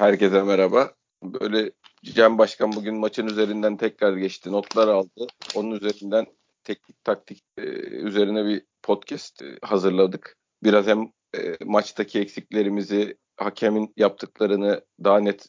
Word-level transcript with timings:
Herkese 0.00 0.42
merhaba. 0.42 0.92
Böyle 1.22 1.70
Cem 2.04 2.38
Başkan 2.38 2.72
bugün 2.72 2.98
maçın 2.98 3.26
üzerinden 3.26 3.76
tekrar 3.76 4.16
geçti. 4.16 4.52
Notlar 4.52 4.88
aldı. 4.88 5.26
Onun 5.54 5.70
üzerinden 5.70 6.26
teknik 6.64 7.04
taktik 7.04 7.44
e, 7.58 7.62
üzerine 7.80 8.44
bir 8.44 8.62
podcast 8.82 9.42
e, 9.42 9.58
hazırladık. 9.62 10.36
Biraz 10.64 10.86
hem 10.86 11.12
e, 11.36 11.64
maçtaki 11.64 12.20
eksiklerimizi, 12.20 13.16
hakemin 13.36 13.92
yaptıklarını 13.96 14.84
daha 15.04 15.20
net 15.20 15.46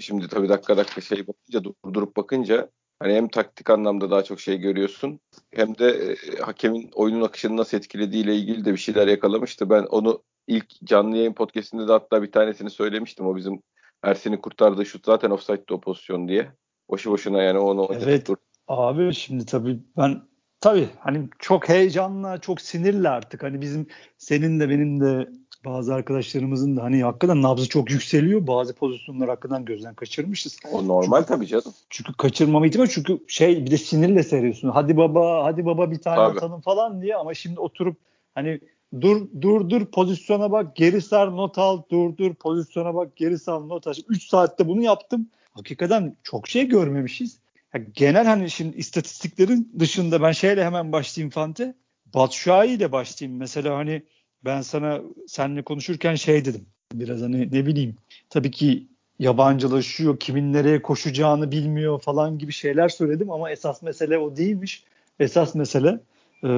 şimdi 0.00 0.28
tabii 0.28 0.48
dakika 0.48 0.76
dakika 0.76 1.00
şey 1.00 1.26
bakınca 1.26 1.64
durdurup 1.64 2.16
bakınca 2.16 2.70
hani 2.98 3.14
hem 3.14 3.28
taktik 3.28 3.70
anlamda 3.70 4.10
daha 4.10 4.24
çok 4.24 4.40
şey 4.40 4.58
görüyorsun 4.58 5.20
hem 5.50 5.78
de 5.78 6.16
hakemin 6.40 6.90
oyunun 6.94 7.22
akışını 7.22 7.56
nasıl 7.56 7.76
etkilediğiyle 7.76 8.36
ilgili 8.36 8.64
de 8.64 8.72
bir 8.72 8.78
şeyler 8.78 9.08
yakalamıştı. 9.08 9.70
Ben 9.70 9.82
onu 9.82 10.22
ilk 10.46 10.84
canlı 10.84 11.16
yayın 11.16 11.32
podcastinde 11.32 11.88
de 11.88 11.92
hatta 11.92 12.22
bir 12.22 12.32
tanesini 12.32 12.70
söylemiştim. 12.70 13.26
O 13.26 13.36
bizim 13.36 13.62
Ersin'in 14.02 14.36
kurtardığı 14.36 14.86
şut 14.86 15.06
zaten 15.06 15.30
offside'de 15.30 15.74
o 15.74 15.80
pozisyon 15.80 16.28
diye. 16.28 16.48
Boşu 16.90 17.10
boşuna 17.10 17.42
yani 17.42 17.58
onu 17.58 17.88
Evet. 17.92 18.28
Dur. 18.28 18.36
Abi 18.68 19.14
şimdi 19.14 19.46
tabii 19.46 19.78
ben 19.96 20.22
tabii 20.60 20.88
hani 20.98 21.28
çok 21.38 21.68
heyecanla, 21.68 22.38
çok 22.38 22.60
sinirli 22.60 23.08
artık. 23.08 23.42
Hani 23.42 23.60
bizim 23.60 23.86
senin 24.18 24.60
de 24.60 24.68
benim 24.68 25.00
de 25.00 25.28
bazı 25.64 25.94
arkadaşlarımızın 25.94 26.76
da 26.76 26.82
hani 26.82 27.02
hakikaten 27.04 27.42
nabzı 27.42 27.68
çok 27.68 27.90
yükseliyor. 27.90 28.46
Bazı 28.46 28.74
pozisyonlar 28.74 29.28
hakikaten 29.28 29.64
gözden 29.64 29.94
kaçırmışız. 29.94 30.58
O 30.72 30.88
normal 30.88 31.18
çünkü, 31.18 31.28
tabii 31.28 31.46
canım. 31.46 31.74
Çünkü 31.90 32.12
kaçırmama 32.12 32.66
ihtimali 32.66 32.90
çünkü 32.90 33.18
şey 33.28 33.66
bir 33.66 33.70
de 33.70 33.78
sinirle 33.78 34.22
seyrediyorsun. 34.22 34.68
Hadi 34.68 34.96
baba, 34.96 35.44
hadi 35.44 35.66
baba 35.66 35.90
bir 35.90 35.98
tane 35.98 36.16
tabii. 36.16 36.36
atalım 36.36 36.60
falan 36.60 37.02
diye 37.02 37.16
ama 37.16 37.34
şimdi 37.34 37.60
oturup 37.60 37.96
hani 38.34 38.60
dur 39.00 39.28
dur 39.40 39.70
dur 39.70 39.86
pozisyona 39.86 40.52
bak 40.52 40.76
geri 40.76 41.02
sar 41.02 41.36
not 41.36 41.58
al 41.58 41.82
dur 41.90 42.16
dur 42.16 42.34
pozisyona 42.34 42.94
bak 42.94 43.16
geri 43.16 43.38
sar 43.38 43.68
not 43.68 43.86
al. 43.86 43.94
3 44.08 44.28
saatte 44.28 44.68
bunu 44.68 44.82
yaptım. 44.82 45.28
Hakikaten 45.52 46.16
çok 46.22 46.48
şey 46.48 46.68
görmemişiz. 46.68 47.38
Ya 47.74 47.80
genel 47.94 48.26
hani 48.26 48.50
şimdi 48.50 48.76
istatistiklerin 48.76 49.72
dışında 49.78 50.22
ben 50.22 50.32
şeyle 50.32 50.64
hemen 50.64 50.92
başlayayım 50.92 51.30
Fante. 51.30 51.74
Batshuayi 52.14 52.76
ile 52.76 52.92
başlayayım. 52.92 53.38
Mesela 53.38 53.76
hani 53.76 54.02
ben 54.44 54.60
sana 54.60 55.00
seninle 55.26 55.62
konuşurken 55.62 56.14
şey 56.14 56.44
dedim. 56.44 56.66
Biraz 56.92 57.22
hani 57.22 57.48
ne 57.52 57.66
bileyim. 57.66 57.96
Tabii 58.30 58.50
ki 58.50 58.86
yabancılaşıyor, 59.18 60.18
kimin 60.18 60.52
nereye 60.52 60.82
koşacağını 60.82 61.52
bilmiyor 61.52 62.00
falan 62.00 62.38
gibi 62.38 62.52
şeyler 62.52 62.88
söyledim 62.88 63.30
ama 63.30 63.50
esas 63.50 63.82
mesele 63.82 64.18
o 64.18 64.36
değilmiş. 64.36 64.84
Esas 65.20 65.54
mesele 65.54 66.00
e, 66.44 66.48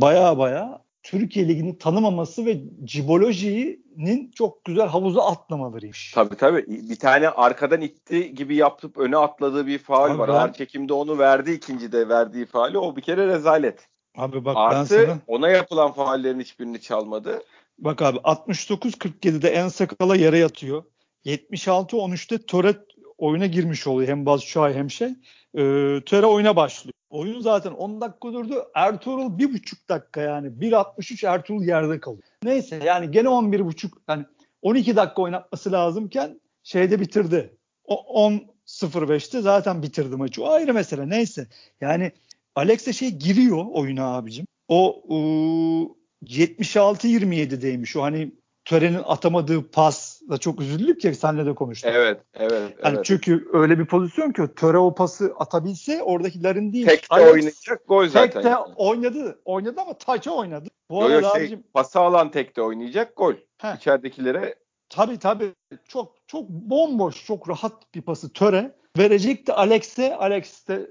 baya 0.00 0.38
baya 0.38 0.83
Türkiye 1.04 1.48
Ligi'ni 1.48 1.78
tanımaması 1.78 2.46
ve 2.46 2.60
Ciboloji'nin 2.84 4.30
çok 4.30 4.64
güzel 4.64 4.86
havuza 4.86 5.26
atlamalarıymış. 5.26 6.12
Tabii 6.14 6.36
tabii. 6.36 6.66
Bir 6.68 6.96
tane 6.96 7.28
arkadan 7.28 7.80
itti 7.80 8.34
gibi 8.34 8.56
yapıp 8.56 8.98
öne 8.98 9.16
atladığı 9.16 9.66
bir 9.66 9.78
faal 9.78 10.10
Abi 10.10 10.18
var. 10.18 10.28
Ben... 10.28 10.34
Ağır 10.34 10.52
çekimde 10.52 10.92
onu 10.92 11.18
verdi 11.18 11.52
ikinci 11.52 11.92
de 11.92 12.08
verdiği 12.08 12.46
faali. 12.46 12.78
O 12.78 12.96
bir 12.96 13.02
kere 13.02 13.26
rezalet. 13.26 13.88
Abi 14.16 14.44
bak 14.44 14.56
Artı 14.58 14.98
ben 14.98 15.04
sana... 15.04 15.18
ona 15.26 15.50
yapılan 15.50 15.92
faallerin 15.92 16.40
hiçbirini 16.40 16.80
çalmadı. 16.80 17.42
Bak 17.78 18.02
abi 18.02 18.18
69-47'de 18.18 19.48
en 19.48 19.68
sakala 19.68 20.16
yere 20.16 20.38
yatıyor. 20.38 20.84
76-13'te 21.24 22.38
Töre 22.38 22.74
oyuna 23.18 23.46
girmiş 23.46 23.86
oluyor. 23.86 24.08
Hem 24.08 24.26
Bazşuay 24.26 24.74
hem 24.74 24.90
şey. 24.90 25.08
Ee, 25.54 26.00
Töre 26.06 26.26
oyuna 26.26 26.56
başlıyor. 26.56 26.94
Oyun 27.10 27.40
zaten 27.40 27.72
10 27.72 28.00
dakika 28.00 28.32
durdu. 28.32 28.64
Ertuğrul 28.74 29.38
bir 29.38 29.52
buçuk 29.52 29.88
dakika 29.88 30.20
yani. 30.20 30.48
1.63 30.48 31.26
Ertuğrul 31.26 31.62
yerde 31.62 32.00
kalıyor. 32.00 32.22
Neyse 32.42 32.80
yani 32.84 33.10
gene 33.10 33.28
11 33.28 33.64
buçuk 33.64 33.98
yani 34.08 34.24
12 34.62 34.96
dakika 34.96 35.22
oynatması 35.22 35.72
lazımken 35.72 36.40
şeyde 36.62 37.00
bitirdi. 37.00 37.56
O 37.84 38.26
10.05'te 38.28 39.40
zaten 39.40 39.82
bitirdi 39.82 40.16
maçı. 40.16 40.42
O 40.42 40.50
ayrı 40.50 40.74
mesele. 40.74 41.08
Neyse. 41.08 41.46
Yani 41.80 42.12
Alex'e 42.54 42.92
şey 42.92 43.10
giriyor 43.10 43.64
oyuna 43.72 44.16
abicim. 44.16 44.46
O 44.68 45.02
ıı, 45.10 45.88
76-27'deymiş. 46.24 47.98
O 47.98 48.02
hani 48.02 48.32
törenin 48.64 49.02
atamadığı 49.04 49.70
pas 49.70 50.20
da 50.30 50.38
çok 50.38 50.60
üzüldük 50.60 51.04
ya 51.04 51.14
senle 51.14 51.46
de 51.46 51.54
konuştuk. 51.54 51.90
Evet, 51.94 52.20
evet. 52.34 52.76
Yani 52.84 52.94
evet. 52.94 53.04
çünkü 53.04 53.48
öyle 53.52 53.78
bir 53.78 53.86
pozisyon 53.86 54.32
ki 54.32 54.42
töre 54.56 54.78
o 54.78 54.94
pası 54.94 55.34
atabilse 55.38 56.02
oradakilerin 56.02 56.72
değil. 56.72 56.86
Tek 56.86 57.10
de 57.10 57.30
oynayacak 57.30 57.88
gol 57.88 58.08
zaten. 58.08 58.30
Tek 58.30 58.44
de 58.44 58.48
yani. 58.48 58.64
oynadı. 58.76 59.38
Oynadı 59.44 59.80
ama 59.80 59.94
taça 59.94 60.30
oynadı. 60.30 60.68
Bu 60.90 60.94
yo, 60.94 61.00
arada 61.00 61.14
yo, 61.14 61.32
şey, 61.34 61.42
abicim, 61.42 61.64
pası 61.74 62.00
alan 62.00 62.30
tek 62.30 62.56
de 62.56 62.62
oynayacak 62.62 63.16
gol. 63.16 63.34
Heh. 63.58 63.76
İçeridekilere 63.76 64.54
Tabii 64.88 65.18
tabii. 65.18 65.52
Çok 65.88 66.14
çok 66.26 66.48
bomboş, 66.48 67.26
çok 67.26 67.48
rahat 67.48 67.94
bir 67.94 68.02
pası 68.02 68.32
töre. 68.32 68.74
Verecekti 68.98 69.52
Alex'e. 69.52 70.16
Alex 70.16 70.68
de 70.68 70.90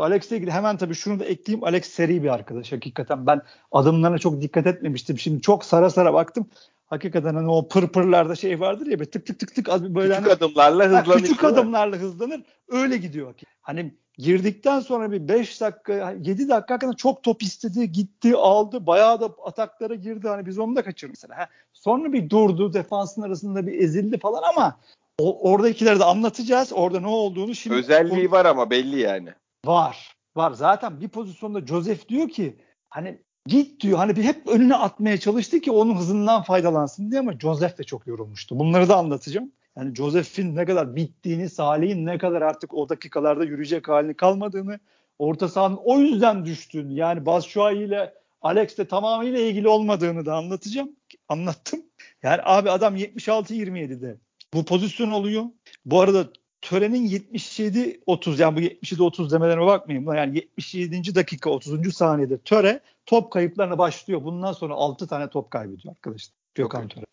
Alex'le 0.00 0.32
ilgili 0.32 0.50
hemen 0.50 0.76
tabii 0.76 0.94
şunu 0.94 1.20
da 1.20 1.24
ekleyeyim. 1.24 1.64
Alex 1.64 1.86
seri 1.86 2.22
bir 2.22 2.28
arkadaş 2.28 2.72
hakikaten. 2.72 3.26
Ben 3.26 3.42
adımlarına 3.72 4.18
çok 4.18 4.40
dikkat 4.40 4.66
etmemiştim. 4.66 5.18
Şimdi 5.18 5.40
çok 5.40 5.64
sara 5.64 5.90
sara 5.90 6.14
baktım 6.14 6.46
hakikaten 6.86 7.34
hani 7.34 7.50
o 7.50 7.68
pırpırlarda 7.68 8.34
şey 8.34 8.60
vardır 8.60 8.86
ya 8.86 8.98
tık 8.98 9.26
tık 9.26 9.38
tık 9.38 9.54
tık 9.54 9.68
böyle 9.68 10.14
küçük 10.14 10.26
hani, 10.26 10.32
adımlarla 10.32 10.84
hızlanır. 10.84 11.22
Küçük 11.22 11.44
adımlarla 11.44 11.96
hızlanır. 11.96 12.42
Öyle 12.68 12.96
gidiyor. 12.96 13.34
Hani 13.62 13.94
girdikten 14.18 14.80
sonra 14.80 15.12
bir 15.12 15.28
5 15.28 15.60
dakika 15.60 15.92
7 15.92 16.26
dakika 16.26 16.54
hakikaten 16.56 16.92
çok 16.92 17.22
top 17.22 17.42
istedi, 17.42 17.92
gitti, 17.92 18.36
aldı. 18.36 18.86
Bayağı 18.86 19.20
da 19.20 19.30
ataklara 19.44 19.94
girdi. 19.94 20.28
Hani 20.28 20.46
biz 20.46 20.58
onu 20.58 20.76
da 20.76 20.82
kaçırdık 20.82 21.16
mesela. 21.22 21.38
Ha, 21.38 21.48
sonra 21.72 22.12
bir 22.12 22.30
durdu, 22.30 22.72
defansın 22.72 23.22
arasında 23.22 23.66
bir 23.66 23.80
ezildi 23.80 24.18
falan 24.18 24.42
ama 24.42 24.76
o, 25.18 25.50
oradakileri 25.50 26.00
de 26.00 26.04
anlatacağız. 26.04 26.72
Orada 26.72 27.00
ne 27.00 27.06
olduğunu 27.06 27.54
şimdi 27.54 27.76
özelliği 27.76 28.30
var 28.30 28.44
ama 28.44 28.70
belli 28.70 29.00
yani. 29.00 29.28
Var. 29.66 30.16
Var. 30.36 30.52
Zaten 30.52 31.00
bir 31.00 31.08
pozisyonda 31.08 31.66
Joseph 31.66 32.08
diyor 32.08 32.28
ki 32.28 32.56
hani 32.88 33.18
git 33.46 33.80
diyor. 33.80 33.98
Hani 33.98 34.16
bir 34.16 34.24
hep 34.24 34.46
önüne 34.46 34.74
atmaya 34.74 35.20
çalıştı 35.20 35.60
ki 35.60 35.70
onun 35.70 35.96
hızından 35.96 36.42
faydalansın 36.42 37.10
diye 37.10 37.20
ama 37.20 37.32
Joseph 37.32 37.78
de 37.78 37.84
çok 37.84 38.06
yorulmuştu. 38.06 38.58
Bunları 38.58 38.88
da 38.88 38.96
anlatacağım. 38.96 39.52
Yani 39.76 39.94
Joseph'in 39.94 40.56
ne 40.56 40.64
kadar 40.64 40.96
bittiğini, 40.96 41.48
Salih'in 41.48 42.06
ne 42.06 42.18
kadar 42.18 42.42
artık 42.42 42.74
o 42.74 42.88
dakikalarda 42.88 43.44
yürüyecek 43.44 43.88
halini 43.88 44.14
kalmadığını, 44.14 44.80
orta 45.18 45.48
sahanın 45.48 45.78
o 45.84 45.98
yüzden 45.98 46.44
düştüğünü 46.44 46.94
yani 46.94 47.26
Batshuayi 47.26 47.86
ile 47.86 48.14
Alex 48.42 48.78
de 48.78 48.84
tamamıyla 48.84 49.40
ilgili 49.40 49.68
olmadığını 49.68 50.26
da 50.26 50.34
anlatacağım. 50.34 50.90
Anlattım. 51.28 51.82
Yani 52.22 52.40
abi 52.44 52.70
adam 52.70 52.96
76-27'de 52.96 54.16
bu 54.54 54.64
pozisyon 54.64 55.10
oluyor. 55.10 55.44
Bu 55.84 56.00
arada 56.00 56.28
törenin 56.64 57.06
77-30 57.06 58.42
yani 58.42 58.56
bu 58.56 58.60
77-30 58.60 59.30
demelerine 59.30 59.66
bakmayın. 59.66 60.14
Yani 60.16 60.36
77. 60.36 61.14
dakika 61.14 61.50
30. 61.50 61.94
saniyede 61.94 62.38
töre 62.38 62.80
top 63.06 63.32
kayıplarına 63.32 63.78
başlıyor. 63.78 64.24
Bundan 64.24 64.52
sonra 64.52 64.74
6 64.74 65.06
tane 65.06 65.28
top 65.28 65.50
kaybediyor 65.50 65.94
arkadaşlar. 65.94 66.34
Gökhan 66.54 66.88
Töre. 66.88 67.04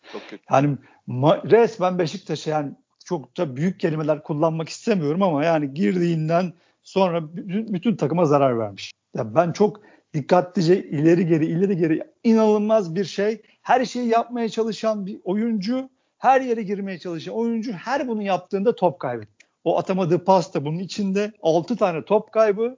Yani 0.50 0.76
ma- 1.08 1.50
resmen 1.50 1.98
Beşiktaş'a 1.98 2.50
yani 2.50 2.72
çok 3.04 3.36
da 3.36 3.56
büyük 3.56 3.80
kelimeler 3.80 4.22
kullanmak 4.22 4.68
istemiyorum 4.68 5.22
ama 5.22 5.44
yani 5.44 5.74
girdiğinden 5.74 6.52
sonra 6.82 7.36
bütün, 7.36 7.74
bütün 7.74 7.96
takıma 7.96 8.24
zarar 8.24 8.58
vermiş. 8.58 8.92
Yani 9.16 9.34
ben 9.34 9.52
çok 9.52 9.80
dikkatlice 10.14 10.82
ileri 10.82 11.26
geri 11.26 11.46
ileri 11.46 11.76
geri 11.76 12.02
inanılmaz 12.24 12.94
bir 12.94 13.04
şey. 13.04 13.42
Her 13.62 13.84
şeyi 13.84 14.08
yapmaya 14.08 14.48
çalışan 14.48 15.06
bir 15.06 15.20
oyuncu, 15.24 15.90
her 16.18 16.40
yere 16.40 16.62
girmeye 16.62 16.98
çalışan 16.98 17.34
oyuncu 17.34 17.72
her 17.72 18.08
bunu 18.08 18.22
yaptığında 18.22 18.76
top 18.76 19.00
kaybediyor. 19.00 19.41
O 19.64 19.78
atamadığı 19.78 20.24
pasta 20.24 20.64
bunun 20.64 20.78
içinde 20.78 21.32
6 21.42 21.76
tane 21.76 22.04
top 22.04 22.32
kaybı. 22.32 22.76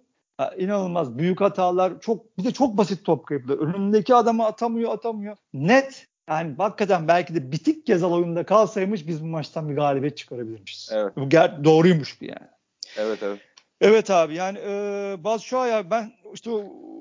inanılmaz 0.58 1.18
büyük 1.18 1.40
hatalar. 1.40 2.00
Çok 2.00 2.38
bir 2.38 2.44
de 2.44 2.52
çok 2.52 2.76
basit 2.76 3.04
top 3.04 3.26
kaybı. 3.26 3.52
Önündeki 3.52 4.14
adamı 4.14 4.46
atamıyor, 4.46 4.92
atamıyor. 4.92 5.36
Net 5.54 6.06
yani 6.28 6.54
hakikaten 6.58 7.08
belki 7.08 7.34
de 7.34 7.52
bitik 7.52 7.86
Gezal 7.86 8.12
oyunda 8.12 8.46
kalsaymış 8.46 9.06
biz 9.06 9.22
bu 9.22 9.26
maçtan 9.26 9.68
bir 9.68 9.74
galibiyet 9.74 10.16
çıkarabilirmişiz. 10.16 10.90
Evet. 10.92 11.16
Bu 11.16 11.20
ger- 11.20 11.64
doğruymuş 11.64 12.20
bir 12.20 12.28
yani. 12.28 12.48
Evet 12.96 13.18
evet. 13.22 13.40
Evet 13.80 14.10
abi 14.10 14.34
yani 14.34 14.58
e, 14.58 15.16
Batshuayi 15.24 15.90
ben 15.90 16.12
işte 16.34 16.50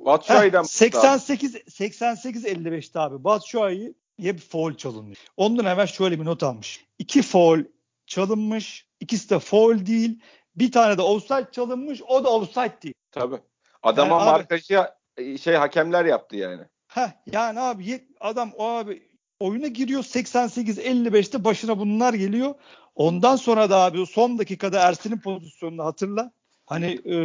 Batshuayi'den 0.06 0.64
88 0.64 1.58
88 1.70 2.46
55'te 2.46 3.00
abi 3.00 3.24
Batshuayi 3.24 3.94
bir 4.20 4.38
foul 4.38 4.74
çalınmış. 4.74 5.20
Ondan 5.38 5.66
evvel 5.66 5.88
şöyle 5.88 6.20
bir 6.20 6.26
not 6.26 6.44
almış. 6.44 6.86
İki 7.00 7.22
foul 7.22 7.60
çalınmış. 8.08 8.88
İkisi 9.04 9.30
de 9.30 9.40
foul 9.40 9.86
değil. 9.86 10.20
Bir 10.56 10.72
tane 10.72 10.98
de 10.98 11.02
offside 11.02 11.48
çalınmış. 11.52 12.02
O 12.02 12.24
da 12.24 12.30
offside 12.30 12.82
değil. 12.84 12.94
Tabii. 13.12 13.38
Adama 13.84 14.16
yani 14.20 14.26
markajı 14.26 14.82
abi, 14.82 15.38
şey 15.38 15.56
hakemler 15.56 16.06
yaptı 16.06 16.36
yani. 16.36 16.62
Heh, 16.88 17.10
yani 17.32 17.60
abi 17.60 18.08
adam 18.20 18.52
o 18.58 18.68
abi 18.68 19.10
oyuna 19.40 19.68
giriyor 19.68 20.04
88-55'te 20.04 21.44
başına 21.44 21.80
bunlar 21.80 22.14
geliyor. 22.14 22.56
Ondan 22.96 23.36
sonra 23.36 23.70
da 23.70 23.78
abi 23.78 24.06
son 24.06 24.40
dakikada 24.40 24.80
Ersin'in 24.80 25.20
pozisyonunu 25.20 25.86
hatırla. 25.86 26.32
Hani 26.66 26.86
e, 26.86 27.16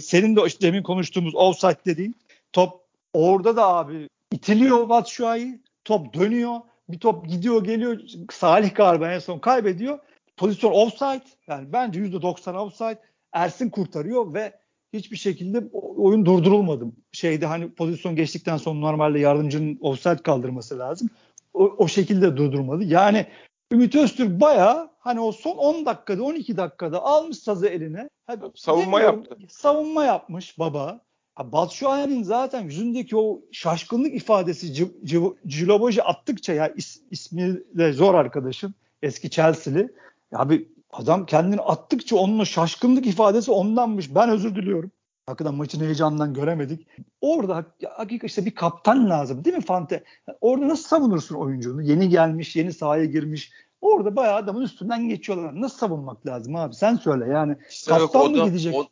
senin 0.00 0.36
de 0.36 0.40
işte 0.46 0.66
demin 0.66 0.82
konuştuğumuz 0.82 1.34
offside 1.34 1.84
dediğin 1.86 2.16
top 2.52 2.80
orada 3.12 3.56
da 3.56 3.66
abi 3.66 4.08
itiliyor 4.32 4.88
Batshuayi. 4.88 5.60
Top 5.84 6.14
dönüyor. 6.14 6.60
Bir 6.88 6.98
top 6.98 7.28
gidiyor 7.28 7.64
geliyor. 7.64 8.00
Salih 8.30 8.74
galiba 8.74 9.12
en 9.12 9.18
son 9.18 9.38
kaybediyor. 9.38 9.98
Pozisyon 10.42 10.72
offside. 10.72 11.22
Yani 11.46 11.72
bence 11.72 12.00
%90 12.00 12.56
offside. 12.56 12.98
Ersin 13.32 13.70
kurtarıyor 13.70 14.34
ve 14.34 14.52
hiçbir 14.92 15.16
şekilde 15.16 15.64
oyun 15.96 16.26
durdurulmadı. 16.26 16.84
Şeyde 17.12 17.46
hani 17.46 17.70
pozisyon 17.70 18.16
geçtikten 18.16 18.56
sonra 18.56 18.78
normalde 18.78 19.18
yardımcının 19.18 19.78
offside 19.80 20.16
kaldırması 20.16 20.78
lazım. 20.78 21.10
O, 21.54 21.64
o 21.78 21.88
şekilde 21.88 22.36
durdurmadı. 22.36 22.84
Yani 22.84 23.26
Ümit 23.72 23.94
Öztürk 23.94 24.40
bayağı 24.40 24.90
hani 24.98 25.20
o 25.20 25.32
son 25.32 25.56
10 25.56 25.86
dakikada 25.86 26.22
12 26.22 26.56
dakikada 26.56 27.02
almış 27.02 27.38
sazı 27.38 27.66
eline. 27.66 28.08
savunma 28.54 29.00
yaptı. 29.00 29.36
Savunma 29.48 30.04
yapmış 30.04 30.58
baba. 30.58 31.00
Batshuayi'nin 31.38 32.22
zaten 32.22 32.60
yüzündeki 32.60 33.16
o 33.16 33.40
şaşkınlık 33.52 34.14
ifadesi 34.14 34.90
Ciloboji 35.46 36.02
attıkça 36.02 36.52
ya 36.52 36.68
is, 36.68 37.00
ismi 37.10 37.60
de 37.74 37.92
zor 37.92 38.14
arkadaşım. 38.14 38.74
Eski 39.02 39.30
Chelsea'li. 39.30 39.88
Ya 40.32 40.50
bir 40.50 40.66
adam 40.92 41.26
kendini 41.26 41.60
attıkça 41.60 42.16
onun 42.16 42.38
o 42.38 42.44
şaşkınlık 42.44 43.06
ifadesi 43.06 43.50
ondanmış. 43.50 44.14
Ben 44.14 44.30
özür 44.30 44.54
diliyorum. 44.54 44.90
Hakikaten 45.26 45.54
maçın 45.54 45.80
heyecanından 45.80 46.34
göremedik. 46.34 46.86
Orada 47.20 47.54
hakikaten 47.96 48.26
işte 48.26 48.46
bir 48.46 48.54
kaptan 48.54 49.10
lazım 49.10 49.44
değil 49.44 49.56
mi 49.56 49.62
Fante? 49.62 50.04
Orada 50.40 50.68
nasıl 50.68 50.88
savunursun 50.88 51.34
oyuncunu? 51.34 51.82
Yeni 51.82 52.08
gelmiş, 52.08 52.56
yeni 52.56 52.72
sahaya 52.72 53.04
girmiş. 53.04 53.52
Orada 53.80 54.16
bayağı 54.16 54.36
adamın 54.36 54.62
üstünden 54.62 55.08
geçiyorlar. 55.08 55.60
Nasıl 55.60 55.78
savunmak 55.78 56.26
lazım 56.26 56.56
abi? 56.56 56.74
Sen 56.74 56.96
söyle 56.96 57.24
yani. 57.32 57.56
İşte 57.70 57.90
kaptan 57.90 58.30
mı 58.30 58.44
gidecek? 58.44 58.74
O, 58.74 58.86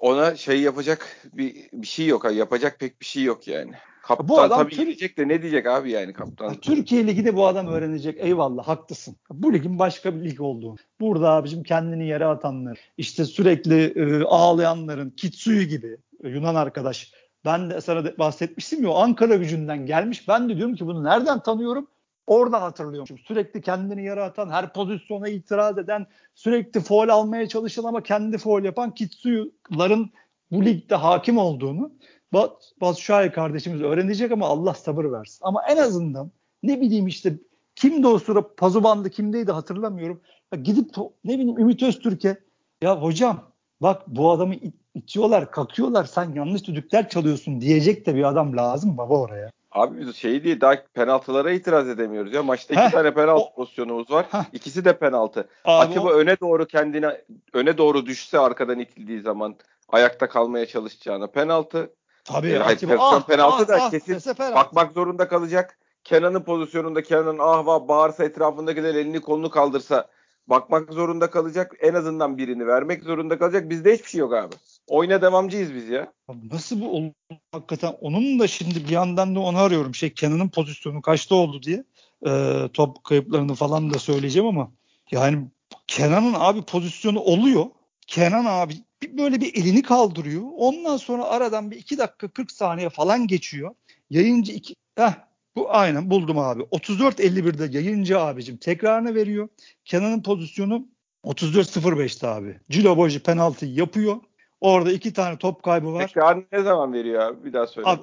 ona 0.00 0.36
şey 0.36 0.60
yapacak 0.60 1.06
bir, 1.32 1.54
bir 1.72 1.86
şey 1.86 2.06
yok. 2.06 2.32
Yapacak 2.34 2.80
pek 2.80 3.00
bir 3.00 3.06
şey 3.06 3.22
yok 3.22 3.48
yani. 3.48 3.72
Kaptan 4.06 4.28
bu 4.28 4.40
adam 4.40 4.58
tabii 4.58 4.74
Tür- 4.74 4.82
gidecek 4.82 5.18
de 5.18 5.28
ne 5.28 5.42
diyecek 5.42 5.66
abi 5.66 5.90
yani 5.90 6.12
kaptan? 6.12 6.54
Türkiye 6.54 7.06
Ligi 7.06 7.24
de 7.24 7.36
bu 7.36 7.46
adam 7.46 7.66
öğrenecek. 7.66 8.18
Eyvallah 8.20 8.68
haklısın. 8.68 9.16
Bu 9.30 9.52
ligin 9.52 9.78
başka 9.78 10.14
bir 10.14 10.24
lig 10.24 10.40
olduğu. 10.40 10.76
Burada 11.00 11.30
abicim 11.30 11.62
kendini 11.62 12.06
yere 12.06 12.24
atanlar, 12.24 12.78
işte 12.98 13.24
sürekli 13.24 13.84
e, 13.84 14.24
ağlayanların, 14.24 15.10
Kitsuyu 15.10 15.62
gibi 15.62 15.96
e, 16.24 16.28
Yunan 16.28 16.54
arkadaş. 16.54 17.12
Ben 17.44 17.70
de 17.70 17.80
sana 17.80 18.04
de 18.04 18.18
bahsetmiştim 18.18 18.84
ya 18.84 18.90
Ankara 18.94 19.36
gücünden 19.36 19.86
gelmiş. 19.86 20.28
Ben 20.28 20.48
de 20.48 20.56
diyorum 20.56 20.74
ki 20.74 20.86
bunu 20.86 21.04
nereden 21.04 21.40
tanıyorum? 21.40 21.86
Orada 22.26 22.62
hatırlıyorum. 22.62 23.18
Sürekli 23.18 23.62
kendini 23.62 24.04
yere 24.04 24.22
atan, 24.22 24.50
her 24.50 24.72
pozisyona 24.72 25.28
itiraz 25.28 25.78
eden, 25.78 26.06
sürekli 26.34 26.80
foul 26.80 27.08
almaya 27.08 27.48
çalışan 27.48 27.84
ama 27.84 28.02
kendi 28.02 28.38
foul 28.38 28.64
yapan 28.64 28.94
Kitsuyu'ların 28.94 30.10
bu 30.50 30.64
ligde 30.64 30.94
hakim 30.94 31.38
olduğunu 31.38 31.92
Bat, 32.32 32.72
Batshuayi 32.80 33.32
kardeşimiz 33.32 33.82
öğrenecek 33.82 34.32
ama 34.32 34.46
Allah 34.46 34.74
sabır 34.74 35.04
versin. 35.04 35.38
Ama 35.42 35.62
en 35.68 35.76
azından 35.76 36.30
ne 36.62 36.80
bileyim 36.80 37.06
işte 37.06 37.34
kimdi 37.74 38.06
o 38.06 38.18
sıra 38.18 38.54
Pazuban'dı 38.54 39.10
kimdeydi 39.10 39.52
hatırlamıyorum. 39.52 40.20
Ya 40.54 40.60
gidip 40.60 40.90
ne 41.24 41.38
bileyim 41.38 41.58
Ümit 41.58 41.82
Öztürk'e 41.82 42.36
ya 42.82 43.02
hocam 43.02 43.42
bak 43.80 44.02
bu 44.06 44.30
adamı 44.30 44.54
it, 44.54 44.74
itiyorlar 44.94 45.50
kakıyorlar 45.50 46.04
sen 46.04 46.32
yanlış 46.34 46.66
düdükler 46.66 47.08
çalıyorsun 47.08 47.60
diyecek 47.60 48.06
de 48.06 48.14
bir 48.14 48.24
adam 48.24 48.56
lazım 48.56 48.98
baba 48.98 49.20
oraya. 49.20 49.50
Abi 49.72 50.14
şey 50.14 50.44
değil 50.44 50.60
daha 50.60 50.74
penaltılara 50.94 51.50
itiraz 51.50 51.88
edemiyoruz 51.88 52.32
ya. 52.32 52.42
Maçta 52.42 52.74
iki 52.74 52.82
Heh, 52.82 52.90
tane 52.90 53.14
penaltı 53.14 53.44
o, 53.44 53.54
pozisyonumuz 53.54 54.10
var. 54.10 54.26
Heh. 54.30 54.44
İkisi 54.52 54.84
de 54.84 54.98
penaltı. 54.98 55.48
Abi 55.64 55.90
Atiba 55.90 56.04
o, 56.04 56.10
öne 56.10 56.40
doğru 56.40 56.66
kendine 56.66 57.20
öne 57.52 57.78
doğru 57.78 58.06
düşse 58.06 58.38
arkadan 58.38 58.78
itildiği 58.78 59.20
zaman 59.20 59.56
ayakta 59.88 60.28
kalmaya 60.28 60.66
çalışacağına 60.66 61.26
penaltı. 61.26 61.90
Tabii. 62.26 62.50
E, 62.50 62.58
hayır, 62.58 62.80
ah, 62.98 63.26
penaltı 63.26 63.64
ah, 63.64 63.68
da 63.68 63.82
ah, 63.82 63.90
kesin 63.90 64.36
bakmak 64.38 64.92
zorunda 64.92 65.28
kalacak. 65.28 65.78
Kenan'ın 66.04 66.42
pozisyonunda 66.42 67.02
Kenan 67.02 67.38
ahva 67.38 67.88
bağırsa 67.88 68.24
etrafındakiler 68.24 68.94
elini 68.94 69.20
kolunu 69.20 69.50
kaldırsa 69.50 70.08
bakmak 70.46 70.92
zorunda 70.92 71.30
kalacak. 71.30 71.74
En 71.80 71.94
azından 71.94 72.38
birini 72.38 72.66
vermek 72.66 73.02
zorunda 73.02 73.38
kalacak. 73.38 73.70
Bizde 73.70 73.94
hiçbir 73.94 74.08
şey 74.08 74.20
yok 74.20 74.34
abi. 74.34 74.54
Oyuna 74.86 75.22
devamcıyız 75.22 75.74
biz 75.74 75.88
ya. 75.88 76.12
Nasıl 76.52 76.80
bu 76.80 76.90
olur? 76.96 77.12
Hakikaten 77.52 77.96
onun 78.00 78.38
da 78.38 78.46
şimdi 78.46 78.84
bir 78.84 78.92
yandan 78.92 79.36
da 79.36 79.40
onu 79.40 79.58
arıyorum. 79.58 79.94
Şey 79.94 80.14
Kenan'ın 80.14 80.48
pozisyonu 80.48 81.02
kaçta 81.02 81.34
oldu 81.34 81.62
diye. 81.62 81.84
Ee, 82.26 82.68
top 82.72 83.04
kayıplarını 83.04 83.54
falan 83.54 83.94
da 83.94 83.98
söyleyeceğim 83.98 84.48
ama 84.48 84.70
yani 85.10 85.48
Kenan'ın 85.86 86.34
abi 86.38 86.62
pozisyonu 86.62 87.20
oluyor. 87.20 87.66
Kenan 88.06 88.44
abi 88.44 88.74
bir 89.02 89.18
böyle 89.18 89.40
bir 89.40 89.54
elini 89.54 89.82
kaldırıyor. 89.82 90.42
Ondan 90.56 90.96
sonra 90.96 91.24
aradan 91.24 91.70
bir 91.70 91.76
2 91.76 91.98
dakika 91.98 92.28
40 92.28 92.52
saniye 92.52 92.88
falan 92.88 93.26
geçiyor. 93.26 93.74
Yayıncı 94.10 94.52
iki, 94.52 94.74
heh, 94.96 95.12
bu 95.56 95.74
aynen 95.74 96.10
buldum 96.10 96.38
abi. 96.38 96.62
34-51'de 96.62 97.78
yayıncı 97.78 98.20
abicim 98.20 98.56
tekrarını 98.56 99.14
veriyor. 99.14 99.48
Kenan'ın 99.84 100.22
pozisyonu 100.22 100.88
34-05'te 101.24 102.28
abi. 102.28 102.60
Cilo 102.70 102.96
Boji 102.96 103.22
penaltı 103.22 103.66
yapıyor. 103.66 104.16
Orada 104.60 104.92
iki 104.92 105.12
tane 105.12 105.38
top 105.38 105.62
kaybı 105.62 105.92
var. 105.92 106.06
Tekrarını 106.06 106.44
ne 106.52 106.62
zaman 106.62 106.92
veriyor 106.92 107.20
abi? 107.20 107.44
Bir 107.44 107.52
daha 107.52 107.66
söyle. 107.66 107.88
Abi, 107.88 108.02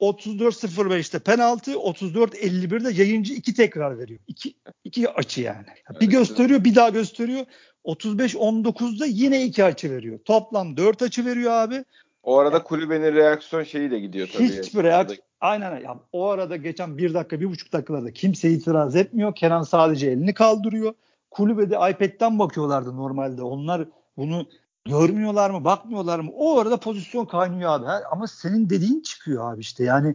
34-05'te 0.00 1.18
penaltı, 1.18 1.72
34-51'de 1.72 3.02
yayıncı 3.02 3.34
iki 3.34 3.54
tekrar 3.54 3.98
veriyor. 3.98 4.20
İki, 4.26 4.54
iki 4.84 5.10
açı 5.10 5.40
yani. 5.40 5.66
Bir 6.00 6.06
gösteriyor, 6.06 6.64
bir 6.64 6.74
daha 6.74 6.88
gösteriyor. 6.88 7.46
35-19'da 7.88 9.06
yine 9.06 9.44
iki 9.44 9.64
açı 9.64 9.90
veriyor. 9.90 10.18
Toplam 10.24 10.76
4 10.76 11.02
açı 11.02 11.24
veriyor 11.24 11.52
abi. 11.52 11.84
O 12.22 12.38
arada 12.38 12.62
kulübenin 12.62 13.14
reaksiyon 13.14 13.62
şeyi 13.62 13.90
de 13.90 14.00
gidiyor 14.00 14.28
tabii. 14.32 14.44
Hiçbir 14.44 14.84
reaksiyon. 14.84 15.22
Aynen. 15.40 15.70
Yani 15.70 16.00
o 16.12 16.26
arada 16.28 16.56
geçen 16.56 16.98
bir 16.98 17.14
dakika, 17.14 17.40
bir 17.40 17.46
buçuk 17.46 17.72
dakikalarda 17.72 18.12
kimse 18.12 18.50
itiraz 18.50 18.96
etmiyor. 18.96 19.34
Kenan 19.34 19.62
sadece 19.62 20.06
elini 20.06 20.34
kaldırıyor. 20.34 20.94
Kulübede 21.30 21.74
iPad'den 21.74 22.38
bakıyorlardı 22.38 22.96
normalde. 22.96 23.42
Onlar 23.42 23.88
bunu 24.16 24.46
görmüyorlar 24.84 25.50
mı, 25.50 25.64
bakmıyorlar 25.64 26.18
mı? 26.20 26.30
O 26.34 26.58
arada 26.58 26.76
pozisyon 26.76 27.24
kaynıyor 27.24 27.70
abi. 27.70 27.86
Ama 27.86 28.26
senin 28.26 28.70
dediğin 28.70 29.00
çıkıyor 29.00 29.52
abi 29.52 29.60
işte. 29.60 29.84
Yani 29.84 30.14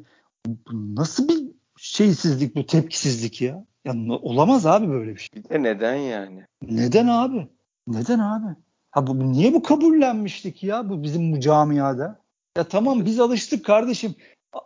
nasıl 0.73 1.27
bir 1.27 1.37
şeysizlik 1.77 2.55
bu, 2.55 2.65
tepkisizlik 2.65 3.41
ya? 3.41 3.65
Ya 3.85 3.93
olamaz 4.21 4.65
abi 4.65 4.89
böyle 4.89 5.15
bir 5.15 5.19
şey. 5.19 5.43
Bir 5.43 5.49
de 5.49 5.63
neden 5.63 5.95
yani? 5.95 6.45
Neden 6.61 7.07
abi? 7.07 7.47
Neden 7.87 8.19
abi? 8.19 8.55
Ha 8.91 9.07
bu 9.07 9.31
niye 9.31 9.53
bu 9.53 9.63
kabullenmiştik 9.63 10.63
ya 10.63 10.89
bu 10.89 11.03
bizim 11.03 11.31
bu 11.31 11.39
camiada? 11.39 12.19
Ya 12.57 12.63
tamam 12.63 13.05
biz 13.05 13.19
alıştık 13.19 13.65
kardeşim. 13.65 14.15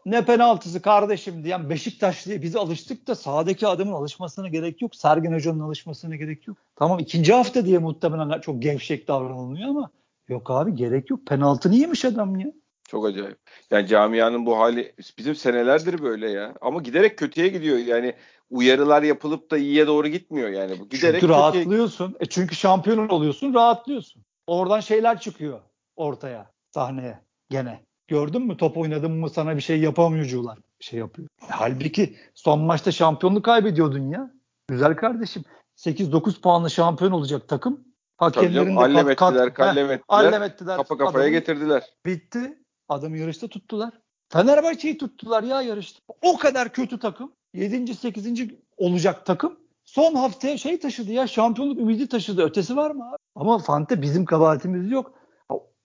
Ne 0.06 0.26
penaltısı 0.26 0.82
kardeşim 0.82 1.44
diyen 1.44 1.70
Beşiktaş 1.70 2.26
diye 2.26 2.42
biz 2.42 2.56
alıştık 2.56 3.08
da 3.08 3.16
sahadaki 3.16 3.68
adamın 3.68 3.92
alışmasına 3.92 4.48
gerek 4.48 4.82
yok. 4.82 4.96
Sergen 4.96 5.34
Hoca'nın 5.34 5.60
alışmasına 5.60 6.16
gerek 6.16 6.48
yok. 6.48 6.58
Tamam 6.76 7.00
ikinci 7.00 7.34
hafta 7.34 7.66
diye 7.66 7.78
muhtemelen 7.78 8.42
çok 8.42 8.62
gevşek 8.62 9.08
davranılıyor 9.08 9.70
ama 9.70 9.90
yok 10.28 10.52
abi 10.52 10.76
gerek 10.76 11.10
yok. 11.10 11.28
Penaltı 11.28 11.72
niyemiş 11.72 12.06
adam 12.06 12.40
ya? 12.40 12.52
Çok 12.88 13.06
acayip. 13.06 13.38
Yani 13.72 13.88
camianın 13.88 14.46
bu 14.46 14.60
hali 14.60 14.94
bizim 15.18 15.36
senelerdir 15.36 16.02
böyle 16.02 16.30
ya. 16.30 16.54
Ama 16.62 16.82
giderek 16.82 17.18
kötüye 17.18 17.48
gidiyor. 17.48 17.78
Yani 17.78 18.14
uyarılar 18.50 19.04
yapılıp 19.04 19.52
da 19.52 19.58
iyiye 19.58 19.88
doğru 19.88 20.08
gitmiyor 20.08 20.50
yani. 20.50 20.80
Bu 20.80 20.90
giderek 20.90 21.22
çünkü 21.22 21.34
rahatlıyorsun. 21.34 22.16
E 22.20 22.26
çünkü 22.26 22.56
şampiyon 22.56 23.10
oluyorsun, 23.10 23.54
rahatlıyorsun. 23.54 24.22
Oradan 24.48 24.80
şeyler 24.80 25.20
çıkıyor 25.20 25.60
ortaya, 25.96 26.52
sahneye 26.74 27.20
gene. 27.50 27.82
Gördün 28.08 28.42
mü 28.42 28.58
top 28.58 28.78
oynadın 28.78 29.12
mı 29.12 29.30
sana 29.30 29.56
bir 29.56 29.62
şey 29.62 29.80
yapamıyorcular 29.80 30.58
şey 30.80 31.00
yapıyor. 31.00 31.28
Halbuki 31.50 32.16
son 32.34 32.60
maçta 32.60 32.92
şampiyonluk 32.92 33.46
kaybediyordun 33.46 34.12
ya. 34.12 34.32
Güzel 34.68 34.96
kardeşim. 34.96 35.44
8-9 35.78 36.42
puanlı 36.42 36.70
şampiyon 36.70 37.12
olacak 37.12 37.48
takım. 37.48 37.88
Hakemlerin 38.18 38.76
de 38.76 38.80
allem 38.80 39.16
kat, 39.16 39.34
ettiler, 39.34 39.54
kallem 39.54 39.92
ettiler, 39.92 40.04
allem 40.08 40.44
ettiler. 40.44 40.78
Kafa 40.78 40.98
kafaya 40.98 41.24
adamı, 41.24 41.30
getirdiler. 41.30 41.84
Bitti. 42.06 42.58
Adamı 42.90 43.18
yarışta 43.18 43.48
tuttular. 43.48 43.94
Fenerbahçe'yi 44.34 44.98
tuttular 44.98 45.44
ya 45.44 45.62
yarışta. 45.62 46.00
O 46.22 46.38
kadar 46.38 46.74
kötü 46.74 47.00
takım. 47.00 47.32
7. 47.54 47.96
8. 47.96 48.50
olacak 48.78 49.26
takım 49.26 49.60
son 49.84 50.16
haftaya 50.16 50.58
şey 50.58 50.80
taşıdı 50.80 51.12
ya 51.12 51.28
şampiyonluk 51.28 51.80
ümidi 51.80 52.08
taşıdı. 52.08 52.44
Ötesi 52.44 52.76
var 52.76 52.92
mı 52.92 53.10
abi? 53.10 53.18
Ama 53.36 53.60
Fante 53.60 54.02
bizim 54.02 54.26
kabahatimiz 54.26 54.92
yok. 54.92 55.14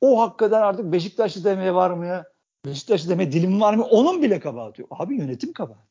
O 0.00 0.20
hakikaten 0.20 0.62
artık 0.62 0.92
Beşiktaşlı 0.92 1.44
demeye 1.44 1.74
var 1.74 1.90
mı 1.90 2.06
ya? 2.06 2.24
Beşiktaşlı 2.66 3.10
demeye 3.10 3.32
dilim 3.32 3.60
var 3.60 3.74
mı? 3.74 3.84
Onun 3.84 4.22
bile 4.22 4.40
kabahati 4.40 4.80
yok. 4.80 4.90
Abi 5.00 5.16
yönetim 5.16 5.52
kabahat. 5.52 5.86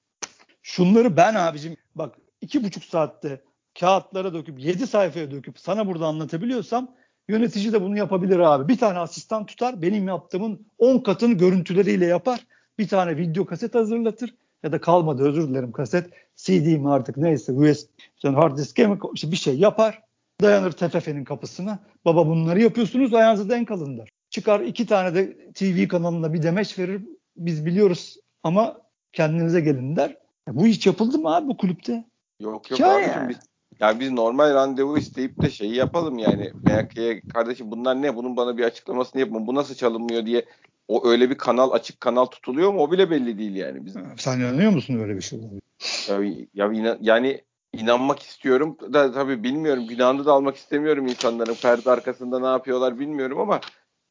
Şunları 0.62 1.18
ben 1.18 1.36
abicim 1.36 1.78
bak 1.96 2.18
iki 2.42 2.64
buçuk 2.64 2.84
saatte 2.84 3.42
kağıtlara 3.80 4.34
döküp 4.34 4.60
yedi 4.60 4.88
sayfaya 4.88 5.32
döküp 5.32 5.60
sana 5.60 5.88
burada 5.88 6.06
anlatabiliyorsam 6.06 6.96
yönetici 7.28 7.74
de 7.74 7.82
bunu 7.82 7.98
yapabilir 7.98 8.40
abi. 8.40 8.68
Bir 8.68 8.78
tane 8.78 9.00
asistan 9.00 9.46
tutar 9.46 9.82
benim 9.82 10.08
yaptığımın 10.08 10.68
10 10.78 11.00
katını 11.00 11.34
görüntüleriyle 11.34 12.06
yapar. 12.06 12.46
Bir 12.80 12.88
tane 12.88 13.18
video 13.18 13.46
kaset 13.46 13.76
hazırlatır 13.76 14.36
ya 14.64 14.72
da 14.72 14.82
kalmadı 14.82 15.24
özür 15.24 15.50
dilerim 15.50 15.72
kaset 15.72 16.10
CD 16.36 16.78
mi 16.78 16.90
artık 16.90 17.18
neyse 17.18 17.52
USB 17.52 17.90
yani 18.24 18.36
hard 18.36 18.58
disk'e 18.58 18.88
mi 18.88 19.00
işte 19.14 19.32
bir 19.32 19.36
şey 19.36 19.58
yapar 19.58 20.02
dayanır 20.42 20.72
TFF'nin 20.72 21.24
kapısına 21.24 21.80
baba 22.06 22.28
bunları 22.28 22.62
yapıyorsunuz 22.62 23.14
ayağınıza 23.14 23.50
denk 23.50 23.72
alın 23.72 23.98
der. 23.98 24.10
Çıkar 24.30 24.60
iki 24.60 24.86
tane 24.86 25.16
de 25.16 25.52
TV 25.54 25.88
kanalına 25.88 26.34
bir 26.34 26.44
demeç 26.44 26.80
verir 26.80 27.02
biz 27.38 27.66
biliyoruz 27.66 28.18
ama 28.44 28.82
kendinize 29.14 29.62
gelin 29.62 29.96
der. 29.96 30.18
Ya 30.48 30.56
bu 30.56 30.66
hiç 30.66 30.88
yapıldı 30.88 31.18
mı 31.18 31.36
abi 31.36 31.48
bu 31.48 31.58
kulüpte? 31.58 32.06
Yok 32.40 32.72
yok 32.72 32.80
Hikaye 32.80 33.06
abicim 33.06 33.30
biz 33.30 33.38
Yani 33.80 34.00
biz 34.00 34.12
normal 34.12 34.54
randevu 34.54 34.98
isteyip 34.98 35.42
de 35.42 35.50
şeyi 35.50 35.76
yapalım 35.76 36.18
yani. 36.18 36.52
MHK'ye 36.64 37.22
kardeşim 37.22 37.72
bunlar 37.72 38.02
ne? 38.02 38.16
Bunun 38.16 38.38
bana 38.38 38.58
bir 38.58 38.64
açıklamasını 38.64 39.22
yapın. 39.22 39.48
Bu 39.48 39.56
nasıl 39.56 39.76
çalınmıyor 39.76 40.26
diye 40.26 40.46
o 40.88 41.08
öyle 41.10 41.30
bir 41.30 41.38
kanal 41.38 41.72
açık 41.72 42.00
kanal 42.02 42.26
tutuluyor 42.26 42.74
mu? 42.74 42.80
O 42.82 42.92
bile 42.92 43.10
belli 43.10 43.38
değil 43.38 43.56
yani. 43.56 43.86
Bizim. 43.86 44.04
Sen 44.18 44.40
inanıyor 44.40 44.72
musun 44.72 45.00
öyle 45.00 45.16
bir 45.16 45.22
şey 45.22 45.40
olduğunu? 45.40 45.62
Ya, 46.10 46.46
ya 46.54 46.72
inan, 46.74 46.98
yani 47.02 47.42
inanmak 47.74 48.20
istiyorum 48.20 48.78
da 48.94 49.12
tabii 49.14 49.44
bilmiyorum. 49.44 49.88
Günahını 49.88 50.26
da 50.26 50.32
almak 50.34 50.56
istemiyorum 50.56 51.08
insanların. 51.08 51.56
Perde 51.62 51.92
arkasında 51.92 52.40
ne 52.40 52.48
yapıyorlar 52.48 53.00
bilmiyorum 53.00 53.40
ama 53.40 53.60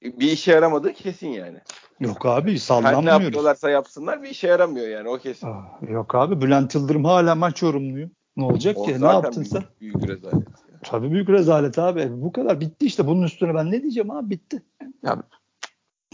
bir 0.03 0.33
işe 0.33 0.53
yaramadığı 0.53 0.93
kesin 0.93 1.29
yani. 1.29 1.59
Yok 2.01 2.27
abi 2.27 2.49
Her 2.49 2.55
ne 2.55 2.59
sallanmıyoruz. 2.59 3.25
yapıyorlarsa 3.25 3.71
yapsınlar 3.71 4.23
bir 4.23 4.29
işe 4.29 4.47
yaramıyor 4.49 4.89
yani 4.89 5.09
o 5.09 5.19
kesin. 5.19 5.47
Aa, 5.47 5.79
Yok 5.91 6.15
abi 6.15 6.41
Bülent 6.41 6.75
Yıldırım 6.75 7.05
hala 7.05 7.35
maç 7.35 7.63
yorumluyor. 7.63 8.11
Ne 8.37 8.45
olacak 8.45 8.79
O 8.79 8.85
ki? 8.85 9.01
Ne 9.01 9.07
yaptın 9.07 9.43
sen? 9.43 9.63
büyük, 9.81 9.95
büyük 9.95 10.09
rezalet. 10.09 10.49
Tabii 10.83 11.11
büyük 11.13 11.29
rezalet 11.29 11.79
abi. 11.79 12.09
Bu 12.11 12.33
kadar 12.33 12.61
bitti 12.61 12.87
işte. 12.87 13.07
Bunun 13.07 13.23
üstüne 13.23 13.55
ben 13.55 13.71
ne 13.71 13.83
diyeceğim 13.83 14.11
abi 14.11 14.31
bitti. 14.31 14.63
Ya, 15.05 15.23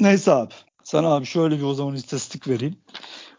neyse 0.01 0.33
abi. 0.33 0.55
Sana 0.85 1.09
abi 1.09 1.27
şöyle 1.27 1.59
bir 1.59 1.63
o 1.63 1.75
zaman 1.75 1.95
istatistik 1.95 2.49
vereyim. 2.49 2.77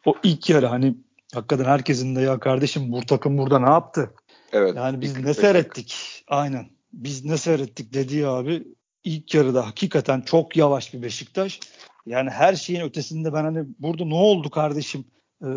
O 0.05 0.15
ilk 0.23 0.49
yarı 0.49 0.65
hani 0.65 0.95
hakikaten 1.33 1.65
herkesin 1.65 2.15
de 2.15 2.21
ya 2.21 2.39
kardeşim 2.39 2.91
bu 2.91 3.01
takım 3.01 3.37
burada 3.37 3.59
ne 3.59 3.69
yaptı? 3.69 4.13
Evet. 4.51 4.75
Yani 4.75 5.01
biz 5.01 5.15
ne 5.15 5.21
45 5.21 5.37
seyrettik? 5.37 6.23
Aynen. 6.27 6.69
Biz 6.93 7.25
ne 7.25 7.37
seyrettik 7.37 7.93
dediği 7.93 8.27
abi 8.27 8.67
ilk 9.03 9.35
yarıda 9.35 9.67
hakikaten 9.67 10.21
çok 10.21 10.57
yavaş 10.57 10.93
bir 10.93 11.01
Beşiktaş. 11.01 11.59
Yani 12.05 12.29
her 12.29 12.55
şeyin 12.55 12.81
ötesinde 12.81 13.33
ben 13.33 13.43
hani 13.43 13.65
burada 13.79 14.05
ne 14.05 14.15
oldu 14.15 14.49
kardeşim? 14.49 15.05
Ee, 15.43 15.47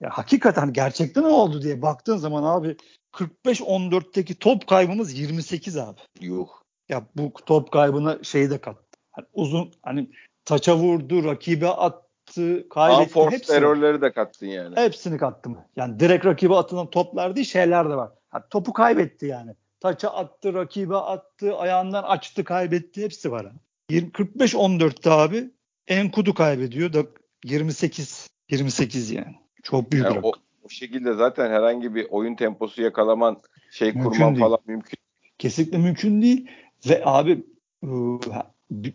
ya 0.00 0.10
hakikaten 0.10 0.72
gerçekten 0.72 1.24
ne 1.24 1.28
oldu 1.28 1.62
diye 1.62 1.82
baktığın 1.82 2.16
zaman 2.16 2.42
abi 2.42 2.76
45-14'teki 3.12 4.38
top 4.38 4.66
kaybımız 4.66 5.18
28 5.18 5.76
abi. 5.76 6.00
Yuh. 6.20 6.48
Ya 6.88 7.06
bu 7.16 7.32
top 7.46 7.72
kaybına 7.72 8.18
şeyi 8.22 8.50
de 8.50 8.58
kattı. 8.58 8.85
Hani 9.16 9.26
uzun 9.34 9.72
hani 9.82 10.10
taça 10.44 10.76
vurdu, 10.76 11.24
rakibe 11.24 11.68
attı, 11.68 12.68
kaybetti. 12.68 13.18
Unforced 13.18 13.48
error'ları 13.48 14.00
da 14.00 14.12
kattın 14.12 14.46
yani. 14.46 14.76
Hepsini 14.76 15.18
kattım. 15.18 15.58
Yani 15.76 16.00
direkt 16.00 16.26
rakibe 16.26 16.54
atılan 16.54 16.90
toplar 16.90 17.36
değil 17.36 17.46
şeyler 17.46 17.90
de 17.90 17.94
var. 17.96 18.10
Ha, 18.28 18.48
topu 18.50 18.72
kaybetti 18.72 19.26
yani. 19.26 19.54
Taça 19.80 20.08
attı, 20.08 20.54
rakibe 20.54 20.96
attı, 20.96 21.56
ayağından 21.56 22.02
açtı, 22.02 22.44
kaybetti. 22.44 23.02
Hepsi 23.02 23.30
var. 23.30 23.46
20 23.90 24.10
45-14'te 24.10 25.10
abi 25.10 25.50
Enkudu 25.88 26.34
kaybediyor 26.34 26.92
da 26.92 27.06
28 27.44 28.30
28 28.50 29.10
yani. 29.10 29.36
Çok 29.62 29.92
büyük 29.92 30.04
Yani 30.04 30.16
rakam. 30.16 30.30
o, 30.30 30.32
o 30.62 30.68
şekilde 30.68 31.14
zaten 31.14 31.50
herhangi 31.50 31.94
bir 31.94 32.06
oyun 32.10 32.34
temposu 32.34 32.82
yakalaman, 32.82 33.42
şey 33.70 33.92
Mümkün 33.92 34.10
kurman 34.10 34.34
değil. 34.34 34.44
falan 34.44 34.58
mümkün. 34.66 34.98
Kesinlikle 35.38 35.78
mümkün 35.78 36.22
değil. 36.22 36.50
Ve 36.88 37.02
abi 37.04 37.46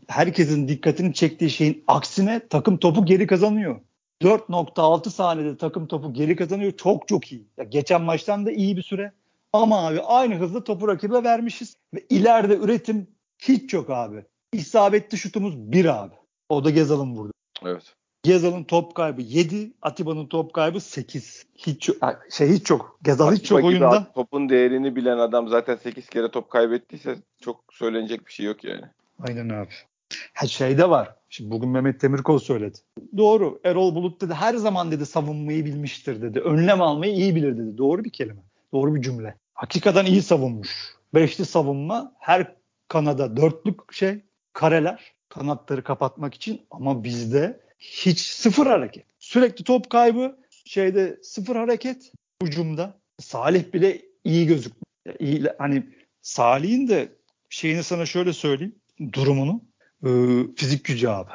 herkesin 0.07 0.67
dikkatini 0.67 1.13
çektiği 1.13 1.49
şeyin 1.49 1.83
aksine 1.87 2.47
takım 2.47 2.77
topu 2.77 3.05
geri 3.05 3.27
kazanıyor. 3.27 3.79
4.6 4.21 5.09
saniyede 5.09 5.57
takım 5.57 5.87
topu 5.87 6.13
geri 6.13 6.35
kazanıyor. 6.35 6.71
Çok 6.71 7.07
çok 7.07 7.31
iyi. 7.31 7.47
Ya 7.57 7.63
geçen 7.63 8.01
maçtan 8.01 8.45
da 8.45 8.51
iyi 8.51 8.77
bir 8.77 8.81
süre. 8.81 9.11
Ama 9.53 9.87
abi 9.87 10.01
aynı 10.01 10.35
hızda 10.35 10.63
topu 10.63 10.87
rakibe 10.87 11.23
vermişiz. 11.23 11.75
Ve 11.93 12.05
ileride 12.09 12.57
üretim 12.57 13.07
hiç 13.39 13.73
yok 13.73 13.89
abi. 13.89 14.25
İsabetli 14.53 15.17
şutumuz 15.17 15.57
1 15.57 16.03
abi. 16.03 16.15
O 16.49 16.63
da 16.63 16.69
Gezal'ın 16.69 17.15
vurdu. 17.15 17.31
Evet. 17.65 17.95
Gezal'ın 18.23 18.63
top 18.63 18.95
kaybı 18.95 19.21
7, 19.21 19.73
Atiba'nın 19.81 20.25
top 20.25 20.53
kaybı 20.53 20.79
8. 20.79 21.45
Hiç 21.55 21.89
şey 22.31 22.49
hiç 22.49 22.65
çok. 22.65 22.99
Gezal 23.03 23.33
hiç 23.35 23.45
çok 23.45 23.63
oyunda. 23.63 24.11
Topun 24.15 24.49
değerini 24.49 24.95
bilen 24.95 25.17
adam 25.17 25.47
zaten 25.47 25.75
8 25.75 26.09
kere 26.09 26.31
top 26.31 26.49
kaybettiyse 26.49 27.15
çok 27.41 27.63
söylenecek 27.71 28.27
bir 28.27 28.31
şey 28.31 28.45
yok 28.45 28.63
yani. 28.63 28.85
Aynen 29.27 29.49
abi. 29.49 29.69
Ha 30.33 30.47
şey 30.47 30.77
de 30.77 30.89
var. 30.89 31.15
Şimdi 31.29 31.51
bugün 31.51 31.69
Mehmet 31.69 32.01
Demirkol 32.01 32.39
söyledi. 32.39 32.77
Doğru. 33.17 33.59
Erol 33.63 33.95
Bulut 33.95 34.21
dedi 34.21 34.33
her 34.33 34.53
zaman 34.53 34.91
dedi 34.91 35.05
savunmayı 35.05 35.65
bilmiştir 35.65 36.21
dedi. 36.21 36.39
Önlem 36.39 36.81
almayı 36.81 37.13
iyi 37.13 37.35
bilir 37.35 37.57
dedi. 37.57 37.77
Doğru 37.77 38.03
bir 38.03 38.09
kelime. 38.09 38.41
Doğru 38.73 38.95
bir 38.95 39.01
cümle. 39.01 39.35
Hakikaten 39.53 40.05
iyi 40.05 40.21
savunmuş. 40.21 40.95
Beşli 41.13 41.45
savunma 41.45 42.13
her 42.19 42.55
kanada 42.87 43.37
dörtlük 43.37 43.93
şey 43.93 44.19
kareler 44.53 45.13
kanatları 45.29 45.83
kapatmak 45.83 46.33
için 46.33 46.61
ama 46.71 47.03
bizde 47.03 47.59
hiç 47.79 48.19
sıfır 48.19 48.67
hareket. 48.67 49.05
Sürekli 49.19 49.63
top 49.63 49.89
kaybı 49.89 50.37
şeyde 50.65 51.19
sıfır 51.23 51.55
hareket 51.55 52.11
hücumda. 52.43 52.99
Salih 53.19 53.73
bile 53.73 54.01
iyi 54.23 54.47
gözükmüyor. 54.47 55.19
İyi, 55.19 55.43
hani 55.57 55.83
Salih'in 56.21 56.87
de 56.87 57.11
şeyini 57.49 57.83
sana 57.83 58.05
şöyle 58.05 58.33
söyleyeyim 58.33 58.75
durumunu. 59.13 59.61
Ee, 60.05 60.09
fizik 60.55 60.85
gücü 60.85 61.07
abi. 61.07 61.31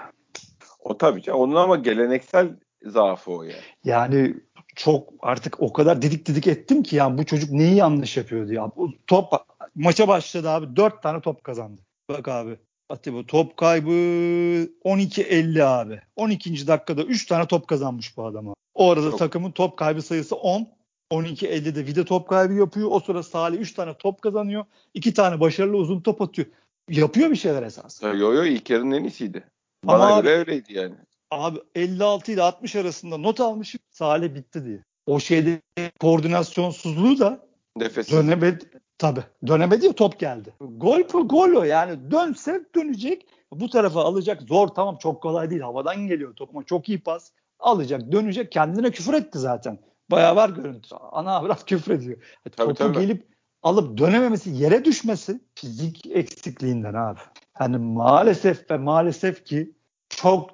O 0.81 0.99
tabii 0.99 1.23
canım. 1.23 1.41
Onun 1.41 1.55
ama 1.55 1.77
geleneksel 1.77 2.49
zaafı 2.85 3.31
o 3.31 3.43
yani. 3.43 3.61
Yani 3.85 4.35
çok 4.77 5.13
artık 5.21 5.63
o 5.63 5.73
kadar 5.73 6.03
didik 6.03 6.27
didik 6.27 6.47
ettim 6.47 6.83
ki 6.83 6.97
yani 6.97 7.19
bu 7.19 7.27
çocuk 7.27 7.51
neyi 7.51 7.75
yanlış 7.75 8.17
yapıyor 8.17 8.49
diye. 8.49 8.61
Bu 8.77 8.93
top 9.07 9.33
maça 9.75 10.09
başladı 10.09 10.51
abi. 10.51 10.77
Dört 10.77 11.03
tane 11.03 11.21
top 11.21 11.45
kazandı. 11.45 11.81
Bak 12.09 12.29
abi. 12.29 12.57
Atiba 12.89 13.27
top 13.27 13.57
kaybı 13.57 13.91
12-50 13.91 15.63
abi. 15.63 16.01
12. 16.17 16.67
dakikada 16.67 17.03
3 17.03 17.27
tane 17.27 17.47
top 17.47 17.69
kazanmış 17.69 18.17
bu 18.17 18.27
adam. 18.27 18.49
abi. 18.49 18.55
O 18.75 18.91
arada 18.91 19.11
Çok. 19.11 19.19
takımın 19.19 19.51
top 19.51 19.77
kaybı 19.77 20.03
sayısı 20.03 20.37
10. 20.37 20.69
12-50'de 21.13 21.87
Vida 21.87 22.05
top 22.05 22.29
kaybı 22.29 22.55
yapıyor. 22.55 22.89
O 22.93 23.01
sırada 23.01 23.23
Salih 23.23 23.59
3 23.59 23.75
tane 23.75 23.95
top 23.95 24.23
kazanıyor. 24.23 24.65
2 24.95 25.15
tane 25.15 25.41
başarılı 25.41 25.77
uzun 25.77 26.01
top 26.01 26.23
atıyor. 26.23 26.49
Yapıyor 26.91 27.31
bir 27.31 27.37
şeyler 27.37 27.63
esas. 27.63 28.03
Yo 28.03 28.15
yo 28.33 28.45
ilk 28.45 28.71
yarının 28.71 28.91
en 28.93 29.05
iyisiydi. 29.05 29.45
Ama 29.87 29.99
Bana 29.99 30.15
abi- 30.15 30.23
göre 30.27 30.37
öyleydi 30.37 30.73
yani. 30.73 30.95
Abi 31.31 31.59
56 31.75 32.33
ile 32.33 32.43
60 32.43 32.77
arasında 32.77 33.17
not 33.17 33.41
almışım. 33.41 33.81
Salih 33.91 34.35
bitti 34.35 34.65
diye. 34.65 34.85
O 35.07 35.21
şeyde 35.21 35.61
koordinasyonsuzluğu 36.01 37.19
da 37.19 37.47
Nefes. 37.77 38.13
dönemedi. 38.13 38.65
Tabii. 38.99 39.25
Dönemedi 39.47 39.87
ya 39.87 39.93
top 39.93 40.19
geldi. 40.19 40.55
Gol 40.61 41.01
bu 41.13 41.29
gol 41.29 41.53
o 41.53 41.63
yani. 41.65 42.11
Dönse 42.11 42.65
dönecek. 42.75 43.27
Bu 43.53 43.71
tarafa 43.71 44.01
alacak. 44.05 44.43
Zor 44.43 44.69
tamam 44.69 44.97
çok 44.99 45.23
kolay 45.23 45.51
değil. 45.51 45.61
Havadan 45.61 45.97
geliyor 46.07 46.35
top 46.37 46.51
ama 46.51 46.65
çok 46.65 46.89
iyi 46.89 47.01
pas. 47.01 47.31
Alacak 47.61 48.13
dönecek. 48.13 48.53
Kendine 48.53 48.91
küfür 48.91 49.15
etti 49.15 49.39
zaten. 49.39 49.79
Bayağı 50.11 50.37
var 50.37 50.49
görüntü. 50.51 50.95
Ana 51.13 51.45
biraz 51.45 51.65
küfür 51.65 51.93
ediyor. 51.95 52.19
Tabii, 52.45 52.57
Topu 52.69 52.75
tabii. 52.75 52.99
gelip 53.07 53.27
alıp 53.67 53.99
dönememesi, 53.99 54.51
yere 54.51 54.85
düşmesi 54.85 55.41
fizik 55.55 56.07
eksikliğinden 56.07 56.95
abi. 56.95 57.19
Hani 57.53 57.79
maalesef 57.79 58.71
ve 58.71 58.77
maalesef 58.77 59.45
ki 59.45 59.73
çok 60.09 60.51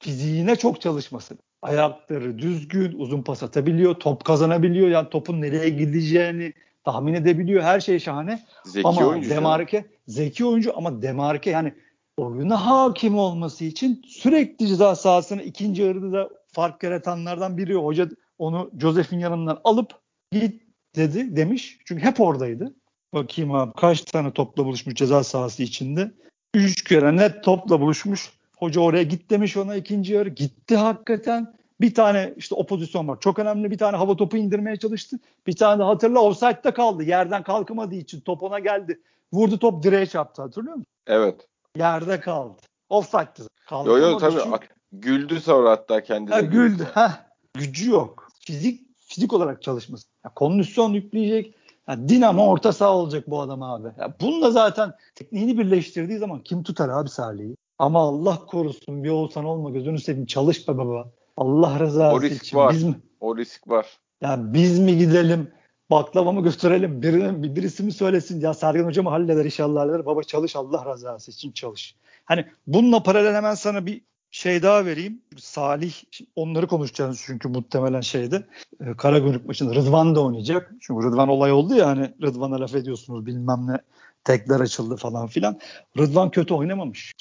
fiziğine 0.00 0.56
çok 0.56 0.80
çalışması. 0.80 1.38
Ayakları 1.62 2.38
düzgün, 2.38 2.98
uzun 2.98 3.22
pas 3.22 3.42
atabiliyor, 3.42 3.94
top 3.94 4.24
kazanabiliyor. 4.24 4.88
Yani 4.88 5.08
topun 5.10 5.40
nereye 5.40 5.68
gideceğini 5.68 6.52
tahmin 6.84 7.14
edebiliyor. 7.14 7.62
Her 7.62 7.80
şey 7.80 7.98
şahane. 7.98 8.42
Zeki 8.64 8.88
ama 8.88 9.06
oyuncu. 9.06 9.30
Demarke 9.30 9.86
zeki 10.08 10.44
oyuncu 10.44 10.72
ama 10.76 11.02
Demarke 11.02 11.50
yani 11.50 11.74
oyuna 12.16 12.66
hakim 12.66 13.18
olması 13.18 13.64
için 13.64 14.02
sürekli 14.06 14.66
ceza 14.66 14.94
sahasına 14.96 15.42
ikinci 15.42 15.82
yarıda 15.82 16.12
da 16.12 16.28
fark 16.52 16.82
yaratanlardan 16.82 17.56
biri. 17.56 17.74
Hoca 17.74 18.08
onu 18.38 18.70
Josef'in 18.80 19.18
yanından 19.18 19.60
alıp 19.64 19.90
git 20.32 20.67
dedi 20.98 21.36
demiş. 21.36 21.78
Çünkü 21.84 22.02
hep 22.02 22.20
oradaydı. 22.20 22.74
Bakayım 23.14 23.54
abi 23.54 23.72
kaç 23.76 24.00
tane 24.00 24.32
topla 24.32 24.64
buluşmuş 24.64 24.94
ceza 24.94 25.24
sahası 25.24 25.62
içinde. 25.62 26.12
Üç 26.54 26.84
kere 26.84 27.16
net 27.16 27.44
topla 27.44 27.80
buluşmuş. 27.80 28.32
Hoca 28.58 28.80
oraya 28.80 29.02
git 29.02 29.30
demiş 29.30 29.56
ona 29.56 29.74
ikinci 29.76 30.12
yarı. 30.12 30.28
Gitti 30.28 30.76
hakikaten. 30.76 31.54
Bir 31.80 31.94
tane 31.94 32.34
işte 32.36 32.54
o 32.54 32.66
pozisyon 32.66 33.08
var. 33.08 33.20
Çok 33.20 33.38
önemli 33.38 33.70
bir 33.70 33.78
tane 33.78 33.96
hava 33.96 34.16
topu 34.16 34.36
indirmeye 34.36 34.76
çalıştı. 34.76 35.18
Bir 35.46 35.56
tane 35.56 35.78
de 35.78 35.82
hatırla 35.82 36.20
offside'da 36.20 36.74
kaldı. 36.74 37.02
Yerden 37.02 37.42
kalkamadığı 37.42 37.94
için 37.94 38.20
top 38.20 38.42
ona 38.42 38.58
geldi. 38.58 39.00
Vurdu 39.32 39.58
top 39.58 39.82
direğe 39.82 40.06
çarptı 40.06 40.42
hatırlıyor 40.42 40.74
musun? 40.76 40.86
Evet. 41.06 41.46
Yerde 41.76 42.20
kaldı. 42.20 42.56
Offside'dı. 42.88 43.42
Yo 43.42 43.48
Kalkamadı 43.68 44.00
yo 44.00 44.18
tabii. 44.18 44.40
çünkü- 44.44 44.68
Güldü 44.92 45.40
sonra 45.40 45.70
hatta 45.70 46.02
kendine. 46.02 46.34
Ha, 46.34 46.40
güldü. 46.40 46.86
Ha, 46.94 47.26
gücü 47.54 47.90
yok. 47.90 48.28
Fizik 48.40 48.87
fizik 49.18 49.32
olarak 49.32 49.62
çalışması. 49.62 50.06
Ya, 50.24 50.30
kondisyon 50.34 50.92
yükleyecek. 50.92 51.54
Ya, 51.88 52.08
dinamo 52.08 52.46
orta 52.46 52.72
saha 52.72 52.94
olacak 52.96 53.24
bu 53.30 53.40
adam 53.40 53.62
abi. 53.62 53.88
Ya, 53.98 54.14
bununla 54.20 54.50
zaten 54.50 54.92
tekniğini 55.14 55.58
birleştirdiği 55.58 56.18
zaman 56.18 56.40
kim 56.42 56.62
tutar 56.62 56.88
abi 56.88 57.08
Salih'i? 57.08 57.56
Ama 57.78 58.00
Allah 58.00 58.38
korusun 58.46 59.04
bir 59.04 59.10
olsan 59.10 59.44
olma 59.44 59.70
gözünü 59.70 59.98
seveyim 60.00 60.26
çalış 60.26 60.68
be 60.68 60.78
baba. 60.78 61.08
Allah 61.36 61.80
rızası 61.80 62.16
O 62.16 62.22
risk 62.22 62.42
için 62.44 62.56
var. 62.56 62.72
biz 62.74 62.82
mi? 62.84 62.94
O 63.20 63.36
risk 63.36 63.68
var. 63.68 63.86
Ya 64.20 64.38
biz 64.40 64.78
mi 64.78 64.98
gidelim? 64.98 65.50
Baklavamı 65.90 66.42
götürelim. 66.42 67.02
Birinin, 67.02 67.42
bir- 67.42 67.56
birisi 67.56 67.82
mi 67.82 67.92
söylesin? 67.92 68.40
Ya 68.40 68.54
Sergen 68.54 68.84
Hoca 68.84 69.02
mı 69.02 69.10
halleder 69.10 69.44
inşallah 69.44 69.80
halleder. 69.80 70.06
Baba 70.06 70.22
çalış 70.22 70.56
Allah 70.56 70.92
rızası 70.94 71.30
için 71.30 71.52
çalış. 71.52 71.94
Hani 72.24 72.44
bununla 72.66 73.02
paralel 73.02 73.34
hemen 73.34 73.54
sana 73.54 73.86
bir 73.86 74.02
şey 74.30 74.62
daha 74.62 74.84
vereyim. 74.84 75.22
Salih 75.36 75.94
onları 76.36 76.66
konuşacağız 76.66 77.22
çünkü 77.26 77.48
muhtemelen 77.48 78.00
şeyde 78.00 78.46
e, 78.80 78.96
Karagümrük 78.96 79.46
maçında 79.46 79.74
Rıdvan 79.74 80.14
da 80.14 80.24
oynayacak. 80.24 80.72
Çünkü 80.80 81.06
Rıdvan 81.06 81.28
olay 81.28 81.52
oldu 81.52 81.74
ya 81.74 81.86
hani 81.86 82.14
Rıdvan'a 82.22 82.60
laf 82.60 82.74
ediyorsunuz 82.74 83.26
bilmem 83.26 83.66
ne 83.66 83.78
tekler 84.24 84.60
açıldı 84.60 84.96
falan 84.96 85.26
filan. 85.26 85.58
Rıdvan 85.98 86.30
kötü 86.30 86.54
oynamamış. 86.54 87.12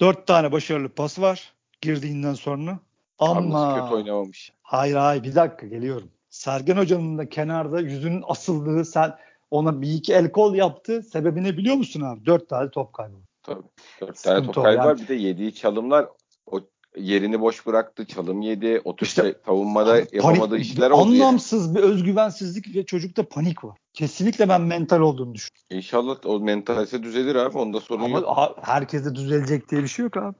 Dört 0.00 0.26
tane 0.26 0.52
başarılı 0.52 0.88
pas 0.88 1.18
var 1.18 1.52
girdiğinden 1.80 2.34
sonra. 2.34 2.78
Ama 3.18 3.80
kötü 3.80 3.94
oynamamış. 3.94 4.52
Hayır 4.62 4.96
hayır 4.96 5.22
bir 5.22 5.34
dakika 5.34 5.66
geliyorum. 5.66 6.08
Sergen 6.30 6.76
Hoca'nın 6.76 7.18
da 7.18 7.28
kenarda 7.28 7.80
yüzünün 7.80 8.24
asıldığı 8.26 8.84
sen 8.84 9.14
ona 9.50 9.82
bir 9.82 9.92
iki 9.92 10.14
el 10.14 10.32
kol 10.32 10.54
yaptı. 10.54 11.02
Sebebini 11.02 11.56
biliyor 11.56 11.76
musun 11.76 12.00
abi? 12.00 12.26
Dört 12.26 12.48
tane 12.48 12.70
top 12.70 12.92
kaybı. 12.92 13.16
Tabii. 13.42 13.62
Dört 14.00 14.22
tane 14.22 14.46
top 14.46 14.64
kaybı 14.64 14.84
var. 14.84 14.98
Bir 14.98 15.08
de 15.08 15.14
yediği 15.14 15.54
çalımlar 15.54 16.06
o 16.46 16.60
yerini 16.96 17.40
boş 17.40 17.66
bıraktı. 17.66 18.06
Çalım 18.06 18.42
yedi. 18.42 18.80
O 18.84 18.96
tür 18.96 19.06
işte, 19.06 19.22
şey, 19.22 19.34
savunmada 19.46 19.92
panik, 19.94 20.12
yapamadığı 20.12 20.58
işler 20.58 20.90
oldu. 20.90 21.02
Anlamsız 21.02 21.66
yani. 21.66 21.76
bir 21.76 21.82
özgüvensizlik 21.82 22.76
ve 22.76 22.86
çocukta 22.86 23.28
panik 23.28 23.64
var. 23.64 23.78
Kesinlikle 23.92 24.48
ben 24.48 24.60
mental 24.60 25.00
olduğunu 25.00 25.34
düşünüyorum. 25.34 25.66
İnşallah 25.70 26.16
o 26.24 26.40
mentalse 26.40 27.02
düzelir 27.02 27.34
abi. 27.34 27.58
Onda 27.58 27.80
sorun 27.80 28.04
Ama 28.04 28.18
yok. 28.18 28.58
herkese 28.62 29.14
düzelecek 29.14 29.70
diye 29.70 29.82
bir 29.82 29.88
şey 29.88 30.02
yok 30.02 30.16
abi. 30.16 30.34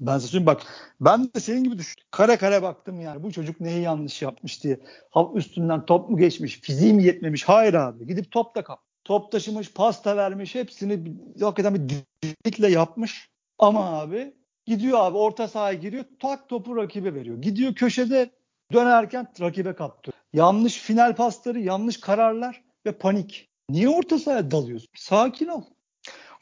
Ben 0.00 0.18
size 0.18 0.28
söyleyeyim 0.28 0.46
bak 0.46 0.62
ben 1.00 1.24
de 1.24 1.40
senin 1.40 1.64
gibi 1.64 1.78
düşündüm. 1.78 2.04
Kare 2.10 2.36
kare 2.36 2.62
baktım 2.62 3.00
yani 3.00 3.22
bu 3.22 3.32
çocuk 3.32 3.60
neyi 3.60 3.82
yanlış 3.82 4.22
yapmış 4.22 4.64
diye. 4.64 4.80
Halk 5.10 5.36
üstünden 5.36 5.86
top 5.86 6.10
mu 6.10 6.16
geçmiş, 6.16 6.60
fiziği 6.60 6.92
mi 6.92 7.04
yetmemiş? 7.04 7.44
Hayır 7.44 7.74
abi. 7.74 8.06
Gidip 8.06 8.30
top 8.30 8.54
da 8.54 8.64
kap. 8.64 8.80
Top 9.04 9.32
taşımış, 9.32 9.72
pasta 9.72 10.16
vermiş, 10.16 10.54
hepsini 10.54 11.16
hakikaten 11.40 11.74
bir 11.74 11.96
dikle 12.44 12.70
yapmış. 12.70 13.30
Ama 13.58 14.00
abi 14.00 14.34
gidiyor 14.70 14.98
abi 15.00 15.16
orta 15.16 15.48
sahaya 15.48 15.74
giriyor, 15.74 16.04
tak 16.18 16.48
topu 16.48 16.76
rakibe 16.76 17.14
veriyor. 17.14 17.42
Gidiyor 17.42 17.74
köşede 17.74 18.30
dönerken 18.72 19.28
rakibe 19.40 19.72
kaptı. 19.72 20.12
Yanlış 20.32 20.78
final 20.78 21.16
pasları, 21.16 21.60
yanlış 21.60 22.00
kararlar 22.00 22.62
ve 22.86 22.92
panik. 22.92 23.48
Niye 23.68 23.88
orta 23.88 24.18
sahaya 24.18 24.50
dalıyorsun? 24.50 24.88
Sakin 24.94 25.46
ol. 25.46 25.62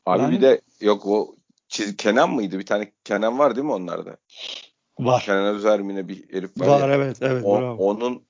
Abi 0.06 0.22
yani, 0.22 0.36
bir 0.36 0.40
de 0.40 0.60
yok 0.80 1.06
o 1.06 1.34
çiz 1.68 1.96
Kenan 1.96 2.30
mıydı? 2.30 2.58
Bir 2.58 2.66
tane 2.66 2.92
Kenan 3.04 3.38
var 3.38 3.56
değil 3.56 3.66
mi 3.66 3.72
onlarda? 3.72 4.16
Var. 4.98 5.22
Kenan 5.22 5.54
Özermin'e 5.56 6.08
bir 6.08 6.32
herif 6.32 6.60
var. 6.60 6.66
Var 6.66 6.88
ya. 6.88 6.94
evet 6.94 7.16
evet. 7.20 7.44
O, 7.44 7.56
onun 7.78 8.28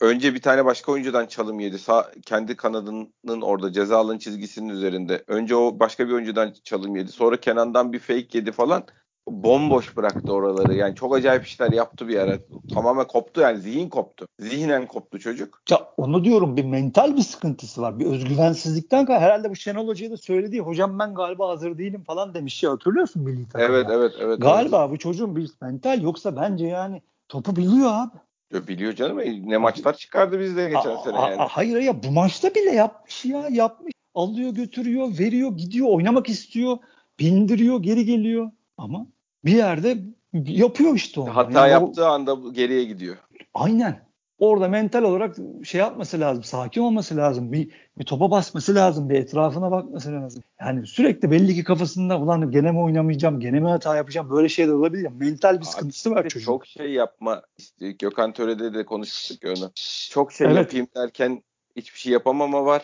önce 0.00 0.34
bir 0.34 0.42
tane 0.42 0.64
başka 0.64 0.92
oyuncudan 0.92 1.26
çalım 1.26 1.60
yedi. 1.60 1.78
Sağ, 1.78 2.10
kendi 2.26 2.56
kanadının 2.56 3.40
orada 3.40 3.72
ceza 3.72 3.98
alan 3.98 4.18
çizgisinin 4.18 4.68
üzerinde. 4.68 5.24
Önce 5.26 5.56
o 5.56 5.80
başka 5.80 6.08
bir 6.08 6.12
oyuncudan 6.12 6.54
çalım 6.64 6.96
yedi. 6.96 7.12
Sonra 7.12 7.36
Kenan'dan 7.36 7.92
bir 7.92 7.98
fake 7.98 8.38
yedi 8.38 8.52
falan 8.52 8.84
bomboş 9.30 9.96
bıraktı 9.96 10.32
oraları. 10.32 10.74
Yani 10.74 10.94
çok 10.94 11.16
acayip 11.16 11.46
işler 11.46 11.72
yaptı 11.72 12.08
bir 12.08 12.18
ara. 12.18 12.38
Tamamen 12.74 13.06
koptu 13.06 13.40
yani 13.40 13.58
zihin 13.58 13.88
koptu. 13.88 14.26
Zihnen 14.38 14.86
koptu 14.86 15.18
çocuk. 15.18 15.62
Ya 15.70 15.78
onu 15.96 16.24
diyorum 16.24 16.56
bir 16.56 16.64
mental 16.64 17.16
bir 17.16 17.22
sıkıntısı 17.22 17.82
var. 17.82 17.98
Bir 17.98 18.06
özgüvensizlikten 18.06 19.06
herhalde 19.06 19.50
bu 19.50 19.56
Şenol 19.56 19.88
Hoca'ya 19.88 20.10
da 20.10 20.16
söylediği 20.16 20.60
hocam 20.60 20.98
ben 20.98 21.14
galiba 21.14 21.48
hazır 21.48 21.78
değilim 21.78 22.04
falan 22.04 22.34
demiş 22.34 22.62
ya 22.62 22.70
hatırlıyorsun 22.70 23.22
milli 23.22 23.48
takımda. 23.48 23.64
Evet 23.64 23.86
evet 23.90 24.12
evet. 24.20 24.42
Galiba 24.42 24.80
evet. 24.82 24.90
bu 24.90 24.98
çocuğun 24.98 25.36
bir 25.36 25.50
mental 25.62 26.02
yoksa 26.02 26.36
bence 26.36 26.66
yani 26.66 27.02
topu 27.28 27.56
biliyor 27.56 27.90
abi. 27.92 28.16
Ya 28.54 28.68
biliyor 28.68 28.92
canım 28.92 29.18
ne 29.50 29.56
maçlar 29.56 29.96
çıkardı 29.96 30.40
bizde 30.40 30.64
geçen 30.64 30.96
a, 30.96 31.02
sene 31.02 31.16
yani. 31.16 31.42
A, 31.42 31.48
hayır 31.48 31.80
ya 31.80 32.02
bu 32.02 32.10
maçta 32.10 32.54
bile 32.54 32.70
yapmış 32.70 33.24
ya 33.24 33.48
yapmış. 33.50 33.92
Alıyor 34.14 34.50
götürüyor 34.50 35.18
veriyor 35.18 35.56
gidiyor 35.56 35.88
oynamak 35.88 36.28
istiyor 36.28 36.78
bindiriyor 37.18 37.82
geri 37.82 38.04
geliyor. 38.04 38.50
Ama 38.78 39.06
bir 39.44 39.52
yerde 39.52 39.98
yapıyor 40.32 40.94
işte 40.94 41.20
onu. 41.20 41.36
Hata 41.36 41.68
yani 41.68 41.70
yaptığı 41.70 42.04
o, 42.04 42.08
anda 42.08 42.36
geriye 42.52 42.84
gidiyor. 42.84 43.16
Aynen. 43.54 44.10
Orada 44.38 44.68
mental 44.68 45.02
olarak 45.02 45.36
şey 45.64 45.80
yapması 45.80 46.20
lazım. 46.20 46.44
Sakin 46.44 46.80
olması 46.80 47.16
lazım. 47.16 47.52
Bir, 47.52 47.70
bir 47.98 48.04
topa 48.04 48.30
basması 48.30 48.74
lazım. 48.74 49.10
Bir 49.10 49.14
etrafına 49.14 49.70
bakması 49.70 50.12
lazım. 50.12 50.42
Yani 50.60 50.86
sürekli 50.86 51.30
belli 51.30 51.54
ki 51.54 51.64
kafasında 51.64 52.18
ulan 52.20 52.50
gene 52.50 52.72
mi 52.72 52.80
oynamayacağım, 52.80 53.40
gene 53.40 53.60
mi 53.60 53.68
hata 53.68 53.96
yapacağım 53.96 54.30
böyle 54.30 54.48
şeyler 54.48 54.72
olabilir. 54.72 55.04
Yani 55.04 55.16
mental 55.18 55.60
bir 55.60 55.64
sıkıntısı 55.64 56.10
var 56.10 56.28
çocuğun. 56.28 56.44
Çok 56.46 56.66
şey 56.66 56.92
yapma. 56.92 57.42
İşte 57.58 57.92
Gökhan 57.92 58.32
Töre'de 58.32 58.74
de 58.74 58.84
konuştuk 58.84 59.38
onu. 59.44 59.70
Çok 60.10 60.32
şey 60.32 60.46
evet. 60.46 60.56
yapayım 60.56 60.86
derken 60.96 61.42
hiçbir 61.76 61.98
şey 61.98 62.12
yapamama 62.12 62.64
var. 62.64 62.82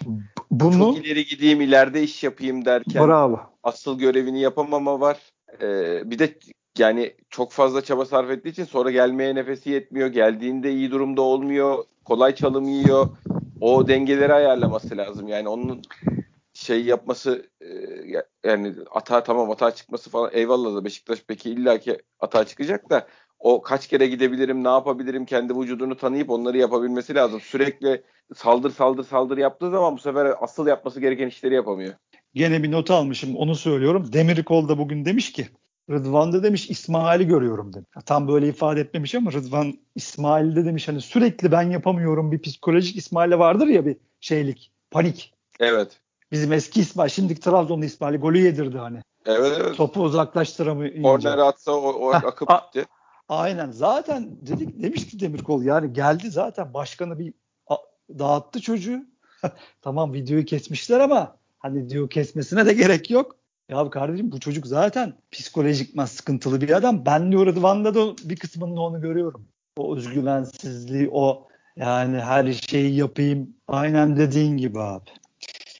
Bunu, 0.50 0.78
Çok 0.78 1.06
ileri 1.06 1.26
gideyim 1.26 1.60
ileride 1.60 2.02
iş 2.02 2.24
yapayım 2.24 2.64
derken 2.64 3.08
bravo. 3.08 3.40
asıl 3.62 3.98
görevini 3.98 4.40
yapamama 4.40 5.00
var. 5.00 5.18
Ee, 5.62 6.10
bir 6.10 6.18
de 6.18 6.38
yani 6.78 7.14
çok 7.30 7.52
fazla 7.52 7.82
çaba 7.82 8.04
sarf 8.04 8.30
ettiği 8.30 8.48
için 8.48 8.64
sonra 8.64 8.90
gelmeye 8.90 9.34
nefesi 9.34 9.70
yetmiyor. 9.70 10.08
Geldiğinde 10.08 10.72
iyi 10.72 10.90
durumda 10.90 11.22
olmuyor. 11.22 11.84
Kolay 12.04 12.34
çalım 12.34 12.64
yiyor. 12.64 13.08
O 13.60 13.88
dengeleri 13.88 14.32
ayarlaması 14.32 14.96
lazım. 14.96 15.28
Yani 15.28 15.48
onun 15.48 15.82
şey 16.54 16.84
yapması 16.84 17.50
e, 17.60 17.66
yani 18.44 18.74
ata 18.90 19.22
tamam 19.22 19.50
ata 19.50 19.70
çıkması 19.70 20.10
falan 20.10 20.30
eyvallah 20.32 20.76
da 20.76 20.84
Beşiktaş 20.84 21.24
peki 21.28 21.50
illaki 21.50 21.98
ata 22.20 22.44
çıkacak 22.44 22.90
da 22.90 23.06
o 23.38 23.62
kaç 23.62 23.86
kere 23.88 24.06
gidebilirim, 24.06 24.64
ne 24.64 24.68
yapabilirim, 24.68 25.24
kendi 25.26 25.56
vücudunu 25.56 25.96
tanıyıp 25.96 26.30
onları 26.30 26.58
yapabilmesi 26.58 27.14
lazım. 27.14 27.40
Sürekli 27.40 28.02
saldır 28.34 28.70
saldır 28.70 29.04
saldır 29.04 29.38
yaptığı 29.38 29.70
zaman 29.70 29.96
bu 29.96 30.00
sefer 30.00 30.34
asıl 30.40 30.66
yapması 30.66 31.00
gereken 31.00 31.26
işleri 31.26 31.54
yapamıyor. 31.54 31.94
Gene 32.36 32.62
bir 32.62 32.72
not 32.72 32.90
almışım 32.90 33.36
onu 33.36 33.54
söylüyorum. 33.54 34.12
Demirkol 34.12 34.68
da 34.68 34.78
bugün 34.78 35.04
demiş 35.04 35.32
ki 35.32 35.48
Rıdvan 35.90 36.32
da 36.32 36.42
demiş 36.42 36.70
İsmail'i 36.70 37.26
görüyorum 37.26 37.72
demiş. 37.72 37.88
Tam 38.06 38.28
böyle 38.28 38.48
ifade 38.48 38.80
etmemiş 38.80 39.14
ama 39.14 39.32
Rıdvan 39.32 39.78
İsmail'de 39.94 40.64
demiş 40.64 40.88
hani 40.88 41.00
sürekli 41.00 41.52
ben 41.52 41.62
yapamıyorum 41.62 42.32
bir 42.32 42.42
psikolojik 42.42 42.96
İsmail'e 42.96 43.38
vardır 43.38 43.66
ya 43.66 43.86
bir 43.86 43.96
şeylik 44.20 44.72
panik. 44.90 45.34
Evet. 45.60 46.00
Bizim 46.32 46.52
eski 46.52 46.80
İsmail 46.80 47.10
şimdiki 47.10 47.40
Trabzonlu 47.40 47.84
İsmail'i 47.84 48.18
golü 48.18 48.38
yedirdi 48.38 48.78
hani. 48.78 49.02
Evet 49.26 49.52
evet. 49.60 49.76
Topu 49.76 50.02
uzaklaştıramıyor. 50.02 51.02
Korner 51.02 51.38
atsa 51.38 51.72
o, 51.72 52.08
o 52.08 52.14
Heh, 52.14 52.24
akıp 52.24 52.48
gitti. 52.48 52.88
Aynen 53.28 53.70
zaten 53.70 54.30
dedik 54.40 54.82
demiş 54.82 55.06
ki 55.06 55.20
Demirkol 55.20 55.62
yani 55.62 55.92
geldi 55.92 56.30
zaten 56.30 56.74
başkanı 56.74 57.18
bir 57.18 57.34
dağıttı 58.18 58.60
çocuğu. 58.60 59.06
tamam 59.82 60.12
videoyu 60.12 60.44
kesmişler 60.44 61.00
ama 61.00 61.36
hani 61.66 61.90
diyor 61.90 62.10
kesmesine 62.10 62.66
de 62.66 62.72
gerek 62.72 63.10
yok. 63.10 63.36
Ya 63.68 63.90
kardeşim 63.90 64.32
bu 64.32 64.40
çocuk 64.40 64.66
zaten 64.66 65.14
psikolojikman 65.32 66.04
sıkıntılı 66.04 66.60
bir 66.60 66.70
adam. 66.70 67.06
Ben 67.06 67.32
diyor 67.32 67.46
Rıdvan'da 67.46 67.94
da 67.94 68.16
bir 68.24 68.36
kısmında 68.36 68.80
onu 68.80 69.00
görüyorum. 69.00 69.48
O 69.76 69.96
özgüvensizliği, 69.96 71.08
o 71.12 71.48
yani 71.76 72.20
her 72.20 72.52
şeyi 72.52 72.96
yapayım. 72.96 73.54
Aynen 73.68 74.16
dediğin 74.16 74.56
gibi 74.56 74.80
abi. 74.80 75.10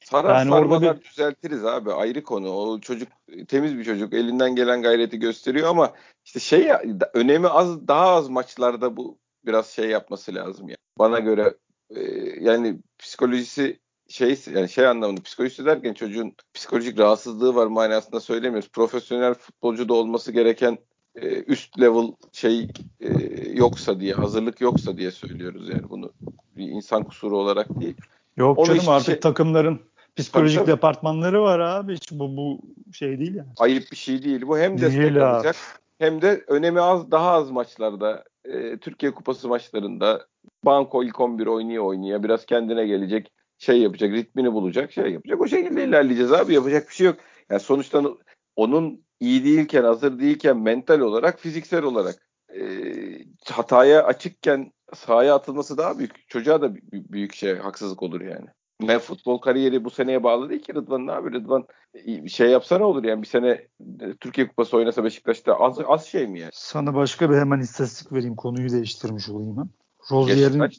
Sarar 0.03 0.37
yani 0.37 0.53
orada 0.53 0.95
bir... 0.95 1.03
düzeltiriz 1.03 1.65
abi 1.65 1.93
ayrı 1.93 2.23
konu. 2.23 2.51
O 2.51 2.79
çocuk 2.79 3.07
temiz 3.47 3.77
bir 3.77 3.83
çocuk. 3.83 4.13
Elinden 4.13 4.55
gelen 4.55 4.81
gayreti 4.81 5.19
gösteriyor 5.19 5.67
ama 5.67 5.93
işte 6.25 6.39
şey 6.39 6.63
ya, 6.63 6.83
önemi 7.13 7.47
az 7.47 7.87
daha 7.87 8.07
az 8.07 8.29
maçlarda 8.29 8.97
bu 8.97 9.17
biraz 9.45 9.67
şey 9.67 9.89
yapması 9.89 10.35
lazım 10.35 10.69
yani. 10.69 10.77
Bana 10.99 11.19
göre 11.19 11.53
e, 11.89 12.01
yani 12.41 12.79
psikolojisi 12.99 13.79
şey 14.09 14.39
yani 14.53 14.69
şey 14.69 14.87
anlamında 14.87 15.21
psikolojisi 15.21 15.65
derken 15.65 15.93
çocuğun 15.93 16.33
psikolojik 16.53 16.99
rahatsızlığı 16.99 17.55
var 17.55 17.67
manasında 17.67 18.19
söylemiyoruz. 18.19 18.69
Profesyonel 18.69 19.33
futbolcu 19.33 19.89
da 19.89 19.93
olması 19.93 20.31
gereken 20.31 20.77
e, 21.15 21.43
üst 21.43 21.79
level 21.79 22.11
şey 22.31 22.67
e, 23.01 23.09
yoksa 23.53 23.99
diye 23.99 24.13
hazırlık 24.13 24.61
yoksa 24.61 24.97
diye 24.97 25.11
söylüyoruz 25.11 25.69
yani 25.69 25.89
bunu 25.89 26.11
bir 26.57 26.67
insan 26.69 27.03
kusuru 27.03 27.37
olarak 27.37 27.81
değil. 27.81 27.95
Yok 28.37 28.57
Onu 28.57 28.65
canım 28.65 28.89
artık 28.89 29.05
şey... 29.05 29.19
takımların 29.19 29.79
psikolojik 30.15 30.59
tabii, 30.59 30.71
departmanları 30.71 31.41
var 31.41 31.59
abi 31.59 31.95
hiç 31.95 32.11
bu 32.11 32.37
bu 32.37 32.59
şey 32.93 33.19
değil 33.19 33.35
yani. 33.35 33.49
Ayıp 33.57 33.91
bir 33.91 33.97
şey 33.97 34.23
değil. 34.23 34.47
Bu 34.47 34.57
hem 34.57 34.81
destek 34.81 35.17
alacak 35.17 35.55
hem 35.99 36.21
de 36.21 36.43
önemi 36.47 36.81
az 36.81 37.11
daha 37.11 37.31
az 37.31 37.51
maçlarda 37.51 38.23
e, 38.45 38.77
Türkiye 38.77 39.13
Kupası 39.13 39.47
maçlarında 39.47 40.25
banko 40.65 41.03
ilk 41.03 41.19
11 41.19 41.47
oynuyor 41.47 41.83
oynuyor 41.83 42.23
biraz 42.23 42.45
kendine 42.45 42.87
gelecek 42.87 43.31
şey 43.57 43.81
yapacak, 43.81 44.11
ritmini 44.11 44.53
bulacak, 44.53 44.91
şey 44.91 45.11
yapacak. 45.11 45.41
O 45.41 45.47
şekilde 45.47 45.83
ilerleyeceğiz 45.83 46.33
abi. 46.33 46.53
Yapacak 46.53 46.89
bir 46.89 46.93
şey 46.93 47.07
yok. 47.07 47.17
Yani 47.49 47.59
sonuçta 47.59 48.03
onun 48.55 49.01
iyi 49.19 49.43
değilken, 49.43 49.83
hazır 49.83 50.19
değilken 50.19 50.57
mental 50.57 50.99
olarak, 50.99 51.39
fiziksel 51.39 51.83
olarak 51.83 52.15
e, 52.55 52.61
hataya 53.51 54.03
açıkken 54.03 54.71
sahaya 54.95 55.35
atılması 55.35 55.77
daha 55.77 55.99
büyük. 55.99 56.29
Çocuğa 56.29 56.61
da 56.61 56.75
büyük 56.91 57.35
şey, 57.35 57.55
haksızlık 57.55 58.03
olur 58.03 58.21
yani. 58.21 58.47
Ne 58.81 58.99
futbol 58.99 59.37
kariyeri 59.37 59.83
bu 59.83 59.89
seneye 59.89 60.23
bağlı 60.23 60.49
değil 60.49 60.61
ki 60.61 60.73
Rıdvan 60.73 61.07
ne 61.07 61.11
abi 61.11 61.31
Rıdvan 61.33 61.67
bir 62.05 62.29
şey 62.29 62.49
yapsa 62.49 62.77
ne 62.77 62.83
olur 62.83 63.03
yani 63.03 63.21
bir 63.21 63.27
sene 63.27 63.49
e, 63.99 64.13
Türkiye 64.19 64.47
Kupası 64.47 64.77
oynasa 64.77 65.03
Beşiktaş'ta 65.03 65.59
az 65.59 65.79
az 65.87 66.05
şey 66.05 66.27
mi 66.27 66.39
yani? 66.39 66.51
Sana 66.53 66.95
başka 66.95 67.29
bir 67.29 67.35
hemen 67.35 67.59
istatistik 67.59 68.13
vereyim 68.13 68.35
konuyu 68.35 68.69
değiştirmiş 68.69 69.29
olayım 69.29 69.57
ben. 69.57 69.69
Rozier'in 70.11 70.69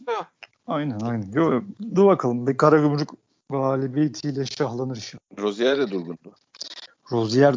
Aynen 0.68 1.00
aynen. 1.00 1.33
Yo, 1.33 1.62
dur 1.94 2.07
bakalım. 2.07 2.46
Bir 2.46 2.57
Karagümrük 2.57 3.09
galibiyetiyle 3.50 4.46
şahlanır 4.46 4.96
inşallah. 4.96 5.22
Rozier 5.38 5.78
de 5.78 5.90
durgundu. 5.90 6.33
Rozier 7.12 7.54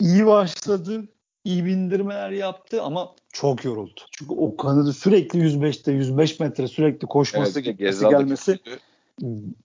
iyi 0.00 0.26
başladı. 0.26 1.04
iyi 1.44 1.64
bindirmeler 1.64 2.30
yaptı 2.30 2.82
ama 2.82 3.14
çok 3.32 3.64
yoruldu. 3.64 4.00
Çünkü 4.10 4.34
o 4.34 4.56
kanadı 4.56 4.92
sürekli 4.92 5.38
105'te 5.38 5.92
105 5.92 6.40
metre 6.40 6.68
sürekli 6.68 7.06
koşması 7.06 7.60
Evet, 7.60 7.64
gitmesi 7.64 8.08
gelmesi 8.08 8.58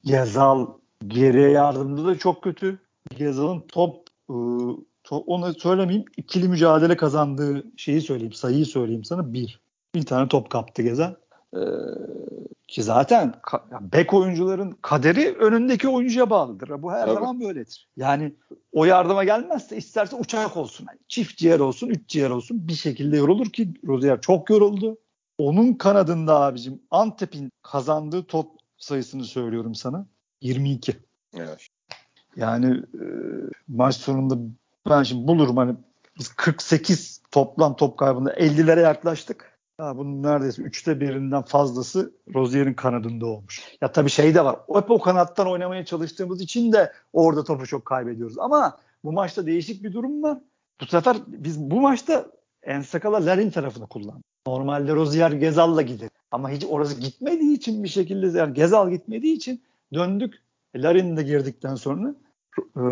Gezal 0.05 0.67
geriye 1.07 1.49
yardımda 1.49 2.05
da 2.05 2.17
çok 2.17 2.43
kötü. 2.43 2.79
Gezal'ın 3.17 3.63
top, 3.67 4.07
ıı, 4.29 4.75
onu 5.11 5.53
söylemeyeyim 5.53 6.05
ikili 6.17 6.47
mücadele 6.47 6.97
kazandığı 6.97 7.63
şeyi 7.77 8.01
söyleyeyim 8.01 8.33
sayıyı 8.33 8.65
söyleyeyim 8.65 9.03
sana 9.03 9.33
bir. 9.33 9.59
Bir 9.95 10.05
tane 10.05 10.27
top 10.27 10.49
kaptı 10.49 10.81
Gezal. 10.81 11.13
Ee, 11.55 11.59
ki 12.67 12.83
zaten 12.83 13.33
bek 13.81 14.13
oyuncuların 14.13 14.77
kaderi 14.81 15.35
önündeki 15.35 15.87
oyuncuya 15.87 16.29
bağlıdır. 16.29 16.81
Bu 16.81 16.91
her 16.91 17.05
Tabii. 17.05 17.13
zaman 17.13 17.41
böyledir. 17.41 17.87
Yani 17.97 18.33
o 18.71 18.85
yardıma 18.85 19.23
gelmezse 19.23 19.77
isterse 19.77 20.15
uçak 20.15 20.57
olsun. 20.57 20.85
Yani 20.89 20.99
çift 21.07 21.37
ciğer 21.37 21.59
olsun, 21.59 21.87
üç 21.87 22.07
ciğer 22.07 22.29
olsun 22.29 22.67
bir 22.67 22.73
şekilde 22.73 23.17
yorulur 23.17 23.49
ki 23.49 23.73
Rozier 23.87 24.21
çok 24.21 24.49
yoruldu. 24.49 24.97
Onun 25.37 25.73
kanadında 25.73 26.41
abicim 26.41 26.81
Antep'in 26.91 27.51
kazandığı 27.63 28.23
top 28.23 28.51
sayısını 28.77 29.23
söylüyorum 29.23 29.75
sana. 29.75 30.07
22. 30.41 30.93
Evet. 31.33 31.67
Yani 32.35 32.77
e, 32.77 33.05
maç 33.67 33.95
sonunda 33.95 34.37
ben 34.89 35.03
şimdi 35.03 35.27
bulurum 35.27 35.57
hani 35.57 35.75
biz 36.19 36.27
48 36.27 37.21
toplam 37.31 37.75
top 37.75 37.97
kaybında 37.97 38.33
50'lere 38.33 38.81
yaklaştık. 38.81 39.58
Ya 39.79 39.97
bunun 39.97 40.23
neredeyse 40.23 40.61
üçte 40.61 40.99
birinden 40.99 41.41
fazlası 41.41 42.13
Rozier'in 42.35 42.73
kanadında 42.73 43.25
olmuş. 43.25 43.61
Ya 43.81 43.91
tabii 43.91 44.09
şey 44.09 44.35
de 44.35 44.45
var. 44.45 44.55
Hep 44.73 44.91
o 44.91 44.99
kanattan 44.99 45.47
oynamaya 45.47 45.85
çalıştığımız 45.85 46.41
için 46.41 46.71
de 46.71 46.93
orada 47.13 47.43
topu 47.43 47.65
çok 47.65 47.85
kaybediyoruz. 47.85 48.39
Ama 48.39 48.77
bu 49.03 49.11
maçta 49.11 49.45
değişik 49.45 49.83
bir 49.83 49.93
durum 49.93 50.23
var. 50.23 50.37
Bu 50.81 50.85
sefer 50.85 51.17
biz 51.27 51.59
bu 51.59 51.81
maçta 51.81 52.25
Ensakala 52.63 53.25
Larin 53.25 53.49
tarafını 53.49 53.87
kullandık. 53.87 54.25
Normalde 54.47 54.95
Rozier 54.95 55.31
Gezal'la 55.31 55.81
gider. 55.81 56.09
Ama 56.31 56.49
hiç 56.49 56.65
orası 56.69 57.01
gitmediği 57.01 57.55
için 57.55 57.83
bir 57.83 57.89
şekilde 57.89 58.37
yani 58.37 58.53
Gezal 58.53 58.89
gitmediği 58.89 59.35
için 59.35 59.63
döndük. 59.93 60.33
Larin 60.75 61.17
de 61.17 61.23
girdikten 61.23 61.75
sonra 61.75 62.15
e, 62.77 62.83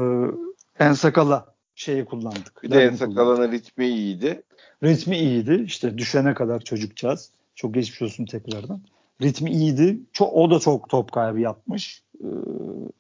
Ensakala 0.80 1.57
şeyi 1.78 2.06
kullandık. 2.06 2.64
Bir 2.64 2.72
de 2.72 2.76
Larin'i 2.76 2.92
Ensakala'nın 2.92 3.52
ritmi 3.52 3.88
iyiydi. 3.88 4.44
Ritmi 4.84 5.18
iyiydi. 5.18 5.64
İşte 5.66 5.98
düşene 5.98 6.34
kadar 6.34 6.60
çocukcağız. 6.60 7.32
Çok 7.56 7.74
geçmiş 7.74 8.02
olsun 8.02 8.26
tekrardan. 8.26 8.82
Ritmi 9.22 9.52
iyiydi. 9.52 10.00
Çok, 10.14 10.34
o 10.34 10.52
da 10.52 10.60
çok 10.60 10.90
top 10.90 11.12
kaybı 11.12 11.40
yapmış. 11.40 12.04
Ee, 12.24 12.28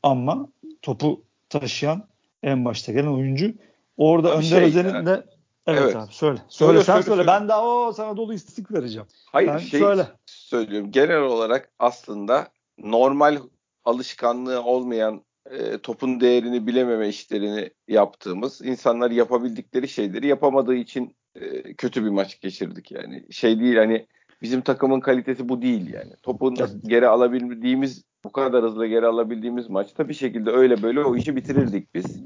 ama 0.03 0.47
topu 0.81 1.21
taşıyan 1.49 2.03
en 2.43 2.65
başta 2.65 2.91
gelen 2.91 3.07
oyuncu. 3.07 3.53
Orada 3.97 4.31
Önder 4.31 4.41
şey, 4.41 4.63
Özel'in 4.63 5.05
de 5.05 5.23
evet, 5.67 5.81
evet. 5.81 5.95
abi 5.95 6.13
söyle. 6.13 6.39
Söyle, 6.49 6.71
Söyle, 6.73 6.83
sen 6.83 6.93
söyle, 6.93 7.05
söyle. 7.05 7.27
Ben 7.27 7.47
daha 7.49 7.65
o 7.67 7.93
sana 7.93 8.17
dolu 8.17 8.33
istatistik 8.33 8.71
vereceğim. 8.71 9.07
Hayır 9.25 9.47
Sen 9.47 9.57
şey 9.57 9.79
söyle. 9.79 10.07
söylüyorum. 10.25 10.91
Genel 10.91 11.21
olarak 11.21 11.71
aslında 11.79 12.47
normal 12.77 13.37
alışkanlığı 13.85 14.63
olmayan 14.63 15.21
e, 15.51 15.77
topun 15.77 16.19
değerini 16.19 16.67
bilememe 16.67 17.07
işlerini 17.07 17.69
yaptığımız 17.87 18.61
insanlar 18.61 19.11
yapabildikleri 19.11 19.87
şeyleri 19.87 20.27
yapamadığı 20.27 20.75
için 20.75 21.15
e, 21.35 21.73
kötü 21.73 22.05
bir 22.05 22.09
maç 22.09 22.41
geçirdik 22.41 22.91
yani. 22.91 23.25
Şey 23.31 23.59
değil 23.59 23.75
hani 23.75 24.07
bizim 24.41 24.61
takımın 24.61 24.99
kalitesi 24.99 25.49
bu 25.49 25.61
değil 25.61 25.93
yani. 25.93 26.13
Topu 26.23 26.55
nasıl 26.55 26.81
geri 26.89 27.07
alabildiğimiz 27.07 28.03
bu 28.23 28.31
kadar 28.31 28.63
hızlı 28.63 28.87
geri 28.87 29.05
alabildiğimiz 29.05 29.69
maçta 29.69 30.09
bir 30.09 30.13
şekilde 30.13 30.51
öyle 30.51 30.83
böyle 30.83 31.03
o 31.03 31.15
işi 31.15 31.35
bitirirdik 31.35 31.95
biz. 31.95 32.21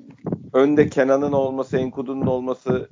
Önde 0.54 0.90
Kenan'ın 0.90 1.32
olması, 1.32 1.78
Enkudu'nun 1.78 2.28
olması, 2.28 2.90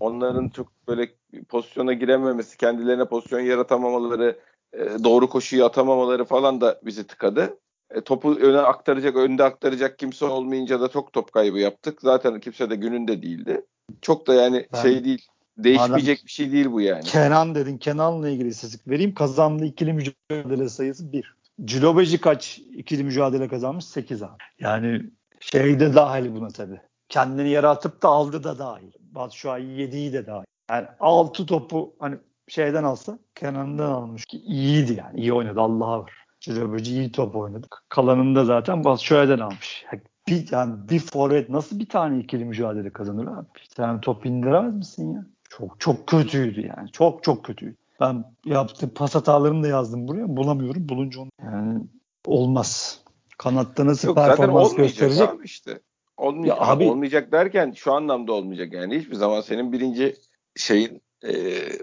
onların 0.00 0.48
çok 0.48 0.72
böyle 0.88 1.08
pozisyona 1.48 1.92
girememesi, 1.92 2.56
kendilerine 2.56 3.04
pozisyon 3.04 3.40
yaratamamaları, 3.40 4.38
e, 4.72 4.78
doğru 5.04 5.28
koşuyu 5.28 5.64
atamamaları 5.64 6.24
falan 6.24 6.60
da 6.60 6.80
bizi 6.84 7.06
tıkadı. 7.06 7.58
E, 7.94 8.00
topu 8.00 8.34
öne 8.34 8.58
aktaracak, 8.58 9.16
önde 9.16 9.44
aktaracak 9.44 9.98
kimse 9.98 10.24
olmayınca 10.24 10.80
da 10.80 10.88
çok 10.88 11.12
top 11.12 11.32
kaybı 11.32 11.58
yaptık. 11.58 12.00
Zaten 12.02 12.40
kimse 12.40 12.70
de 12.70 12.76
gününde 12.76 13.22
değildi. 13.22 13.64
Çok 14.02 14.26
da 14.26 14.34
yani 14.34 14.66
Ben- 14.72 14.82
şey 14.82 15.04
değil, 15.04 15.26
değişmeyecek 15.58 16.18
Madem- 16.18 16.26
bir 16.26 16.30
şey 16.30 16.52
değil 16.52 16.72
bu 16.72 16.80
yani. 16.80 17.04
Kenan 17.04 17.54
dedin. 17.54 17.78
Kenan'la 17.78 18.28
ilgili 18.28 18.48
istatistik 18.48 18.88
vereyim. 18.88 19.14
Kazandığı 19.14 19.64
ikili 19.64 19.92
mücadele 19.92 20.68
sayısı 20.68 21.12
1. 21.12 21.34
Cilobeci 21.64 22.20
kaç 22.20 22.58
ikili 22.58 23.04
mücadele 23.04 23.48
kazanmış? 23.48 23.84
8 23.84 24.22
abi. 24.22 24.42
Yani 24.60 25.02
şey 25.40 25.80
de 25.80 25.94
dahil 25.94 26.34
buna 26.34 26.48
tabii. 26.48 26.80
Kendini 27.08 27.48
yere 27.48 27.66
atıp 27.66 28.02
da 28.02 28.08
aldı 28.08 28.44
da 28.44 28.58
dahil. 28.58 28.92
Batshuayi 29.00 29.80
yediği 29.80 30.12
de 30.12 30.26
dahil. 30.26 30.44
Yani 30.70 30.86
6 31.00 31.46
topu 31.46 31.94
hani 31.98 32.16
şeyden 32.48 32.84
alsa 32.84 33.18
Kenan'dan 33.34 33.90
almış 33.90 34.24
ki 34.26 34.38
iyiydi 34.38 34.94
yani. 34.98 35.20
İyi 35.20 35.32
oynadı 35.32 35.60
Allah'a 35.60 36.00
var. 36.00 36.21
Cilobeci 36.42 36.92
iyi 36.92 37.12
top 37.12 37.36
oynadı. 37.36 37.66
Kalanında 37.88 38.44
zaten 38.44 38.84
Batshuayi'den 38.84 39.38
almış. 39.38 39.84
Bir, 40.28 40.52
yani 40.52 40.88
bir 40.90 40.98
forvet 40.98 41.48
nasıl 41.48 41.78
bir 41.78 41.88
tane 41.88 42.18
ikili 42.18 42.44
mücadele 42.44 42.92
kazanır 42.92 43.26
abi? 43.26 43.46
Bir 43.56 43.74
tane 43.74 44.00
top 44.00 44.26
indiremez 44.26 44.74
misin 44.74 45.14
ya? 45.14 45.26
Çok 45.48 45.80
çok 45.80 46.06
kötüydü 46.06 46.60
yani. 46.76 46.92
Çok 46.92 47.22
çok 47.22 47.44
kötüydü. 47.44 47.76
Ben 48.00 48.24
yaptığım 48.44 48.90
pas 48.90 49.14
hatalarını 49.14 49.62
da 49.62 49.68
yazdım 49.68 50.08
buraya. 50.08 50.36
Bulamıyorum. 50.36 50.88
Bulunca 50.88 51.20
onu 51.20 51.30
yani 51.44 51.80
olmaz. 52.26 53.00
Kanatta 53.38 53.86
nasıl 53.86 54.08
Yok 54.08 54.16
performans 54.16 54.74
gösterecek? 54.74 55.28
abi 55.28 55.44
işte. 55.44 55.80
Olmayacak, 56.16 56.58
Ya 56.60 56.66
abi- 56.66 56.90
olmayacak 56.90 57.32
derken 57.32 57.72
şu 57.76 57.92
anlamda 57.92 58.32
olmayacak 58.32 58.72
yani. 58.72 58.98
Hiçbir 58.98 59.14
zaman 59.14 59.40
senin 59.40 59.72
birinci 59.72 60.16
şeyin 60.56 61.02
e, 61.24 61.32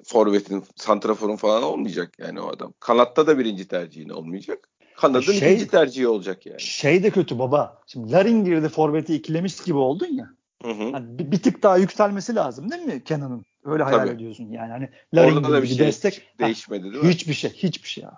forvetin, 0.04 0.63
santraforun 0.75 1.36
falan 1.36 1.63
olmayacak 1.63 2.13
yani 2.19 2.41
o 2.41 2.47
adam. 2.47 2.73
Kanatta 2.80 3.28
da 3.28 3.39
birinci 3.39 3.67
tercihin 3.67 4.10
olmayacak. 4.10 4.69
Kanadın 4.95 5.21
Şey- 5.21 5.38
ikinci 5.38 5.67
tercihi 5.67 6.08
olacak 6.08 6.45
yani. 6.45 6.62
Şey 6.62 7.04
de 7.04 7.10
kötü 7.10 7.39
baba. 7.39 7.82
Şimdi 7.88 8.12
Larin 8.12 8.45
girdi 8.45 8.69
forveti 8.69 9.15
ikilemiş 9.15 9.58
gibi 9.63 9.78
oldun 9.78 10.08
ya. 10.08 10.30
Hı 10.63 10.71
hı. 10.71 10.91
Hani 10.91 11.19
bir, 11.19 11.32
bir 11.32 11.41
tık 11.41 11.63
daha 11.63 11.78
yükselmesi 11.78 12.36
lazım 12.36 12.71
değil 12.71 12.82
mi 12.82 13.04
Kenan'ın? 13.04 13.45
Öyle 13.65 13.84
hayal 13.84 13.99
Tabii. 13.99 14.10
ediyorsun 14.10 14.52
yani. 14.52 14.71
Hani 14.71 14.89
Larin 15.13 15.36
Orada 15.36 15.52
da 15.52 15.63
bir 15.63 15.67
şey 15.67 15.80
destek. 15.80 16.28
Ha, 16.38 16.45
değişmedi 16.45 16.84
değil 16.84 17.04
mi? 17.04 17.10
Hiçbir 17.10 17.34
şey. 17.34 17.52
Hiçbir 17.54 17.89
şey 17.89 18.06
abi. 18.06 18.15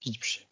Hiçbir 0.00 0.26
şey. 0.26 0.46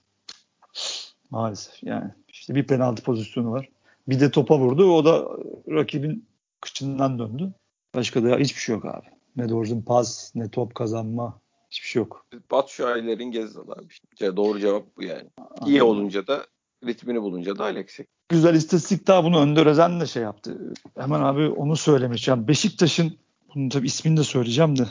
Maalesef 1.31 1.83
yani. 1.83 2.11
işte 2.29 2.55
bir 2.55 2.67
penaltı 2.67 3.03
pozisyonu 3.03 3.53
var. 3.53 3.69
Bir 4.09 4.21
de 4.21 4.31
topa 4.31 4.59
vurdu. 4.59 4.93
O 4.93 5.05
da 5.05 5.29
rakibin 5.69 6.27
kıçından 6.61 7.19
döndü. 7.19 7.53
Başka 7.95 8.25
da 8.25 8.37
hiçbir 8.37 8.61
şey 8.61 8.75
yok 8.75 8.85
abi. 8.85 9.07
Ne 9.37 9.49
doğru 9.49 9.65
düzgün 9.65 9.83
pas, 9.83 10.33
ne 10.35 10.49
top 10.49 10.75
kazanma. 10.75 11.41
Hiçbir 11.71 11.89
şey 11.89 12.01
yok. 12.01 12.27
Batshuayi'lerin 12.51 13.31
Gezzal 13.31 13.69
abi. 13.69 13.87
İşte 14.13 14.37
doğru 14.37 14.61
cevap 14.61 14.97
bu 14.97 15.03
yani. 15.03 15.29
İyi 15.67 15.83
olunca 15.83 16.27
da 16.27 16.47
ritmini 16.87 17.23
bulunca 17.23 17.59
da 17.59 17.65
Alex'i. 17.65 18.07
Güzel 18.29 18.55
istatistik 18.55 19.07
daha 19.07 19.25
bunu 19.25 19.41
Önder 19.41 19.67
Özen 19.67 20.01
de 20.01 20.07
şey 20.07 20.23
yaptı. 20.23 20.75
Hemen 20.99 21.21
abi 21.21 21.49
onu 21.49 21.77
söylemiş. 21.77 22.29
Yani 22.29 22.49
Beşiktaş'ın 22.49 23.19
bunun 23.55 23.69
tabii 23.69 23.87
ismini 23.87 24.17
de 24.17 24.25
söyleyeceğim 24.25 24.79
de 24.79 24.85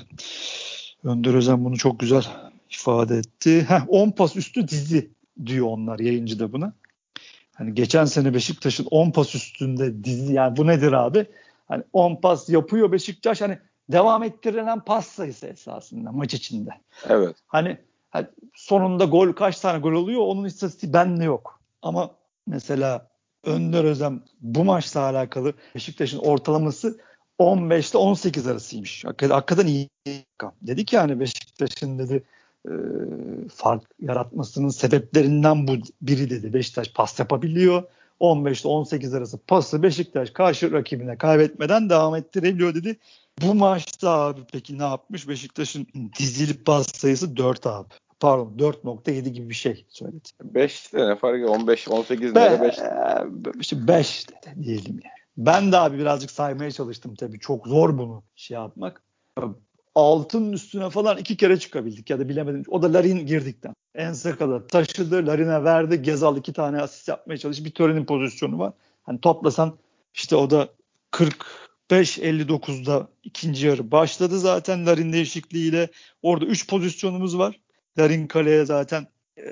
Önder 1.03 1.34
Özen 1.34 1.65
bunu 1.65 1.77
çok 1.77 1.99
güzel 1.99 2.23
ifade 2.69 3.17
etti. 3.17 3.65
Heh, 3.67 3.82
10 3.88 4.12
pas 4.12 4.36
üstü 4.36 4.67
dizi 4.67 5.12
diyor 5.45 5.67
onlar 5.67 5.99
yayıncı 5.99 6.39
da 6.39 6.53
buna. 6.53 6.73
Hani 7.53 7.73
geçen 7.73 8.06
sene 8.06 8.34
Beşiktaş'ın 8.34 8.88
10 8.91 9.12
pas 9.12 9.36
üstünde 9.36 10.03
dizi 10.03 10.34
yani 10.34 10.58
bu 10.58 10.67
nedir 10.67 10.91
abi? 10.91 11.25
Hani 11.67 11.84
10 11.93 12.15
pas 12.15 12.49
yapıyor 12.49 12.91
Beşiktaş 12.91 13.41
hani 13.41 13.58
devam 13.91 14.23
ettirilen 14.23 14.79
pas 14.79 15.07
sayısı 15.07 15.47
esasında 15.47 16.11
maç 16.11 16.33
içinde. 16.33 16.69
Evet. 17.09 17.35
Hani, 17.47 17.77
sonunda 18.53 19.05
gol 19.05 19.33
kaç 19.33 19.59
tane 19.59 19.79
gol 19.79 19.91
oluyor 19.91 20.21
onun 20.21 20.45
istatistiği 20.45 20.93
bende 20.93 21.23
yok. 21.23 21.59
Ama 21.81 22.11
mesela 22.47 23.07
Önder 23.43 23.83
Özlem 23.83 24.23
bu 24.41 24.63
maçla 24.63 25.01
alakalı 25.01 25.53
Beşiktaş'ın 25.75 26.17
ortalaması 26.17 26.99
15'te 27.39 27.97
18 27.97 28.47
arasıymış. 28.47 29.05
Hakikaten 29.05 29.67
iyi. 29.67 29.89
rakam. 30.07 30.53
Dedi 30.61 30.85
ki 30.85 30.95
yani 30.95 31.19
Beşiktaş'ın 31.19 31.99
dedi 31.99 32.23
e, 32.67 32.71
fark 33.55 33.83
yaratmasının 33.99 34.69
sebeplerinden 34.69 35.67
bu 35.67 35.75
biri 36.01 36.29
dedi. 36.29 36.53
Beşiktaş 36.53 36.93
pas 36.93 37.19
yapabiliyor. 37.19 37.83
15'te 38.19 38.67
18 38.67 39.13
arası 39.13 39.37
pası 39.37 39.83
Beşiktaş 39.83 40.29
karşı 40.29 40.71
rakibine 40.71 41.17
kaybetmeden 41.17 41.89
devam 41.89 42.15
ettirebiliyor 42.15 42.75
dedi. 42.75 42.97
Bu 43.41 43.55
maçta 43.55 44.09
abi 44.09 44.41
peki 44.51 44.77
ne 44.77 44.83
yapmış? 44.83 45.27
Beşiktaş'ın 45.27 45.87
dizili 46.19 46.63
pas 46.63 46.87
sayısı 46.95 47.37
4 47.37 47.67
abi. 47.67 47.87
Pardon 48.19 48.53
4.7 48.57 49.29
gibi 49.29 49.49
bir 49.49 49.55
şey 49.55 49.85
söyledi. 49.89 50.29
5 50.43 50.87
tane 50.87 51.15
fark 51.15 51.49
15 51.49 51.87
18 51.87 52.35
Be, 52.35 52.39
lira 52.39 52.61
5. 52.61 52.75
işte 53.59 53.87
5 53.87 54.29
dedi 54.29 54.63
diyelim 54.63 54.99
yani. 55.03 55.13
Ben 55.37 55.71
de 55.71 55.77
abi 55.77 55.97
birazcık 55.97 56.31
saymaya 56.31 56.71
çalıştım 56.71 57.15
tabii. 57.15 57.39
Çok 57.39 57.67
zor 57.67 57.97
bunu 57.97 58.23
şey 58.35 58.55
yapmak. 58.55 59.01
Altın 59.95 60.51
üstüne 60.51 60.89
falan 60.89 61.17
iki 61.17 61.37
kere 61.37 61.59
çıkabildik 61.59 62.09
ya 62.09 62.19
da 62.19 62.29
bilemedim. 62.29 62.63
O 62.67 62.81
da 62.81 62.93
Larin 62.93 63.25
girdikten. 63.25 63.73
En 63.95 64.13
sakala 64.13 64.67
taşıdı. 64.67 65.27
Larin'e 65.27 65.63
verdi. 65.63 66.01
Gezal 66.01 66.37
iki 66.37 66.53
tane 66.53 66.81
asist 66.81 67.07
yapmaya 67.07 67.37
çalıştı. 67.37 67.65
Bir 67.65 67.71
törenin 67.71 68.05
pozisyonu 68.05 68.59
var. 68.59 68.73
Hani 69.03 69.21
toplasan 69.21 69.77
işte 70.13 70.35
o 70.35 70.49
da 70.49 70.69
45 71.11 71.37
45-59'da 71.93 73.08
ikinci 73.23 73.67
yarı 73.67 73.91
başladı 73.91 74.39
zaten 74.39 74.86
Larin 74.86 75.13
değişikliğiyle. 75.13 75.89
Orada 76.21 76.45
3 76.45 76.67
pozisyonumuz 76.67 77.38
var. 77.38 77.60
Larin 77.97 78.27
kaleye 78.27 78.65
zaten 78.65 79.08
e, 79.38 79.43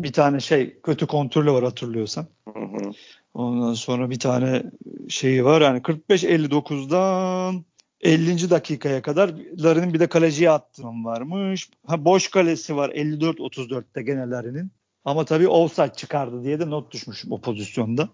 bir 0.00 0.12
tane 0.12 0.40
şey 0.40 0.80
kötü 0.80 1.06
kontrolü 1.06 1.52
var 1.52 1.64
hatırlıyorsan. 1.64 2.26
Hı 2.54 2.60
hı. 2.60 2.90
Ondan 3.34 3.74
sonra 3.74 4.10
bir 4.10 4.18
tane 4.18 4.62
şeyi 5.08 5.44
var. 5.44 5.60
Yani 5.60 5.78
45-59'dan 5.80 7.64
50. 8.00 8.50
dakikaya 8.50 9.02
kadar 9.02 9.34
Larin'in 9.58 9.94
bir 9.94 10.00
de 10.00 10.06
kaleciye 10.06 10.50
attığım 10.50 11.04
varmış. 11.04 11.70
Ha, 11.86 12.04
boş 12.04 12.30
kalesi 12.30 12.76
var 12.76 12.90
54-34'te 12.90 14.02
gene 14.02 14.30
Larin'in. 14.30 14.70
Ama 15.04 15.24
tabii 15.24 15.48
offside 15.48 15.92
çıkardı 15.96 16.44
diye 16.44 16.60
de 16.60 16.70
not 16.70 16.92
düşmüşüm 16.92 17.32
o 17.32 17.40
pozisyonda. 17.40 18.08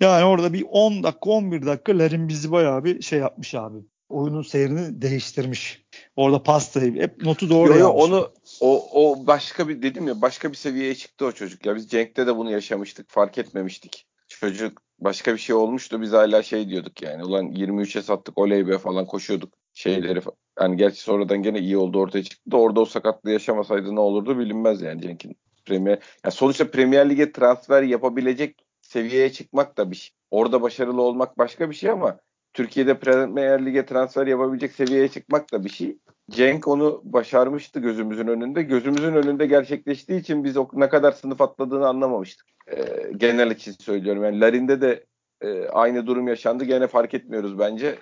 Yani 0.00 0.24
orada 0.24 0.52
bir 0.52 0.64
10 0.70 1.02
dakika 1.02 1.30
11 1.30 1.66
dakika 1.66 1.98
Larin 1.98 2.28
bizi 2.28 2.52
bayağı 2.52 2.84
bir 2.84 3.02
şey 3.02 3.18
yapmış 3.18 3.54
abi. 3.54 3.78
Oyunun 4.08 4.42
seyrini 4.42 5.02
değiştirmiş. 5.02 5.82
Orada 6.16 6.42
pastayı 6.42 6.94
hep 6.94 7.22
notu 7.22 7.50
doğru 7.50 7.72
yo, 7.72 7.78
yo, 7.78 7.88
onu 7.88 8.32
o, 8.60 8.88
o 8.92 9.26
başka 9.26 9.68
bir 9.68 9.82
dedim 9.82 10.08
ya 10.08 10.22
başka 10.22 10.50
bir 10.50 10.56
seviyeye 10.56 10.94
çıktı 10.94 11.26
o 11.26 11.32
çocuk. 11.32 11.66
Ya 11.66 11.76
biz 11.76 11.88
Cenk'te 11.88 12.26
de 12.26 12.36
bunu 12.36 12.50
yaşamıştık. 12.50 13.10
Fark 13.10 13.38
etmemiştik. 13.38 14.06
Çocuk 14.28 14.82
başka 14.98 15.34
bir 15.34 15.38
şey 15.38 15.56
olmuştu. 15.56 16.02
Biz 16.02 16.12
hala 16.12 16.42
şey 16.42 16.68
diyorduk 16.68 17.02
yani. 17.02 17.24
Ulan 17.24 17.46
23'e 17.46 18.02
sattık 18.02 18.38
oley 18.38 18.68
be 18.68 18.78
falan 18.78 19.06
koşuyorduk 19.06 19.52
şeyleri. 19.74 20.20
Yani 20.60 20.76
gerçi 20.76 21.00
sonradan 21.00 21.42
gene 21.42 21.58
iyi 21.58 21.76
oldu 21.76 21.98
ortaya 21.98 22.24
çıktı 22.24 22.50
da 22.50 22.56
orada 22.56 22.80
o 22.80 22.84
sakatlığı 22.84 23.30
yaşamasaydı 23.30 23.94
ne 23.94 24.00
olurdu 24.00 24.38
bilinmez 24.38 24.82
yani 24.82 25.02
Cenk'in. 25.02 25.36
Premier, 25.66 25.98
yani 26.24 26.32
sonuçta 26.32 26.70
Premier 26.70 27.10
Lig'e 27.10 27.32
transfer 27.32 27.82
yapabilecek 27.82 28.56
seviyeye 28.90 29.32
çıkmak 29.32 29.76
da 29.76 29.90
bir 29.90 29.96
şey. 29.96 30.14
Orada 30.30 30.62
başarılı 30.62 31.02
olmak 31.02 31.38
başka 31.38 31.70
bir 31.70 31.74
şey 31.74 31.90
ama 31.90 32.18
Türkiye'de 32.52 32.98
Premier 32.98 33.66
Lig'e 33.66 33.86
transfer 33.86 34.26
yapabilecek 34.26 34.72
seviyeye 34.72 35.08
çıkmak 35.08 35.52
da 35.52 35.64
bir 35.64 35.68
şey. 35.68 35.98
Cenk 36.30 36.68
onu 36.68 37.00
başarmıştı 37.04 37.80
gözümüzün 37.80 38.26
önünde. 38.26 38.62
Gözümüzün 38.62 39.14
önünde 39.14 39.46
gerçekleştiği 39.46 40.20
için 40.20 40.44
biz 40.44 40.56
o 40.56 40.68
ne 40.72 40.88
kadar 40.88 41.12
sınıf 41.12 41.40
atladığını 41.40 41.88
anlamamıştık. 41.88 42.46
Ee, 42.72 43.12
genel 43.16 43.50
için 43.50 43.72
söylüyorum. 43.72 44.24
Yani 44.24 44.40
Larin'de 44.40 44.80
de 44.80 45.04
e, 45.40 45.68
aynı 45.68 46.06
durum 46.06 46.28
yaşandı. 46.28 46.64
Gene 46.64 46.86
fark 46.86 47.14
etmiyoruz 47.14 47.58
bence. 47.58 47.98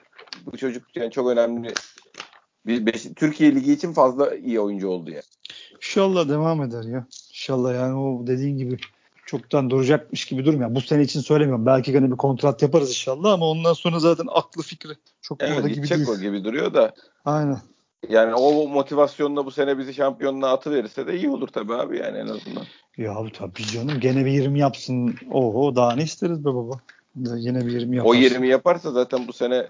Bu 0.47 0.57
çocuk 0.57 0.97
yani 0.97 1.11
çok 1.11 1.29
önemli. 1.29 1.73
Bir, 2.67 2.87
beş, 2.87 3.05
Türkiye 3.17 3.55
Ligi 3.55 3.73
için 3.73 3.93
fazla 3.93 4.37
iyi 4.37 4.61
oyuncu 4.61 4.89
oldu 4.89 5.11
yani. 5.11 5.23
İnşallah 5.77 6.29
devam 6.29 6.63
eder 6.63 6.83
ya. 6.83 7.07
İnşallah 7.31 7.75
yani 7.75 7.99
o 7.99 8.27
dediğin 8.27 8.59
gibi 8.59 8.77
çoktan 9.29 9.71
duracakmış 9.71 10.25
gibi 10.25 10.45
durmuyor. 10.45 10.75
Bu 10.75 10.81
sene 10.81 11.03
için 11.03 11.21
söylemiyorum. 11.21 11.67
Belki 11.67 11.93
gene 11.93 12.11
bir 12.11 12.17
kontrat 12.17 12.63
yaparız 12.63 12.89
inşallah 12.89 13.33
ama 13.33 13.47
ondan 13.47 13.73
sonra 13.73 13.99
zaten 13.99 14.27
aklı 14.33 14.63
fikri 14.63 14.93
çok 15.23 15.43
evet, 15.43 15.57
orada 15.57 15.69
gibi 15.69 15.89
değil. 15.89 16.09
o 16.09 16.19
gibi 16.21 16.45
duruyor 16.45 16.75
da. 16.75 16.95
Aynen. 17.25 17.59
Yani 18.09 18.35
o 18.35 18.69
motivasyonla 18.69 19.47
bu 19.47 19.51
sene 19.51 19.79
bizi 19.79 19.95
şampiyonluğa 19.95 20.53
atı 20.53 20.71
verirse 20.71 21.07
de 21.07 21.17
iyi 21.17 21.31
olur 21.31 21.49
tabii 21.49 21.75
abi 21.75 21.99
yani 21.99 22.19
en 22.19 22.27
azından. 22.27 22.65
Ya 22.97 23.15
abi 23.15 23.33
tabii 23.33 23.63
canım 23.63 24.01
gene 24.01 24.25
bir 24.25 24.31
20 24.31 24.59
yapsın. 24.59 25.15
Oho 25.33 25.77
daha 25.77 25.95
ne 25.95 26.03
isteriz 26.03 26.45
be 26.45 26.55
baba. 26.55 26.81
Yine 27.17 27.67
bir 27.67 27.73
20 27.73 27.97
yaparsın. 27.97 28.19
O 28.19 28.23
20 28.23 28.49
yaparsa 28.49 28.91
zaten 28.91 29.29
bu 29.29 29.33
sene 29.33 29.67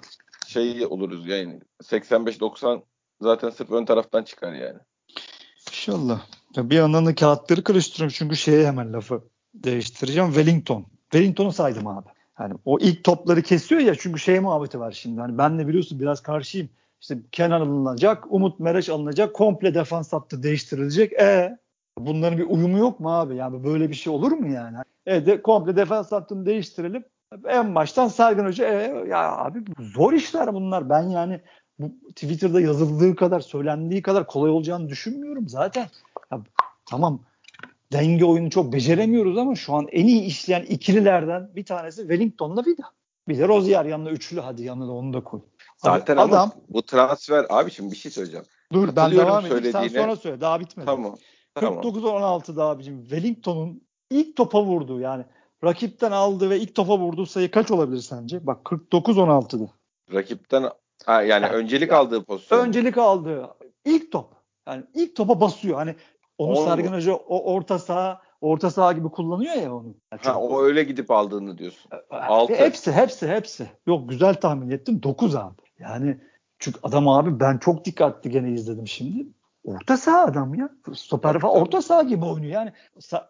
şey 0.46 0.86
oluruz 0.86 1.26
yani 1.26 1.60
85-90 1.82 2.82
zaten 3.20 3.50
sırf 3.50 3.70
ön 3.70 3.84
taraftan 3.84 4.22
çıkar 4.22 4.52
yani. 4.52 4.78
İnşallah. 5.68 6.20
Ya 6.56 6.70
bir 6.70 6.76
yandan 6.76 7.06
da 7.06 7.14
kağıtları 7.14 7.64
karıştırıyorum 7.64 8.14
çünkü 8.18 8.36
şeye 8.36 8.66
hemen 8.66 8.92
lafı 8.92 9.22
değiştireceğim. 9.54 10.32
Wellington. 10.32 10.84
Wellington'u 11.02 11.52
saydım 11.52 11.86
abi. 11.86 12.06
Yani 12.40 12.54
o 12.64 12.78
ilk 12.78 13.04
topları 13.04 13.42
kesiyor 13.42 13.80
ya 13.80 13.94
çünkü 13.94 14.20
şey 14.20 14.40
muhabbeti 14.40 14.80
var 14.80 14.92
şimdi. 14.92 15.20
Hani 15.20 15.38
ben 15.38 15.58
de 15.58 15.68
biliyorsun 15.68 16.00
biraz 16.00 16.20
karşıyım. 16.22 16.68
İşte 17.00 17.18
Kenan 17.32 17.60
alınacak, 17.60 18.24
Umut 18.30 18.60
Mereç 18.60 18.88
alınacak, 18.88 19.34
komple 19.34 19.74
defans 19.74 20.12
hattı 20.12 20.42
değiştirilecek. 20.42 21.12
E 21.12 21.58
bunların 21.98 22.38
bir 22.38 22.44
uyumu 22.44 22.78
yok 22.78 23.00
mu 23.00 23.18
abi? 23.18 23.36
Yani 23.36 23.64
böyle 23.64 23.88
bir 23.88 23.94
şey 23.94 24.12
olur 24.12 24.32
mu 24.32 24.52
yani? 24.52 24.76
E 25.06 25.26
de 25.26 25.42
komple 25.42 25.76
defans 25.76 26.12
hattını 26.12 26.46
değiştirelim. 26.46 27.04
En 27.48 27.74
baştan 27.74 28.08
Sergen 28.08 28.44
Hoca 28.44 28.66
e, 28.68 29.08
ya 29.08 29.36
abi 29.36 29.64
zor 29.78 30.12
işler 30.12 30.54
bunlar. 30.54 30.90
Ben 30.90 31.02
yani 31.02 31.40
bu 31.78 31.92
Twitter'da 32.08 32.60
yazıldığı 32.60 33.16
kadar, 33.16 33.40
söylendiği 33.40 34.02
kadar 34.02 34.26
kolay 34.26 34.50
olacağını 34.50 34.88
düşünmüyorum 34.88 35.48
zaten. 35.48 35.86
Ya, 36.32 36.40
tamam 36.86 37.20
denge 37.92 38.24
oyunu 38.24 38.50
çok 38.50 38.72
beceremiyoruz 38.72 39.38
ama 39.38 39.54
şu 39.54 39.74
an 39.74 39.86
en 39.92 40.06
iyi 40.06 40.22
işleyen 40.22 40.62
ikililerden 40.62 41.50
bir 41.56 41.64
tanesi 41.64 42.00
Wellington'la 42.00 42.64
Vida. 42.66 42.82
Bir 43.28 43.38
de 43.38 43.48
Rozier 43.48 43.84
yanına 43.84 44.10
üçlü 44.10 44.40
hadi 44.40 44.62
yanına 44.62 44.88
da 44.88 44.92
onu 44.92 45.12
da 45.12 45.24
koy. 45.24 45.40
Zaten 45.76 46.16
abi, 46.16 46.22
adam 46.22 46.52
bu 46.68 46.82
transfer 46.82 47.46
abi 47.48 47.70
şimdi 47.70 47.92
bir 47.92 47.96
şey 47.96 48.12
söyleyeceğim. 48.12 48.46
Dur 48.72 48.96
ben 48.96 49.10
devam 49.10 49.46
edeyim 49.46 49.72
sen 49.72 49.88
sonra 49.88 50.16
söyle 50.16 50.40
daha 50.40 50.60
bitmedi. 50.60 50.86
Tamam. 50.86 51.16
tamam. 51.54 51.84
49-16'da 51.84 52.64
abicim 52.64 53.02
Wellington'un 53.02 53.82
ilk 54.10 54.36
topa 54.36 54.62
vurdu 54.62 55.00
yani 55.00 55.24
rakipten 55.64 56.12
aldı 56.12 56.50
ve 56.50 56.60
ilk 56.60 56.74
topa 56.74 56.98
vurduğu 56.98 57.26
sayı 57.26 57.50
kaç 57.50 57.70
olabilir 57.70 58.00
sence? 58.00 58.46
Bak 58.46 58.66
49-16'da. 58.66 59.70
Rakipten 60.12 60.70
ha, 61.06 61.22
yani 61.22 61.44
ya, 61.44 61.52
öncelik 61.52 61.92
aldığı 61.92 62.24
pozisyon. 62.24 62.66
Öncelik 62.66 62.98
aldığı 62.98 63.48
ilk 63.84 64.12
top. 64.12 64.32
Yani 64.68 64.84
ilk 64.94 65.16
topa 65.16 65.40
basıyor. 65.40 65.76
Hani 65.76 65.94
onu 66.38 66.52
Olur 66.52 66.64
Sergen 66.64 66.92
Hoca 66.92 67.12
o 67.14 67.54
orta 67.54 67.78
saha 67.78 68.20
orta 68.40 68.70
saha 68.70 68.92
gibi 68.92 69.08
kullanıyor 69.08 69.54
ya 69.54 69.74
onu. 69.74 69.94
Yani 70.12 70.20
ha, 70.22 70.40
o 70.40 70.62
öyle 70.62 70.84
gidip 70.84 71.10
aldığını 71.10 71.58
diyorsun. 71.58 71.90
Altı. 72.10 72.54
Hepsi 72.54 72.92
hepsi 72.92 73.28
hepsi. 73.28 73.68
Yok 73.86 74.08
güzel 74.08 74.34
tahmin 74.34 74.70
ettim. 74.70 75.02
9 75.02 75.36
abi. 75.36 75.62
Yani 75.78 76.20
çünkü 76.58 76.80
adam 76.82 77.08
abi 77.08 77.40
ben 77.40 77.58
çok 77.58 77.84
dikkatli 77.84 78.30
gene 78.30 78.52
izledim 78.52 78.86
şimdi. 78.86 79.26
Orta 79.64 79.96
saha 79.96 80.24
adam 80.24 80.54
ya. 80.54 80.70
Stoper 80.94 81.38
falan 81.38 81.56
orta 81.56 81.82
saha 81.82 82.02
gibi 82.02 82.24
oynuyor 82.24 82.52
yani. 82.52 82.72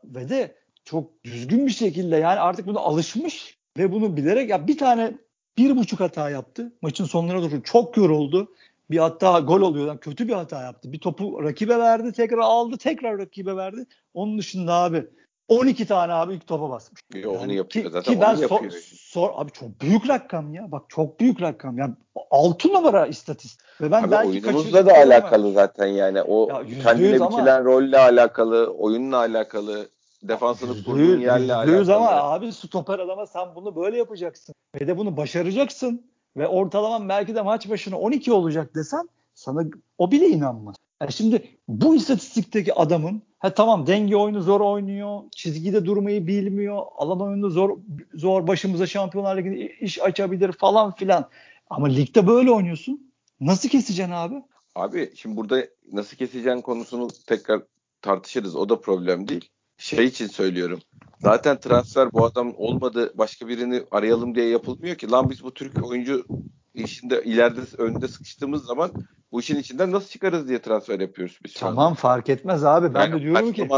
Ve 0.05 0.29
de 0.29 0.55
çok 0.85 1.25
düzgün 1.25 1.67
bir 1.67 1.73
şekilde 1.73 2.17
yani 2.17 2.41
artık 2.41 2.67
bunu 2.67 2.79
alışmış 2.79 3.59
ve 3.79 3.93
bunu 3.93 4.17
bilerek 4.17 4.51
ya 4.51 4.67
bir 4.67 4.79
tane 4.79 5.19
bir 5.59 5.77
buçuk 5.77 6.01
hata 6.01 6.31
yaptı. 6.31 6.73
Maçın 6.83 7.05
sonlarına 7.05 7.43
doğru 7.43 7.63
çok 7.63 7.97
yoruldu 7.97 8.53
bir 8.91 8.99
hatta 8.99 9.41
gol 9.41 9.61
oluyor. 9.61 9.87
Yani 9.87 10.01
kötü 10.01 10.29
bir 10.29 10.33
hata 10.33 10.63
yaptı. 10.63 10.93
Bir 10.93 11.01
topu 11.01 11.45
rakibe 11.45 11.79
verdi, 11.79 12.13
tekrar 12.13 12.39
aldı, 12.39 12.77
tekrar 12.77 13.19
rakibe 13.19 13.57
verdi. 13.57 13.87
Onun 14.15 14.39
dışında 14.39 14.75
abi 14.75 15.07
12 15.49 15.87
tane 15.87 16.13
abi 16.13 16.35
ilk 16.35 16.47
topa 16.47 16.71
basmış. 16.71 17.01
Yani 17.15 17.27
onu 17.27 17.53
yapıyor 17.53 17.85
ki, 17.85 17.91
zaten. 17.91 18.15
Ki 18.15 18.21
ben 18.21 18.35
sor, 18.35 18.71
sor, 18.95 19.31
abi 19.35 19.51
çok 19.53 19.81
büyük 19.81 20.09
rakam 20.09 20.55
ya. 20.55 20.73
Bak 20.73 20.83
çok 20.89 21.21
büyük 21.21 21.43
rakam. 21.43 21.79
Yani 21.79 21.95
6 22.31 22.69
numara 22.69 23.07
istatistik. 23.07 23.61
Ve 23.81 23.91
ben 23.91 24.03
abi 24.03 24.11
belki 24.11 24.29
oyunumuzla 24.29 24.87
da 24.87 24.93
alakalı 24.95 25.45
ama. 25.45 25.55
zaten 25.55 25.87
yani. 25.87 26.23
O 26.23 26.49
ya, 26.49 26.63
kendine 26.83 27.13
biçilen 27.13 27.61
ama, 27.61 27.65
rolle 27.65 27.99
alakalı, 27.99 28.67
oyunla 28.67 29.17
alakalı 29.17 29.89
defansını 30.23 30.85
kurduğun 30.85 31.21
yerle 31.21 31.55
alakalı. 31.55 31.95
ama 31.95 32.11
abi 32.11 32.53
stoper 32.53 32.99
adama 32.99 33.27
sen 33.27 33.55
bunu 33.55 33.77
böyle 33.77 33.99
yapacaksın. 33.99 34.55
Ve 34.81 34.87
de 34.87 34.99
bunu 34.99 35.17
başaracaksın 35.17 36.11
ve 36.39 36.49
ortalaman 36.49 37.09
belki 37.09 37.35
de 37.35 37.43
maç 37.43 37.69
başına 37.69 37.99
12 37.99 38.33
olacak 38.33 38.75
desen 38.75 39.09
sana 39.35 39.65
o 39.99 40.11
bile 40.11 40.29
inanmaz. 40.29 40.77
Yani 41.01 41.13
şimdi 41.13 41.43
bu 41.69 41.97
istatistikteki 41.97 42.75
adamın 42.75 43.23
ha 43.39 43.55
tamam 43.55 43.87
denge 43.87 44.17
oyunu 44.17 44.43
zor 44.43 44.61
oynuyor, 44.61 45.23
çizgide 45.37 45.85
durmayı 45.85 46.27
bilmiyor, 46.27 46.83
alan 46.97 47.21
oyunu 47.21 47.51
zor 47.51 47.79
zor 48.15 48.47
başımıza 48.47 48.87
Şampiyonlar 48.87 49.37
Ligi'nde 49.37 49.79
iş 49.81 50.03
açabilir 50.03 50.53
falan 50.53 50.95
filan. 50.95 51.29
Ama 51.71 51.87
ligde 51.87 52.27
böyle 52.27 52.51
oynuyorsun. 52.51 53.13
Nasıl 53.41 53.69
keseceksin 53.69 54.13
abi? 54.13 54.43
Abi 54.75 55.13
şimdi 55.15 55.37
burada 55.37 55.67
nasıl 55.93 56.17
keseceğin 56.17 56.61
konusunu 56.61 57.09
tekrar 57.27 57.63
tartışırız. 58.03 58.57
O 58.57 58.69
da 58.69 58.81
problem 58.81 59.29
değil. 59.29 59.49
Şey 59.77 60.05
için 60.05 60.27
söylüyorum. 60.27 60.81
Zaten 61.21 61.61
transfer 61.61 62.13
bu 62.13 62.25
adam 62.25 62.55
olmadı 62.57 63.13
başka 63.15 63.49
birini 63.49 63.83
arayalım 63.91 64.35
diye 64.35 64.49
yapılmıyor 64.49 64.97
ki. 64.97 65.11
Lan 65.11 65.31
biz 65.31 65.45
bu 65.45 65.55
Türk 65.55 65.87
oyuncu 65.87 66.27
işinde 66.75 67.23
ileride 67.25 67.61
önde 67.79 68.09
sıkıştığımız 68.09 68.65
zaman 68.65 68.91
bu 69.33 69.41
işin 69.41 69.57
içinden 69.57 69.93
nasıl 69.93 70.09
çıkarız 70.09 70.49
diye 70.49 70.63
transfer 70.63 71.01
yapıyoruz 71.01 71.39
biz. 71.45 71.55
Tamam 71.55 71.95
fark 71.95 72.29
etmez 72.29 72.65
abi. 72.65 72.95
Ben 72.95 73.01
yani 73.01 73.15
de 73.15 73.21
diyorum 73.21 73.53
ki 73.53 73.69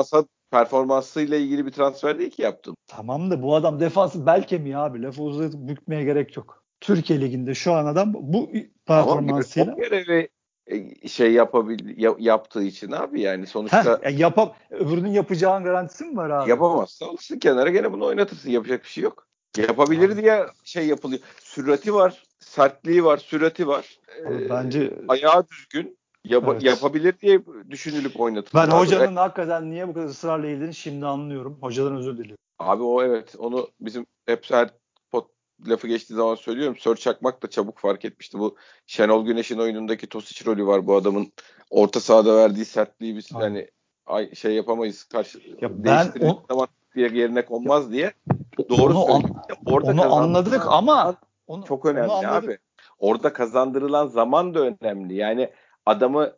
performansıyla 0.50 1.36
ilgili 1.36 1.66
bir 1.66 1.72
transfer 1.72 2.18
değil 2.18 2.30
ki 2.30 2.42
yaptım. 2.42 2.76
Tamam 2.86 3.30
da 3.30 3.42
bu 3.42 3.54
adam 3.54 3.80
defansı 3.80 4.26
bel 4.26 4.46
kemiği 4.46 4.76
abi. 4.76 5.02
Lafı 5.02 5.22
uzatıp 5.22 5.68
bükmeye 5.68 6.04
gerek 6.04 6.36
yok. 6.36 6.64
Türkiye 6.80 7.20
Ligi'nde 7.20 7.54
şu 7.54 7.72
an 7.72 7.86
adam 7.86 8.14
bu 8.14 8.50
performansıyla. 8.86 9.72
Ama 9.72 9.82
görevi 9.82 10.28
şey 11.06 11.32
yapabil 11.32 11.78
yaptığı 12.18 12.62
için 12.62 12.92
abi 12.92 13.20
yani 13.20 13.46
sonuçta 13.46 13.98
Heh, 13.98 14.04
yani 14.04 14.20
yapam 14.20 14.52
öbürünün 14.70 15.10
yapacağın 15.10 15.64
garantisi 15.64 16.04
mi 16.04 16.16
var 16.16 16.30
abi? 16.30 16.50
Yapamazsa 16.50 17.06
alırsın 17.06 17.38
kenara 17.38 17.70
gene 17.70 17.92
bunu 17.92 18.06
oynatırsın 18.06 18.50
yapacak 18.50 18.84
bir 18.84 18.88
şey 18.88 19.04
yok. 19.04 19.26
Yapabilir 19.56 20.10
abi. 20.10 20.22
diye 20.22 20.46
şey 20.64 20.86
yapılıyor. 20.86 21.20
Sürati 21.40 21.94
var, 21.94 22.24
sertliği 22.38 23.04
var, 23.04 23.16
sürati 23.16 23.68
var. 23.68 23.98
Ee, 24.18 24.50
bence 24.50 24.94
ayağı 25.08 25.46
düzgün. 25.48 26.00
Yap, 26.24 26.44
evet. 26.48 26.62
Yapabilir 26.62 27.14
diye 27.20 27.40
düşünülüp 27.70 28.20
oynatılır. 28.20 28.62
Ben 28.62 28.70
hocanın 28.70 29.16
e, 29.16 29.18
hakikaten 29.18 29.70
niye 29.70 29.88
bu 29.88 29.94
kadar 29.94 30.06
ısrarla 30.06 30.46
ildiğini 30.46 30.74
şimdi 30.74 31.06
anlıyorum. 31.06 31.58
Hocadan 31.60 31.96
özür 31.96 32.18
diliyorum. 32.18 32.44
Abi 32.58 32.82
o 32.82 33.02
evet 33.02 33.34
onu 33.38 33.68
bizim 33.80 34.06
hep 34.26 34.44
lafı 35.66 35.88
geçtiği 35.88 36.14
zaman 36.14 36.34
söylüyorum. 36.34 36.76
Sör 36.78 36.96
Çakmak 36.96 37.42
da 37.42 37.50
çabuk 37.50 37.78
fark 37.78 38.04
etmişti. 38.04 38.38
Bu 38.38 38.56
Şenol 38.86 39.26
Güneş'in 39.26 39.58
oyunundaki 39.58 40.06
Tosic 40.06 40.44
rolü 40.50 40.66
var 40.66 40.86
bu 40.86 40.96
adamın. 40.96 41.32
Orta 41.70 42.00
sahada 42.00 42.36
verdiği 42.36 42.64
sertliği 42.64 43.16
biz 43.16 43.28
Aynen. 43.34 43.46
yani 43.54 43.68
ay, 44.06 44.34
şey 44.34 44.52
yapamayız. 44.54 45.04
Karşı 45.04 45.38
Ya 45.60 45.84
ben 45.84 46.12
o- 46.20 46.42
zaman 46.48 46.68
diye 46.94 47.08
yerine 47.08 47.44
konmaz 47.44 47.92
diye 47.92 48.12
doğru 48.68 48.98
Onu 48.98 49.14
an-. 49.14 49.22
Orada 49.66 49.90
Onu 49.90 50.14
anladık 50.14 50.62
ama 50.68 51.14
onu, 51.46 51.64
çok 51.64 51.86
önemli 51.86 52.08
onu 52.08 52.28
abi. 52.28 52.58
Orada 52.98 53.32
kazandırılan 53.32 54.06
zaman 54.06 54.54
da 54.54 54.60
önemli. 54.60 55.14
Yani 55.14 55.50
adamı 55.86 56.32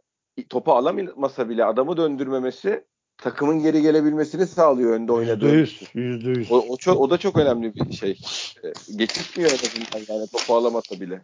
topu 0.48 0.72
alamasa 0.72 1.48
bile 1.48 1.64
adamı 1.64 1.96
döndürmemesi 1.96 2.84
takımın 3.18 3.58
geri 3.58 3.82
gelebilmesini 3.82 4.46
sağlıyor 4.46 4.92
önde 4.92 5.12
oynadığı. 5.12 5.56
Yüzde 5.56 5.56
yüz. 5.56 5.82
Yüzde 5.94 6.28
yüz. 6.40 6.52
O, 6.52 6.64
o, 6.68 6.76
çok, 6.76 7.00
o 7.00 7.10
da 7.10 7.18
çok 7.18 7.38
önemli 7.38 7.74
bir 7.74 7.92
şey. 7.92 8.18
Ee, 8.64 8.72
Geçirtmiyor 8.96 9.50
en 9.50 9.54
azından 9.54 10.14
yani 10.14 10.28
topu 10.28 10.54
alamasa 10.54 11.00
bile. 11.00 11.22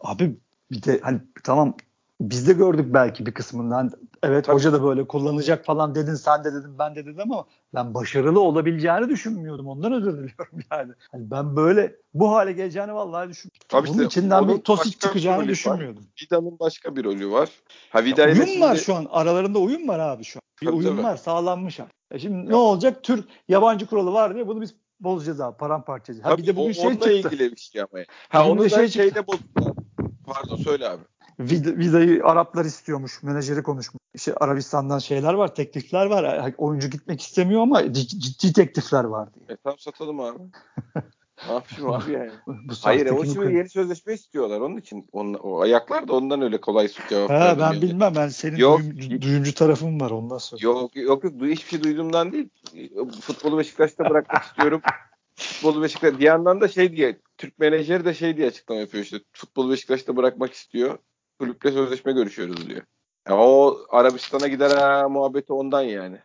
Abi 0.00 0.36
bir 0.70 0.82
de 0.82 1.00
hani 1.02 1.20
tamam 1.44 1.76
biz 2.30 2.48
de 2.48 2.52
gördük 2.52 2.86
belki 2.94 3.26
bir 3.26 3.34
kısmından. 3.34 3.90
Evet 4.22 4.44
Tabii. 4.44 4.54
hoca 4.56 4.72
da 4.72 4.82
böyle 4.82 5.06
kullanacak 5.06 5.64
falan 5.64 5.94
dedin 5.94 6.14
sen 6.14 6.44
de 6.44 6.52
dedin 6.54 6.78
ben 6.78 6.94
de 6.94 7.06
dedim 7.06 7.20
ama 7.32 7.44
ben 7.74 7.94
başarılı 7.94 8.40
olabileceğini 8.40 9.08
düşünmüyordum. 9.08 9.66
Ondan 9.68 9.92
özür 9.92 10.12
diliyorum 10.12 10.58
yani. 10.72 10.92
Hani 11.12 11.30
ben 11.30 11.56
böyle 11.56 11.96
bu 12.14 12.32
hale 12.32 12.52
geleceğini 12.52 12.94
vallahi 12.94 13.28
düşünmüyordum. 13.28 13.66
Tabii 13.68 13.88
Bunun 13.88 13.94
işte 13.94 14.04
içinden 14.06 14.48
bir 14.48 14.58
Tosic 14.60 14.94
bir 14.94 14.98
çıkacağını 14.98 15.42
var. 15.42 15.48
düşünmüyordum. 15.48 16.04
Vida'nın 16.22 16.58
başka 16.58 16.96
bir 16.96 17.04
rolü 17.04 17.30
var. 17.30 17.48
Ha 17.90 18.04
Vida'yı 18.04 18.36
da 18.36 18.42
Uyum 18.44 18.60
var 18.60 18.68
şimdi- 18.68 18.78
şu 18.84 18.94
an. 18.94 19.06
Aralarında 19.10 19.58
uyum 19.58 19.88
var 19.88 19.98
abi 19.98 20.24
şu 20.24 20.38
an. 20.38 20.42
Bir 20.62 20.66
Tabii, 20.66 20.76
uyum 20.76 20.96
tabii. 20.96 21.06
var. 21.06 21.16
Sağlanmış 21.16 21.80
abi. 21.80 21.88
E 22.10 22.18
şimdi 22.18 22.48
ne 22.50 22.54
olacak? 22.56 23.02
Türk 23.02 23.24
yabancı 23.48 23.86
kuralı 23.86 24.12
var 24.12 24.34
diye 24.34 24.46
bunu 24.46 24.60
biz 24.60 24.74
bozacağız 25.00 25.40
abi. 25.40 25.56
Paramparça 25.56 26.12
edeceğiz. 26.12 26.26
Ha 26.26 26.30
bir 26.38 26.42
Tabii 26.42 26.46
de 26.46 26.56
bugün 26.56 26.70
o- 26.70 26.74
şey 26.74 26.90
çıktı. 26.92 27.12
ilgili 27.12 27.52
bir 27.52 27.56
şey 27.60 27.82
ama. 27.82 28.04
Ha 28.28 28.48
onu 28.48 28.60
da 28.60 28.68
şey 28.68 28.88
şeyde 28.88 29.26
bozdular. 29.26 29.72
Pardon 30.26 30.56
söyle 30.56 30.88
abi. 30.88 31.02
Vid- 31.40 31.78
Vida'yı 31.78 32.24
Araplar 32.24 32.64
istiyormuş. 32.64 33.22
Menajeri 33.22 33.62
konuşmuş. 33.62 34.02
İşte 34.14 34.34
Arabistan'dan 34.34 34.98
şeyler 34.98 35.34
var, 35.34 35.54
teklifler 35.54 36.06
var. 36.06 36.54
Oyuncu 36.58 36.90
gitmek 36.90 37.20
istemiyor 37.20 37.62
ama 37.62 37.92
ciddi, 37.92 38.52
teklifler 38.52 39.04
var 39.04 39.34
diye. 39.34 39.44
E 39.48 39.56
tamam 39.64 39.78
satalım 39.78 40.20
abi. 40.20 40.38
ne 41.48 41.52
yapayım 41.52 41.90
abi 41.90 42.12
yani? 42.12 42.30
Bu 42.46 42.52
Hayır 42.82 43.06
saatteki 43.06 43.30
o 43.30 43.32
şimdi 43.34 43.54
yeni 43.54 43.68
sözleşme 43.68 44.14
istiyorlar 44.14 44.60
onun 44.60 44.76
için. 44.76 45.06
Onun, 45.12 45.34
o 45.34 45.60
ayaklar 45.60 46.08
da 46.08 46.12
ondan 46.12 46.42
öyle 46.42 46.60
kolay 46.60 46.88
cevap 47.08 47.30
verdim 47.30 47.60
ben 47.60 47.72
yani. 47.72 47.82
bilmem. 47.82 48.12
Ben 48.16 48.28
senin 48.28 48.56
Yok. 48.56 48.80
duyum- 48.80 49.22
duyumcu 49.22 49.54
tarafın 49.54 50.00
var 50.00 50.10
ondan 50.10 50.38
sonra. 50.38 50.60
Yok 50.64 50.96
yok 50.96 51.24
yok 51.24 51.34
hiçbir 51.42 51.70
şey 51.70 51.82
duyduğumdan 51.82 52.32
değil. 52.32 52.48
Futbolu 53.20 53.58
Beşiktaş'ta 53.58 54.10
bırakmak 54.10 54.42
istiyorum. 54.42 54.80
Futbolu 55.34 55.82
Beşiktaş 55.82 56.18
bir 56.18 56.24
yandan 56.24 56.60
da 56.60 56.68
şey 56.68 56.96
diye 56.96 57.18
Türk 57.38 57.58
menajeri 57.58 58.04
de 58.04 58.14
şey 58.14 58.36
diye 58.36 58.46
açıklama 58.46 58.80
yapıyor 58.80 59.04
işte. 59.04 59.16
Futbolu 59.32 59.70
Beşiktaş'ta 59.70 60.16
bırakmak 60.16 60.52
istiyor 60.52 60.98
kulüple 61.42 61.72
sözleşme 61.72 62.12
görüşüyoruz 62.12 62.68
diyor. 62.68 62.82
Ya 63.28 63.36
o 63.36 63.78
Arabistan'a 63.90 64.48
gider 64.48 64.70
ha 64.70 65.08
muhabbeti 65.08 65.52
ondan 65.52 65.82
yani. 65.82 66.18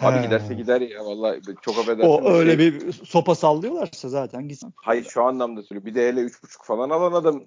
Abi 0.00 0.22
giderse 0.22 0.54
gider 0.54 0.80
ya 0.80 1.04
vallahi 1.04 1.40
çok 1.62 1.78
affedersin. 1.78 2.10
O 2.10 2.30
öyle 2.30 2.56
şey. 2.56 2.58
bir 2.58 2.92
sopa 2.92 3.34
sallıyorlarsa 3.34 4.08
zaten 4.08 4.48
gitsin. 4.48 4.72
Hayır 4.76 5.04
şu 5.04 5.22
anlamda 5.22 5.62
söylüyorum. 5.62 5.86
Bir 5.86 5.94
de 5.94 6.08
hele 6.08 6.20
3.5 6.20 6.66
falan 6.66 6.90
alan 6.90 7.12
adam 7.12 7.42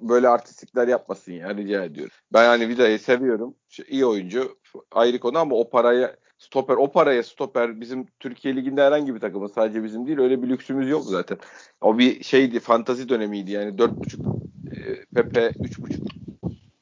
böyle 0.00 0.28
artistlikler 0.28 0.88
yapmasın 0.88 1.32
ya 1.32 1.56
rica 1.56 1.84
ediyorum. 1.84 2.12
Ben 2.32 2.46
hani 2.46 2.68
Vida'yı 2.68 2.98
seviyorum. 2.98 3.54
İyi 3.88 4.06
oyuncu 4.06 4.58
ayrı 4.92 5.18
konu 5.18 5.38
ama 5.38 5.56
o 5.56 5.70
paraya 5.70 6.16
stoper 6.38 6.74
o 6.74 6.92
paraya 6.92 7.22
stoper 7.22 7.80
bizim 7.80 8.06
Türkiye 8.20 8.56
liginde 8.56 8.82
herhangi 8.82 9.14
bir 9.14 9.20
takımın 9.20 9.46
sadece 9.46 9.84
bizim 9.84 10.06
değil 10.06 10.18
öyle 10.18 10.42
bir 10.42 10.48
lüksümüz 10.48 10.88
yok 10.88 11.04
zaten. 11.04 11.38
O 11.80 11.98
bir 11.98 12.24
şeydi 12.24 12.60
fantazi 12.60 13.08
dönemiydi 13.08 13.50
yani 13.50 13.70
4.5 13.70 14.40
e, 14.70 15.04
Pepe 15.14 15.40
3.5 15.40 16.19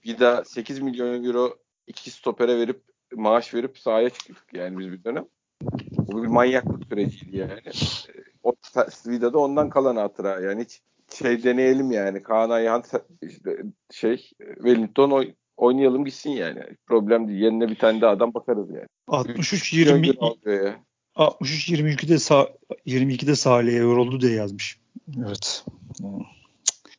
Gida 0.08 0.44
8 0.44 0.80
milyon 0.80 1.24
euro 1.24 1.56
iki 1.86 2.10
stopere 2.10 2.58
verip 2.58 2.82
maaş 3.16 3.54
verip 3.54 3.78
sahaya 3.78 4.10
çıktık 4.10 4.44
yani 4.52 4.78
biz 4.78 4.92
bir 4.92 5.04
dönem. 5.04 5.26
Bu 5.90 6.22
bir 6.22 6.28
manyaklık 6.28 6.84
süreciydi 6.88 7.36
yani. 7.36 7.52
Ee, 7.52 7.72
o 8.42 8.52
Svida 8.90 9.32
da 9.32 9.38
ondan 9.38 9.70
kalan 9.70 9.96
hatıra. 9.96 10.40
Yani 10.40 10.64
hiç 10.64 10.80
şey 11.18 11.42
deneyelim 11.42 11.90
yani. 11.90 12.22
Kaan 12.22 12.50
Ayhan 12.50 12.82
işte 13.22 13.56
şey 13.90 14.30
Wellington 14.38 15.10
oy, 15.10 15.34
oynayalım 15.56 16.04
gitsin 16.04 16.30
yani. 16.30 16.62
Problem 16.86 17.28
değil. 17.28 17.40
Yerine 17.40 17.68
bir 17.68 17.78
tane 17.78 18.00
daha 18.00 18.12
adam 18.12 18.34
bakarız 18.34 18.70
yani. 18.70 18.86
63 19.08 19.72
20 19.72 20.12
63 21.14 21.68
22'de 21.70 22.18
sağ 22.18 22.48
22'de 22.86 23.36
Salih'e 23.36 23.76
yoruldu 23.76 24.20
diye 24.20 24.32
yazmış. 24.32 24.78
Evet. 25.26 25.64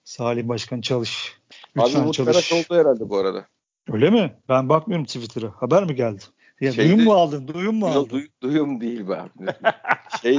Salih 0.04 0.48
Başkan 0.48 0.82
çalış. 0.82 1.40
Abi 1.78 1.86
Lütfen 1.88 2.02
Umut 2.02 2.14
çalış. 2.14 2.32
Karaş 2.34 2.54
oldu 2.54 2.80
herhalde 2.80 3.10
bu 3.10 3.18
arada. 3.18 3.46
Öyle 3.92 4.10
mi? 4.10 4.36
Ben 4.50 4.70
bakmıyorum 4.70 5.06
Twitter'a. 5.06 5.52
Haber 5.58 5.84
mi 5.84 5.96
geldi? 5.96 6.22
Ya 6.62 6.72
Şeyde- 6.72 6.88
duyum 6.90 7.04
mu 7.04 7.14
aldın? 7.14 7.48
Duyum 7.48 7.76
mu 7.76 7.88
aldın? 7.88 8.10
duy- 8.10 8.28
duyum 8.42 8.82
değil 8.82 9.08
be 9.08 9.16
abi. 9.22 9.30
şey 10.22 10.38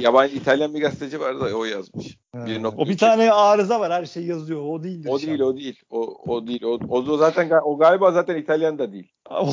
yabancı 0.00 0.36
İtalyan 0.36 0.74
bir 0.74 0.80
gazeteci 0.80 1.20
vardı 1.20 1.52
o 1.54 1.64
yazmış. 1.64 2.18
1.3. 2.34 2.74
o 2.76 2.88
bir 2.88 2.98
tane 2.98 3.32
arıza 3.32 3.80
var. 3.80 3.92
Her 3.92 4.06
şey 4.06 4.26
yazıyor. 4.26 4.60
O 4.66 4.82
değildir. 4.82 5.08
O 5.12 5.20
değil 5.20 5.40
o 5.40 5.56
değil. 5.56 5.80
O, 5.90 6.00
o 6.26 6.46
değil. 6.46 6.62
O, 6.64 6.70
o 6.88 7.06
da 7.06 7.16
zaten 7.16 7.50
o 7.64 7.78
galiba 7.78 8.12
zaten 8.12 8.36
İtalyan 8.36 8.78
da 8.78 8.92
değil. 8.92 9.12
O 9.30 9.52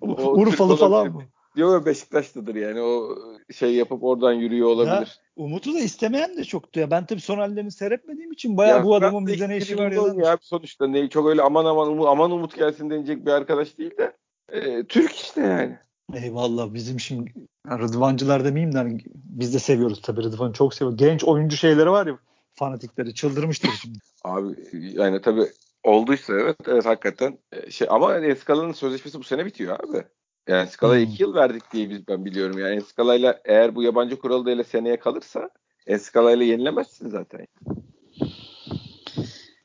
Urfalı 0.00 0.76
falan 0.76 1.12
mı? 1.12 1.22
Yok, 1.58 1.86
Beşiktaş'tadır 1.86 2.54
yani. 2.54 2.80
O 2.80 3.18
şey 3.54 3.74
yapıp 3.74 4.04
oradan 4.04 4.32
yürüyor 4.32 4.68
olabilir. 4.68 5.20
Umut'u 5.36 5.74
da 5.74 5.78
istemeyen 5.78 6.36
de 6.36 6.44
çoktu 6.44 6.80
ya. 6.80 6.90
Ben 6.90 7.06
tabii 7.06 7.20
son 7.20 7.38
hallerini 7.38 7.72
seyretmediğim 7.72 8.32
için 8.32 8.56
bayağı 8.56 8.78
Ya 8.78 8.84
bu 8.84 8.94
adamın 8.94 9.26
bizde 9.26 9.48
ne 9.48 9.56
işi 9.56 9.78
var 9.78 9.92
ya. 9.92 10.28
ya 10.28 10.38
sonuçta 10.40 10.86
ne 10.86 11.08
çok 11.08 11.28
öyle 11.28 11.42
aman 11.42 11.64
aman 11.64 11.88
umut, 11.88 12.06
aman 12.08 12.30
umut 12.30 12.56
gelsin 12.56 12.90
denecek 12.90 13.26
bir 13.26 13.30
arkadaş 13.30 13.78
değil 13.78 13.98
de 13.98 14.12
e, 14.52 14.84
Türk 14.84 15.12
işte 15.12 15.40
yani. 15.40 15.78
Eyvallah 16.14 16.74
bizim 16.74 17.00
şimdi 17.00 17.32
Rıdvancılar 17.70 18.44
demeyeyim 18.44 18.74
de 18.74 18.78
hani 18.78 19.00
biz 19.14 19.54
de 19.54 19.58
seviyoruz 19.58 20.02
tabii 20.02 20.22
Rıdvan'ı 20.22 20.52
çok 20.52 20.74
seviyoruz. 20.74 20.98
Genç 20.98 21.24
oyuncu 21.24 21.56
şeyleri 21.56 21.90
var 21.90 22.06
ya 22.06 22.18
fanatikleri 22.52 23.14
çıldırmıştır 23.14 23.70
şimdi. 23.82 23.98
Abi 24.24 24.54
yani 24.72 25.20
tabii 25.20 25.46
olduysa 25.84 26.32
evet 26.32 26.56
evet 26.66 26.86
hakikaten 26.86 27.38
e, 27.52 27.70
şey 27.70 27.88
ama 27.90 28.18
Escala'nın 28.18 28.72
sözleşmesi 28.72 29.18
bu 29.18 29.24
sene 29.24 29.46
bitiyor 29.46 29.80
abi. 29.80 30.04
Yani 30.48 30.68
Escala'ya 30.68 31.04
Hmm. 31.06 31.12
iki 31.12 31.22
yıl 31.22 31.34
verdik 31.34 31.72
diye 31.72 31.90
biz 31.90 32.08
ben 32.08 32.24
biliyorum. 32.24 32.58
Yani 32.58 32.76
Escala'yla 32.76 33.40
eğer 33.44 33.74
bu 33.74 33.82
yabancı 33.82 34.18
kuralı 34.18 34.46
da 34.46 34.50
ile 34.50 34.64
seneye 34.64 34.98
kalırsa 34.98 35.50
Escala'yla 35.86 36.44
yenilemezsin 36.44 37.08
zaten. 37.08 37.46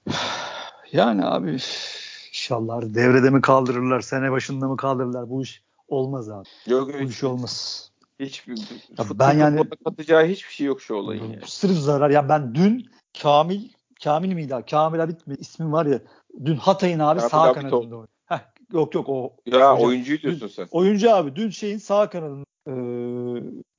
Yani 0.91 1.25
abi 1.25 1.51
inşallah 2.29 2.81
devrede 2.81 3.29
mi 3.29 3.41
kaldırırlar 3.41 4.01
sene 4.01 4.31
başında 4.31 4.67
mı 4.67 4.77
kaldırırlar 4.77 5.29
bu 5.29 5.41
iş 5.43 5.63
olmaz 5.87 6.29
abi. 6.29 6.47
Yok 6.67 6.93
Bu 6.93 6.97
yok 6.97 7.09
iş 7.11 7.23
olmaz. 7.23 7.89
hiçbir 8.19 8.57
ben 8.99 9.03
futbol 9.05 9.25
yani- 9.25 9.57
futbola 9.57 9.89
katacağı 9.89 10.25
hiçbir 10.25 10.53
şey 10.53 10.67
yok 10.67 10.81
şu 10.81 10.93
olayın 10.95 11.23
yani. 11.23 11.39
Sırf 11.45 11.77
zarar. 11.77 12.09
Ya 12.09 12.29
ben 12.29 12.55
dün 12.55 12.85
Kamil 13.21 13.69
Kamil 14.03 14.33
miydi? 14.33 14.55
Kamil 14.71 15.03
Abit 15.03 15.27
mi? 15.27 15.35
İsmi 15.39 15.71
var 15.71 15.85
ya. 15.85 15.99
Dün 16.45 16.55
Hatay'ın 16.55 16.99
abi 16.99 17.19
Kamil 17.19 17.29
sağ 17.31 17.53
kanadında 17.53 17.77
oldu. 17.77 18.07
Yok 18.73 18.95
yok 18.95 19.09
o. 19.09 19.33
Ya 19.45 19.55
Hocam, 19.55 19.79
oyuncuyu 19.79 20.21
diyorsun 20.21 20.47
sen. 20.47 20.67
Oyuncu 20.71 21.11
abi 21.11 21.35
dün 21.35 21.49
şeyin 21.49 21.77
sağ 21.77 22.09
kanadında 22.09 22.45
e, 22.67 22.73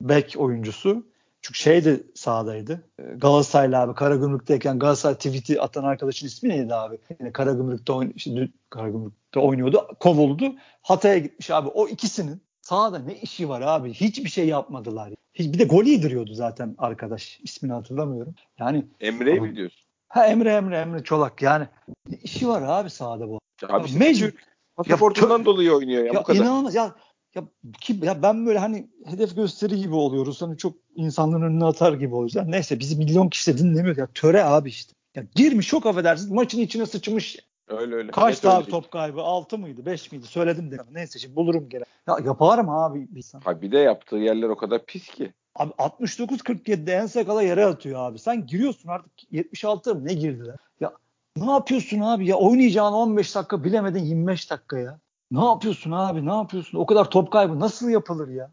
bek 0.01 0.35
oyuncusu. 0.37 1.05
Çünkü 1.41 1.59
şey 1.59 1.85
de 1.85 2.03
sahadaydı. 2.15 2.83
E, 2.99 3.03
Galatasaraylı 3.03 3.77
abi 3.77 3.95
Karagümrük'teyken 3.95 4.79
Galatasaray 4.79 5.15
tweet'i 5.15 5.61
atan 5.61 5.83
arkadaşın 5.83 6.27
ismi 6.27 6.49
neydi 6.49 6.75
abi? 6.75 6.97
Yani 7.19 7.33
Karagümrük'te, 7.33 7.93
oyn 7.93 8.13
işte 8.15 8.35
dün 8.35 8.53
Karagümrük'te 8.69 9.39
oynuyordu. 9.39 9.87
Kovuldu. 9.99 10.55
Hatay'a 10.81 11.17
gitmiş 11.17 11.51
abi. 11.51 11.67
O 11.67 11.87
ikisinin 11.87 12.41
sahada 12.61 12.99
ne 12.99 13.15
işi 13.15 13.49
var 13.49 13.61
abi? 13.61 13.93
Hiçbir 13.93 14.29
şey 14.29 14.47
yapmadılar. 14.47 15.13
Hiç, 15.33 15.53
bir 15.53 15.59
de 15.59 15.63
gol 15.63 15.83
yediriyordu 15.83 16.33
zaten 16.33 16.75
arkadaş. 16.77 17.39
İsmini 17.43 17.73
hatırlamıyorum. 17.73 18.35
Yani 18.59 18.85
Emre'yi 18.99 19.41
mi 19.41 19.55
diyorsun? 19.55 19.85
ha 20.09 20.27
Emre 20.27 20.53
Emre 20.53 20.77
Emre 20.77 21.03
Çolak 21.03 21.41
yani 21.41 21.67
ne 22.09 22.17
işi 22.17 22.47
var 22.47 22.61
abi 22.61 22.89
sahada 22.89 23.29
bu? 23.29 23.39
Abi 23.69 23.85
işte 23.85 23.99
mecbur. 23.99 24.27
Türk 24.27 24.54
pasaportundan 24.75 25.45
dolayı 25.45 25.73
oynuyor 25.73 26.03
ya, 26.03 26.13
Ya 26.13 26.19
bu 26.19 26.23
kadar. 26.23 26.39
inanılmaz 26.39 26.75
ya 26.75 26.95
ya 27.35 27.43
ki 27.81 27.99
ya 28.03 28.21
ben 28.23 28.45
böyle 28.45 28.59
hani 28.59 28.89
hedef 29.05 29.35
gösteri 29.35 29.77
gibi 29.77 29.95
oluyoruz. 29.95 30.41
Hani 30.41 30.57
çok 30.57 30.73
insanların 30.95 31.41
önüne 31.41 31.65
atar 31.65 31.93
gibi 31.93 32.15
oluyoruz. 32.15 32.35
Ya 32.35 32.43
neyse 32.43 32.79
bizi 32.79 32.97
milyon 32.97 33.29
kişi 33.29 33.53
de 33.53 33.57
dinlemiyor. 33.57 33.97
Ya 33.97 34.07
töre 34.13 34.43
abi 34.43 34.69
işte. 34.69 34.93
Ya 35.15 35.23
girmiş 35.35 35.67
çok 35.67 35.85
affedersiniz 35.85 36.31
maçın 36.31 36.59
içine 36.59 36.85
sıçmış. 36.85 37.37
Öyle 37.67 37.95
öyle. 37.95 38.11
Kaç 38.11 38.45
abi 38.45 38.71
top 38.71 38.91
kaybı? 38.91 39.21
6 39.21 39.57
mıydı? 39.57 39.85
5 39.85 40.11
miydi? 40.11 40.27
Söyledim 40.27 40.71
de. 40.71 40.77
Neyse 40.91 41.19
şimdi 41.19 41.35
bulurum 41.35 41.69
gene. 41.69 41.83
Ya 42.07 42.17
yapar 42.25 42.59
mı 42.59 42.83
abi 42.83 43.07
bir 43.11 43.17
insan? 43.17 43.39
Ha 43.39 43.61
bir 43.61 43.71
de 43.71 43.77
yaptığı 43.77 44.15
yerler 44.15 44.49
o 44.49 44.57
kadar 44.57 44.85
pis 44.85 45.07
ki. 45.07 45.33
Abi 45.55 45.71
69-47'de 45.71 46.93
en 46.93 47.05
sakala 47.05 47.41
yere 47.41 47.65
atıyor 47.65 47.99
abi. 47.99 48.19
Sen 48.19 48.47
giriyorsun 48.47 48.89
artık 48.89 49.11
76 49.31 49.95
mı 49.95 50.05
ne 50.05 50.13
girdiler? 50.13 50.55
Ya 50.79 50.91
ne 51.37 51.51
yapıyorsun 51.51 51.99
abi 51.99 52.27
ya 52.27 52.35
oynayacağın 52.35 52.93
15 52.93 53.35
dakika 53.35 53.63
bilemedin 53.63 53.99
25 53.99 54.51
dakika 54.51 54.79
ya. 54.79 54.99
Ne 55.31 55.45
yapıyorsun 55.45 55.91
abi 55.91 56.25
ne 56.25 56.33
yapıyorsun? 56.33 56.77
O 56.77 56.85
kadar 56.85 57.09
top 57.09 57.31
kaybı 57.31 57.59
nasıl 57.59 57.89
yapılır 57.89 58.27
ya? 58.27 58.51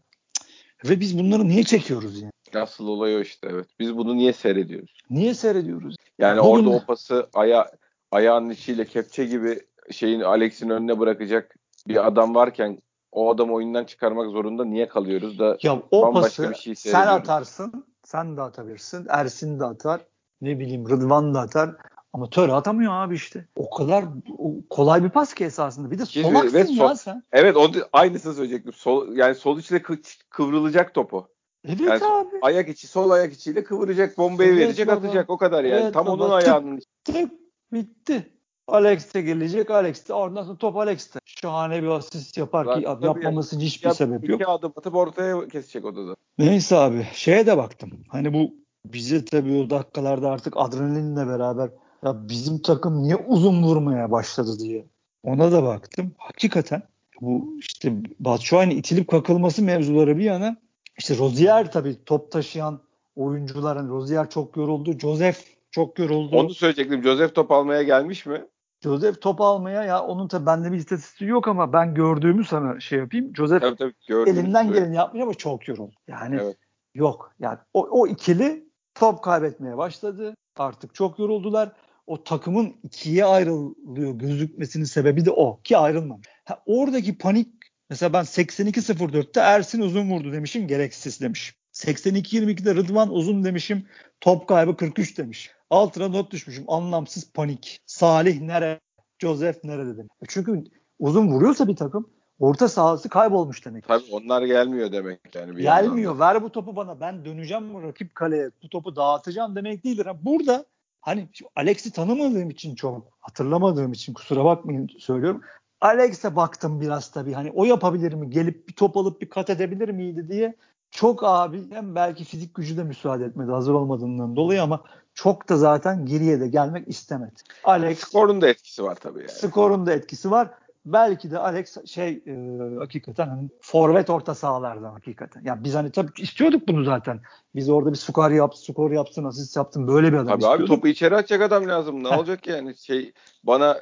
Ve 0.85 0.99
biz 0.99 1.19
bunları 1.19 1.47
niye 1.47 1.63
çekiyoruz 1.63 2.21
yani? 2.21 2.31
Asıl 2.55 2.87
olay 2.87 3.15
o 3.15 3.19
işte 3.19 3.47
evet. 3.51 3.67
Biz 3.79 3.97
bunu 3.97 4.15
niye 4.15 4.33
seyrediyoruz? 4.33 4.97
Niye 5.09 5.33
seyrediyoruz? 5.33 5.95
Yani 6.19 6.39
Bugün 6.39 6.49
orada 6.49 6.69
o 6.69 6.85
pası 6.85 7.29
aya, 7.33 7.71
ayağının 8.11 8.49
içiyle 8.49 8.85
kepçe 8.85 9.25
gibi 9.25 9.59
şeyin 9.91 10.21
Alex'in 10.21 10.69
önüne 10.69 10.99
bırakacak 10.99 11.55
bir 11.87 12.07
adam 12.07 12.35
varken 12.35 12.79
o 13.11 13.33
adam 13.33 13.53
oyundan 13.53 13.83
çıkarmak 13.83 14.31
zorunda 14.31 14.65
niye 14.65 14.87
kalıyoruz 14.87 15.39
da 15.39 15.57
Ya 15.63 15.81
o 15.91 16.13
pası 16.13 16.49
bir 16.49 16.55
şey 16.55 16.75
sen 16.75 17.07
atarsın, 17.07 17.85
sen 18.03 18.37
de 18.37 18.41
atabilirsin, 18.41 19.05
Ersin 19.09 19.59
de 19.59 19.65
atar, 19.65 20.01
ne 20.41 20.59
bileyim 20.59 20.89
Rıdvan 20.89 21.33
da 21.33 21.39
atar. 21.39 21.75
Ama 22.13 22.29
Töre 22.29 22.53
atamıyor 22.53 22.93
abi 22.93 23.15
işte. 23.15 23.47
O 23.55 23.69
kadar 23.69 24.05
o 24.37 24.53
kolay 24.69 25.03
bir 25.03 25.09
pas 25.09 25.33
ki 25.33 25.45
esasında. 25.45 25.91
Bir 25.91 25.99
de 25.99 26.05
solaksın 26.05 26.53
ve 26.53 26.59
ya 26.59 26.65
sol- 26.65 26.95
sen. 26.95 27.23
evet 27.31 27.57
o 27.57 27.73
da- 27.73 27.89
aynısını 27.93 28.33
söyleyecektim. 28.33 28.73
Sol, 28.73 29.15
yani 29.15 29.35
sol 29.35 29.59
içle 29.59 29.77
kı- 29.77 30.19
kıvrılacak 30.29 30.93
topu. 30.93 31.27
Evet 31.67 31.79
Yani 31.81 32.05
abi. 32.05 32.35
Ayak 32.41 32.69
içi 32.69 32.87
sol 32.87 33.09
ayak 33.09 33.33
içiyle 33.33 33.63
kıvıracak, 33.63 34.17
bombayı 34.17 34.49
Evet 34.53 34.59
verecek, 34.65 34.87
baba. 34.87 34.95
atacak 34.97 35.29
o 35.29 35.37
kadar 35.37 35.63
yani. 35.63 35.81
Evet 35.81 35.93
Tam 35.93 36.05
baba. 36.05 36.11
onun 36.23 36.39
Tık. 36.39 36.47
ayağının 36.47 36.79
Tık 37.03 37.31
bitti. 37.73 38.29
Alex 38.67 39.13
de 39.13 39.21
gelecek. 39.21 39.69
Alex 39.71 40.07
de 40.09 40.13
oradan 40.13 40.43
sonra 40.43 40.57
top 40.57 40.77
Alex'te. 40.77 41.19
Şahane 41.25 41.83
bir 41.83 41.87
asist 41.87 42.37
yapar 42.37 42.75
ki 42.75 42.83
tabii 42.85 43.05
yapmaması 43.05 43.55
için 43.55 43.65
hiçbir 43.65 43.87
Ya, 43.87 43.93
sebep 43.93 44.29
yok. 44.29 44.41
iki 44.41 44.47
adım 44.47 44.73
atıp 44.77 44.95
ortaya 44.95 45.47
kesecek 45.47 45.85
odada. 45.85 46.15
Neyse 46.37 46.75
abi 46.77 47.07
şeye 47.13 47.47
de 47.47 47.57
baktım. 47.57 47.91
Hani 48.09 48.33
bu 48.33 48.53
bize 48.85 49.25
tabii 49.25 49.53
o 49.65 49.69
dakikalarda 49.69 50.31
artık 50.31 50.53
adrenalinle 50.57 51.27
beraber 51.27 51.69
ya 52.03 52.29
bizim 52.29 52.61
takım 52.61 53.03
niye 53.03 53.15
uzun 53.15 53.63
vurmaya 53.63 54.11
başladı 54.11 54.59
diye. 54.59 54.85
Ona 55.23 55.51
da 55.51 55.63
baktım. 55.63 56.11
Hakikaten 56.17 56.81
bu 57.21 57.55
işte 57.59 57.93
Batshuayi'nin 58.19 58.77
itilip 58.77 59.07
kakılması 59.07 59.63
mevzuları 59.63 60.17
bir 60.17 60.23
yana 60.23 60.57
işte 60.97 61.17
Rozier 61.17 61.71
tabii 61.71 62.03
top 62.05 62.31
taşıyan 62.31 62.79
oyuncuların 63.15 63.89
Rozier 63.89 64.29
çok 64.29 64.57
yoruldu. 64.57 64.99
Joseph 64.99 65.37
çok 65.71 65.99
yoruldu. 65.99 66.35
Onu 66.35 66.53
söyleyecektim. 66.53 67.03
Joseph 67.03 67.35
top 67.35 67.51
almaya 67.51 67.83
gelmiş 67.83 68.25
mi? 68.25 68.45
Joseph 68.83 69.21
top 69.21 69.41
almaya 69.41 69.83
ya 69.83 70.03
onun 70.03 70.27
tabii 70.27 70.45
bende 70.45 70.71
bir 70.71 70.77
istatistiği 70.77 71.29
yok 71.29 71.47
ama 71.47 71.73
ben 71.73 71.93
gördüğümü 71.93 72.45
sana 72.45 72.79
şey 72.79 72.99
yapayım. 72.99 73.35
Joseph 73.35 73.61
Tabii 73.61 73.75
tabii 73.75 74.29
elinden 74.29 74.73
geleni 74.73 74.95
yapmış 74.95 75.23
ama 75.23 75.33
çok 75.33 75.67
yoruldu. 75.67 75.95
Yani 76.07 76.37
Evet. 76.41 76.57
yok. 76.95 77.33
Yani 77.39 77.57
o, 77.73 77.87
o 77.91 78.07
ikili 78.07 78.65
top 78.95 79.23
kaybetmeye 79.23 79.77
başladı. 79.77 80.35
Artık 80.57 80.95
çok 80.95 81.19
yoruldular. 81.19 81.71
O 82.07 82.23
takımın 82.23 82.75
ikiye 82.83 83.25
ayrılıyor 83.25 84.13
gözükmesinin 84.13 84.83
sebebi 84.85 85.25
de 85.25 85.31
o. 85.31 85.59
Ki 85.63 85.77
ayrılmamış. 85.77 86.27
Ha, 86.45 86.63
oradaki 86.65 87.17
panik 87.17 87.47
mesela 87.89 88.13
ben 88.13 88.23
82-04'te 88.23 89.39
Ersin 89.39 89.81
uzun 89.81 90.09
vurdu 90.09 90.31
demişim 90.33 90.67
gereksiz 90.67 91.21
demişim. 91.21 91.55
82-22'de 91.73 92.75
Rıdvan 92.75 93.09
uzun 93.13 93.43
demişim. 93.43 93.85
Top 94.21 94.47
kaybı 94.47 94.77
43 94.77 95.17
demiş. 95.17 95.51
Altına 95.69 96.07
not 96.07 96.31
düşmüşüm. 96.31 96.63
Anlamsız 96.67 97.31
panik. 97.33 97.79
Salih 97.85 98.41
nerede? 98.41 98.79
Joseph 99.19 99.63
nerede 99.63 99.93
dedim. 99.93 100.07
E 100.21 100.25
Çünkü 100.27 100.63
uzun 100.99 101.27
vuruyorsa 101.27 101.67
bir 101.67 101.75
takım 101.75 102.09
orta 102.39 102.69
sahası 102.69 103.09
kaybolmuş 103.09 103.65
demek. 103.65 103.87
Tabii 103.87 104.03
onlar 104.11 104.41
gelmiyor 104.41 104.91
demek 104.91 105.19
yani. 105.35 105.55
Bir 105.57 105.61
Gelmiyor. 105.61 105.97
yandan 105.97 106.19
da. 106.19 106.33
Ver 106.33 106.43
bu 106.43 106.51
topu 106.51 106.75
bana. 106.75 106.99
Ben 106.99 107.25
döneceğim 107.25 107.83
rakip 107.83 108.15
kaleye. 108.15 108.49
Bu 108.63 108.69
topu 108.69 108.95
dağıtacağım 108.95 109.55
demek 109.55 109.83
değildir. 109.83 110.05
Ha, 110.05 110.17
Burada 110.25 110.65
hani 111.03 111.29
Alex'i 111.55 111.91
tanımadığım 111.91 112.49
için 112.49 112.75
çok 112.75 113.07
hatırlamadığım 113.19 113.91
için 113.91 114.13
kusura 114.13 114.45
bakmayın 114.45 114.89
söylüyorum. 114.99 115.41
Alex'e 115.81 116.35
baktım 116.35 116.81
biraz 116.81 117.11
tabii. 117.11 117.33
Hani 117.33 117.51
o 117.51 117.65
yapabilir 117.65 118.13
mi? 118.13 118.29
Gelip 118.29 118.67
bir 118.67 118.73
top 118.73 118.97
alıp 118.97 119.21
bir 119.21 119.29
kat 119.29 119.49
edebilir 119.49 119.89
miydi 119.89 120.27
diye. 120.29 120.55
Çok 120.91 121.23
abi 121.23 121.71
hem 121.71 121.95
belki 121.95 122.23
fizik 122.23 122.55
gücü 122.55 122.77
de 122.77 122.83
müsaade 122.83 123.25
etmedi 123.25 123.51
hazır 123.51 123.73
olmadığından 123.73 124.35
dolayı 124.35 124.63
ama 124.63 124.83
çok 125.13 125.49
da 125.49 125.57
zaten 125.57 126.05
geriye 126.05 126.39
de 126.39 126.47
gelmek 126.47 126.87
istemedi. 126.87 127.35
Alex 127.63 127.99
Skorun 127.99 128.41
da 128.41 128.47
etkisi 128.47 128.83
var 128.83 128.95
tabii 128.95 129.19
yani. 129.19 129.29
skorun 129.31 129.85
da 129.85 129.93
etkisi 129.93 130.31
var. 130.31 130.49
Belki 130.85 131.31
de 131.31 131.39
Alex 131.39 131.85
şey 131.85 132.09
e, 132.27 132.35
hakikaten 132.79 133.27
hani 133.27 133.49
forvet 133.61 134.09
orta 134.09 134.35
sahalardan 134.35 134.91
hakikaten. 134.91 135.41
Yani 135.45 135.63
biz 135.63 135.75
hani 135.75 135.91
tabii 135.91 136.11
istiyorduk 136.17 136.67
bunu 136.67 136.83
zaten. 136.83 137.19
Biz 137.55 137.69
orada 137.69 137.91
bir 137.91 137.95
skor 137.97 138.31
yap, 138.31 138.55
skor 138.57 138.91
yapsın, 138.91 139.23
asist 139.23 139.55
yapsın 139.57 139.87
böyle 139.87 140.07
bir 140.07 140.17
adam 140.17 140.27
Tabii 140.27 140.33
abi 140.35 140.41
istiyorduk. 140.53 140.67
topu 140.67 140.87
içeri 140.87 141.15
atacak 141.15 141.41
adam 141.41 141.67
lazım. 141.67 142.03
Ne 142.03 142.07
olacak 142.07 142.47
yani? 142.47 142.75
Şey 142.77 143.13
bana 143.43 143.77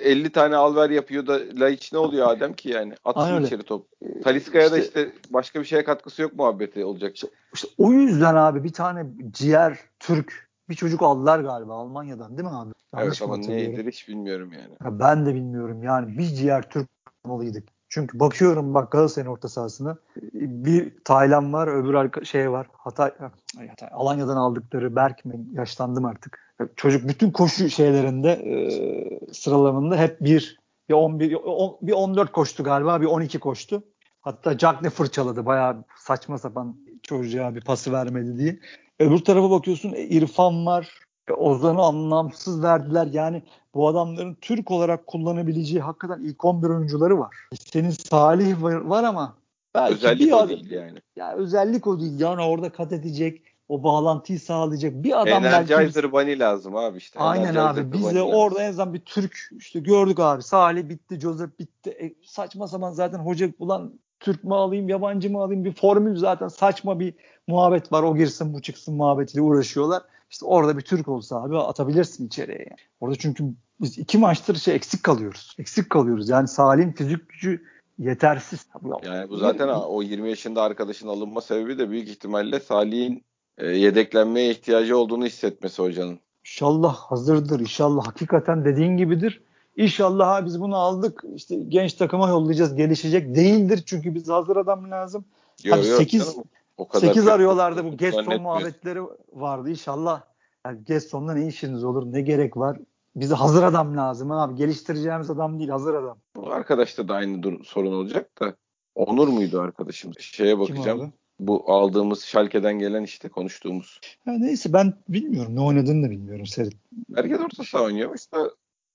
e, 0.00 0.10
50 0.10 0.30
tane 0.30 0.56
alver 0.56 0.90
yapıyor 0.90 1.26
da 1.26 1.38
Laiç 1.60 1.92
ne 1.92 1.98
oluyor 1.98 2.28
Adem 2.30 2.52
ki 2.52 2.68
yani? 2.68 2.94
Atsın 3.04 3.44
içeri 3.44 3.62
top. 3.62 3.86
Taliska'ya 4.24 4.72
da 4.72 4.78
İşte- 4.78 4.88
işte 5.06 5.12
başka 5.30 5.60
bir 5.60 5.64
şeye 5.64 5.84
katkısı 5.84 6.22
yok 6.22 6.32
muhabbeti 6.36 6.84
olacak. 6.84 7.14
İşte 7.54 7.68
o 7.78 7.92
yüzden 7.92 8.34
abi 8.34 8.64
bir 8.64 8.72
tane 8.72 9.06
ciğer 9.30 9.78
Türk 9.98 10.49
bir 10.70 10.74
çocuk 10.74 11.02
aldılar 11.02 11.40
galiba 11.40 11.74
Almanya'dan 11.74 12.38
değil 12.38 12.48
mi 12.48 12.54
abi? 12.54 12.72
Yanlış 12.96 13.22
evet 13.22 13.22
ama 13.22 13.36
neydir 13.36 13.86
hiç 13.86 14.08
bilmiyorum 14.08 14.52
yani. 14.52 14.72
Ya 14.84 14.98
ben 14.98 15.26
de 15.26 15.34
bilmiyorum 15.34 15.82
yani 15.82 16.18
bir 16.18 16.24
ciğer 16.26 16.70
Türk 16.70 16.88
almalıydık. 17.24 17.68
Çünkü 17.88 18.20
bakıyorum 18.20 18.74
bak 18.74 18.92
Galatasaray'ın 18.92 19.32
orta 19.32 19.48
sahasına 19.48 19.96
bir 20.32 20.94
Taylan 21.04 21.52
var 21.52 21.68
öbür 21.68 21.94
arka, 21.94 22.24
şey 22.24 22.50
var 22.50 22.66
Hatay, 22.72 23.12
ay 23.58 23.68
Hatay 23.68 23.88
Alanya'dan 23.92 24.36
aldıkları 24.36 24.96
Berk 24.96 25.24
mi 25.24 25.40
yaşlandım 25.52 26.04
artık. 26.04 26.54
Çocuk 26.76 27.08
bütün 27.08 27.30
koşu 27.30 27.68
şeylerinde 27.68 28.30
e, 28.30 29.32
sıralamanında 29.32 29.96
hep 29.96 30.20
bir 30.20 30.60
bir 30.88 30.94
11 30.94 31.34
on- 31.34 31.78
bir 31.82 31.92
14 31.92 32.32
koştu 32.32 32.64
galiba 32.64 33.00
bir 33.00 33.06
12 33.06 33.38
koştu. 33.38 33.82
Hatta 34.20 34.58
Cagney 34.58 34.90
fırçaladı 34.90 35.46
bayağı 35.46 35.84
saçma 35.96 36.38
sapan 36.38 36.76
çocuğa 37.02 37.54
bir 37.54 37.60
pası 37.60 37.92
vermedi 37.92 38.38
diye. 38.38 38.58
Öbür 39.00 39.18
tarafa 39.18 39.50
bakıyorsun 39.50 39.92
e, 39.92 40.02
İrfan 40.02 40.66
var. 40.66 40.88
E, 41.28 41.32
Ozan'ı 41.32 41.82
anlamsız 41.82 42.62
verdiler. 42.62 43.08
Yani 43.12 43.42
bu 43.74 43.88
adamların 43.88 44.34
Türk 44.40 44.70
olarak 44.70 45.06
kullanabileceği 45.06 45.80
hakikaten 45.80 46.20
ilk 46.20 46.44
11 46.44 46.68
oyuncuları 46.68 47.18
var. 47.18 47.36
Senin 47.72 47.90
Salih 47.90 48.62
var, 48.62 48.74
var 48.74 49.04
ama 49.04 49.36
belki 49.74 49.94
Özellik 49.94 50.20
bir 50.20 50.32
o 50.32 50.36
adam, 50.36 50.48
değil 50.48 50.70
yani. 50.70 50.98
ya 51.16 51.32
özellik 51.32 51.86
o 51.86 52.00
değil. 52.00 52.20
Yani 52.20 52.42
orada 52.42 52.72
kat 52.72 52.92
edecek, 52.92 53.42
o 53.68 53.82
bağlantıyı 53.82 54.40
sağlayacak 54.40 54.92
bir 54.94 55.20
adam 55.20 55.44
belki 55.44 55.74
Energizer 55.74 56.12
Bunny 56.12 56.38
lazım 56.38 56.76
abi 56.76 56.98
işte. 56.98 57.18
Aynen 57.20 57.54
abi. 57.54 57.92
Biz 57.92 58.00
de 58.00 58.14
lazım. 58.14 58.34
orada 58.34 58.62
en 58.62 58.68
azından 58.68 58.94
bir 58.94 59.00
Türk 59.00 59.38
işte 59.58 59.80
gördük 59.80 60.20
abi. 60.20 60.42
Salih 60.42 60.88
bitti, 60.88 61.20
Joseph 61.20 61.58
bitti. 61.58 61.90
E, 61.90 62.14
saçma 62.24 62.68
sapan 62.68 62.92
zaten 62.92 63.18
hoca 63.18 63.52
ulan 63.58 64.00
Türk 64.20 64.44
mü 64.44 64.54
alayım, 64.54 64.88
yabancı 64.88 65.30
mı 65.30 65.42
alayım 65.42 65.64
bir 65.64 65.72
formül 65.72 66.16
zaten 66.16 66.48
saçma 66.48 67.00
bir 67.00 67.14
muhabbet 67.46 67.92
var. 67.92 68.02
O 68.02 68.16
girsin 68.16 68.54
bu 68.54 68.62
çıksın 68.62 68.94
muhabbetiyle 68.94 69.42
uğraşıyorlar. 69.42 70.02
İşte 70.30 70.46
orada 70.46 70.78
bir 70.78 70.82
Türk 70.82 71.08
olsa 71.08 71.42
abi 71.42 71.58
atabilirsin 71.58 72.26
içeriye. 72.26 72.58
Yani. 72.58 72.76
Orada 73.00 73.16
çünkü 73.16 73.44
biz 73.80 73.98
iki 73.98 74.18
maçtır 74.18 74.56
şey 74.56 74.74
eksik 74.74 75.02
kalıyoruz. 75.02 75.56
Eksik 75.58 75.90
kalıyoruz. 75.90 76.28
Yani 76.28 76.48
Salih'in 76.48 76.92
fizik 76.92 77.28
gücü 77.28 77.62
yetersiz. 77.98 78.66
Yani 79.04 79.30
bu 79.30 79.36
zaten 79.36 79.68
o 79.68 80.02
20 80.02 80.28
yaşında 80.28 80.62
arkadaşın 80.62 81.08
alınma 81.08 81.40
sebebi 81.40 81.78
de 81.78 81.90
büyük 81.90 82.08
ihtimalle 82.08 82.60
Salih'in 82.60 83.24
e, 83.58 83.66
yedeklenmeye 83.66 84.50
ihtiyacı 84.50 84.98
olduğunu 84.98 85.26
hissetmesi 85.26 85.82
hocanın. 85.82 86.20
İnşallah 86.44 86.96
hazırdır. 86.96 87.60
İnşallah 87.60 88.06
hakikaten 88.06 88.64
dediğin 88.64 88.96
gibidir. 88.96 89.42
İnşallah 89.76 90.44
biz 90.44 90.60
bunu 90.60 90.76
aldık. 90.76 91.24
işte 91.34 91.56
genç 91.56 91.92
takıma 91.94 92.28
yollayacağız. 92.28 92.74
Gelişecek 92.74 93.34
değildir. 93.34 93.82
Çünkü 93.86 94.14
biz 94.14 94.28
hazır 94.28 94.56
adam 94.56 94.90
lazım. 94.90 95.24
Yok 95.64 95.78
Abi 95.78 95.86
yok 95.86 95.98
sekiz- 95.98 96.32
canım, 96.32 96.44
o 96.76 96.88
kadar 96.88 97.06
8 97.06 97.22
kötü 97.22 97.34
arıyorlardı 97.34 97.84
bu. 97.84 97.96
Gaston 97.96 98.42
muhabbetleri 98.42 99.00
vardı. 99.32 99.70
İnşallah 99.70 100.22
yani 100.66 100.84
Gaston'da 100.84 101.34
ne 101.34 101.46
işiniz 101.46 101.84
olur? 101.84 102.12
Ne 102.12 102.20
gerek 102.20 102.56
var? 102.56 102.78
Bize 103.16 103.34
hazır 103.34 103.62
adam 103.62 103.96
lazım 103.96 104.30
abi. 104.30 104.54
Geliştireceğimiz 104.54 105.30
adam 105.30 105.58
değil, 105.58 105.70
hazır 105.70 105.94
adam. 105.94 106.18
Bu 106.36 106.52
arkadaşta 106.52 107.08
da 107.08 107.14
aynı 107.14 107.42
dur- 107.42 107.64
sorun 107.64 107.92
olacak 107.92 108.40
da. 108.40 108.54
Onur 108.94 109.28
muydu 109.28 109.60
arkadaşımız? 109.60 110.16
Şeye 110.18 110.58
bakacağım. 110.58 111.12
Bu 111.40 111.72
aldığımız 111.72 112.22
Schalke'den 112.22 112.78
gelen 112.78 113.02
işte 113.02 113.28
konuştuğumuz. 113.28 114.00
Ha, 114.24 114.32
neyse 114.38 114.72
ben 114.72 114.94
bilmiyorum. 115.08 115.56
Ne 115.56 115.60
oynadığını 115.60 116.06
da 116.06 116.10
bilmiyorum. 116.10 116.46
Seyret. 116.46 116.72
Herkes 117.14 117.40
orta 117.40 117.64
saha 117.64 117.82
oynuyor. 117.82 118.14
da 118.34 118.50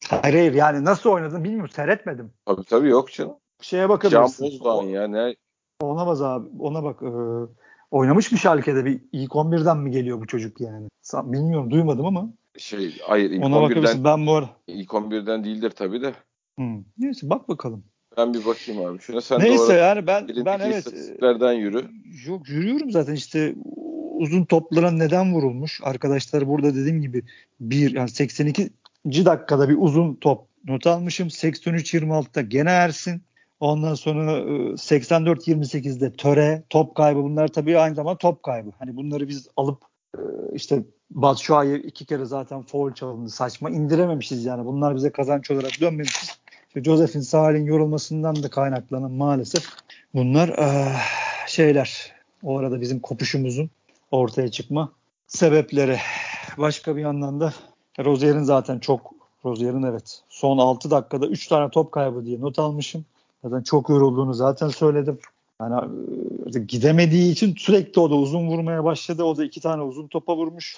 Hayır 0.09 0.35
hayır 0.35 0.53
yani 0.53 0.85
nasıl 0.85 1.09
oynadığını 1.09 1.43
bilmiyorum. 1.43 1.69
Seyretmedim. 1.75 2.31
tabii 2.45 2.63
tabii 2.63 2.89
yok 2.89 3.11
canım. 3.11 3.35
Şeye 3.61 3.79
Can 3.81 3.89
bakabilirsin. 3.89 4.45
Bozdağ'ın 4.45 4.87
ya 4.87 5.07
ne 5.07 5.35
Ona 5.81 6.07
bak 6.07 6.21
abi. 6.21 6.49
Ona 6.59 6.83
bak. 6.83 7.01
Ee, 7.03 7.07
oynamış 7.91 8.31
mı 8.31 8.37
Schalke'de? 8.37 8.85
Bir 8.85 9.01
ilk 9.11 9.31
11'den 9.31 9.77
mi 9.77 9.91
geliyor 9.91 10.21
bu 10.21 10.27
çocuk 10.27 10.61
yani? 10.61 10.87
Bilmiyorum 11.13 11.71
duymadım 11.71 12.05
ama. 12.05 12.29
şey 12.57 12.97
hayır 13.07 13.31
ilk 13.31 13.43
Ona 13.45 13.55
11'den 13.55 13.63
bakabilirsin. 13.63 14.03
Ben 14.03 14.27
bu 14.27 14.33
ara. 14.33 14.49
ilk 14.67 14.89
11'den 14.89 15.43
değildir 15.43 15.69
tabii 15.75 16.01
de. 16.01 16.13
Hmm. 16.57 16.83
Neyse 16.97 17.29
bak 17.29 17.49
bakalım. 17.49 17.83
Ben 18.17 18.33
bir 18.33 18.45
bakayım 18.45 18.85
abi. 18.85 18.99
Şuna 18.99 19.21
sen 19.21 19.39
Neyse 19.39 19.73
yani 19.73 20.07
ben 20.07 20.27
ben 20.45 20.59
evet 20.59 20.87
e, 21.21 21.53
yürü. 21.53 21.85
yok 22.27 22.49
yürüyorum 22.49 22.91
zaten 22.91 23.13
işte 23.13 23.55
uzun 24.17 24.45
toplara 24.45 24.91
neden 24.91 25.33
vurulmuş? 25.33 25.79
Arkadaşlar 25.83 26.47
burada 26.47 26.75
dediğim 26.75 27.01
gibi 27.01 27.23
bir 27.59 27.95
yani 27.95 28.09
82. 28.09 28.69
dakikada 29.05 29.69
bir 29.69 29.77
uzun 29.79 30.15
top 30.15 30.47
not 30.67 30.87
almışım. 30.87 31.27
83-26'da 31.27 32.41
gene 32.41 32.69
Ersin. 32.69 33.21
Ondan 33.59 33.93
sonra 33.93 34.31
84-28'de 34.77 36.13
töre, 36.13 36.63
top 36.69 36.95
kaybı 36.95 37.23
bunlar 37.23 37.47
tabii 37.47 37.79
aynı 37.79 37.95
zamanda 37.95 38.17
top 38.17 38.43
kaybı. 38.43 38.69
Hani 38.79 38.95
bunları 38.95 39.27
biz 39.27 39.47
alıp 39.57 39.81
işte 40.53 40.83
Batshuayi 41.11 41.77
iki 41.77 42.05
kere 42.05 42.25
zaten 42.25 42.61
foul 42.61 42.93
çalındı. 42.93 43.29
Saçma 43.29 43.69
indirememişiz 43.69 44.45
yani. 44.45 44.65
Bunlar 44.65 44.95
bize 44.95 45.11
kazanç 45.11 45.51
olarak 45.51 45.81
dönmemişiz. 45.81 46.29
İşte 46.67 46.83
Joseph'in 46.83 47.21
Salih'in 47.21 47.65
yorulmasından 47.65 48.43
da 48.43 48.49
kaynaklanan 48.49 49.11
maalesef 49.11 49.67
bunlar 50.13 50.49
ee, 50.49 50.95
şeyler. 51.47 52.13
O 52.43 52.57
arada 52.57 52.81
bizim 52.81 52.99
kopuşumuzun 52.99 53.69
ortaya 54.11 54.51
çıkma 54.51 54.91
sebepleri. 55.27 55.97
Başka 56.57 56.95
bir 56.95 57.01
yandan 57.01 57.39
da 57.39 57.53
Rozier'in 57.99 58.43
zaten 58.43 58.79
çok 58.79 59.11
Rozier'in 59.45 59.83
evet 59.83 60.21
son 60.29 60.57
6 60.57 60.91
dakikada 60.91 61.27
3 61.27 61.47
tane 61.47 61.69
top 61.69 61.91
kaybı 61.91 62.25
diye 62.25 62.41
not 62.41 62.59
almışım. 62.59 63.05
Zaten 63.43 63.63
çok 63.63 63.89
yorulduğunu 63.89 64.33
zaten 64.33 64.67
söyledim. 64.67 65.19
Yani 65.61 65.91
e, 66.55 66.59
gidemediği 66.59 67.31
için 67.31 67.55
sürekli 67.57 67.99
o 67.99 68.09
da 68.09 68.15
uzun 68.15 68.47
vurmaya 68.47 68.83
başladı. 68.83 69.23
O 69.23 69.37
da 69.37 69.45
iki 69.45 69.61
tane 69.61 69.81
uzun 69.81 70.07
topa 70.07 70.37
vurmuş. 70.37 70.77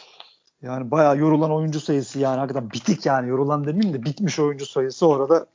Yani 0.61 0.91
bayağı 0.91 1.17
yorulan 1.17 1.51
oyuncu 1.51 1.79
sayısı 1.79 2.19
yani 2.19 2.39
hakikaten 2.39 2.71
bitik 2.71 3.05
yani 3.05 3.29
yorulan 3.29 3.65
demeyeyim 3.65 3.93
de 3.93 4.03
bitmiş 4.03 4.39
oyuncu 4.39 4.65
sayısı 4.65 5.07
orada 5.07 5.45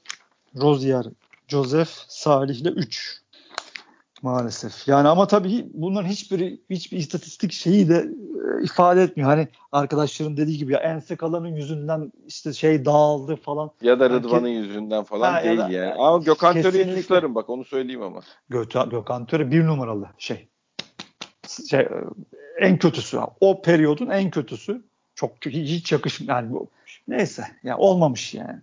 Rozier, 0.61 1.07
Joseph, 1.49 1.91
Salih 2.09 2.55
ile 2.55 2.69
3 2.69 3.22
maalesef. 4.23 4.89
Yani 4.89 5.09
ama 5.09 5.27
tabii 5.27 5.67
bunların 5.75 6.09
hiçbiri 6.09 6.61
hiçbir 6.71 6.97
istatistik 6.97 7.53
şeyi 7.53 7.89
de 7.89 8.09
e, 8.61 8.65
ifade 8.65 9.03
etmiyor. 9.03 9.31
Hani 9.31 9.49
arkadaşların 9.73 10.37
dediği 10.37 10.59
gibi 10.59 10.73
ya 10.73 10.79
Ensekala'nın 10.79 11.49
yüzünden 11.49 12.13
işte 12.27 12.53
şey 12.53 12.85
dağıldı 12.85 13.37
falan. 13.37 13.71
Ya 13.83 14.01
da 14.01 14.11
Rıdvan'ın 14.11 14.49
yani, 14.49 14.67
yüzünden 14.67 15.05
falan 15.05 15.33
ha, 15.33 15.45
değil 15.45 15.59
da, 15.59 15.69
yani. 15.69 15.95
Ama 15.95 16.25
Gökhan 16.25 16.63
Töre'yi 16.63 16.97
suçlarım 16.97 17.35
bak 17.35 17.51
onu 17.51 17.65
söyleyeyim 17.65 18.03
ama. 18.03 18.21
Gökhan, 18.49 18.91
Gökhan 18.91 19.27
Töre 19.27 19.51
bir 19.51 19.67
numaralı 19.67 20.09
şey. 20.19 20.49
şey 21.71 21.81
e, 21.81 21.89
en 22.61 22.79
kötüsü. 22.79 23.19
O 23.41 23.63
periyodun 23.63 24.11
en 24.11 24.31
kötüsü. 24.31 24.83
Çok 25.15 25.47
hiç 25.47 25.93
yakışmıyor. 25.93 26.37
Yani 26.37 26.59
neyse. 27.09 27.45
Yani 27.63 27.77
olmamış 27.77 28.35
yani. 28.35 28.59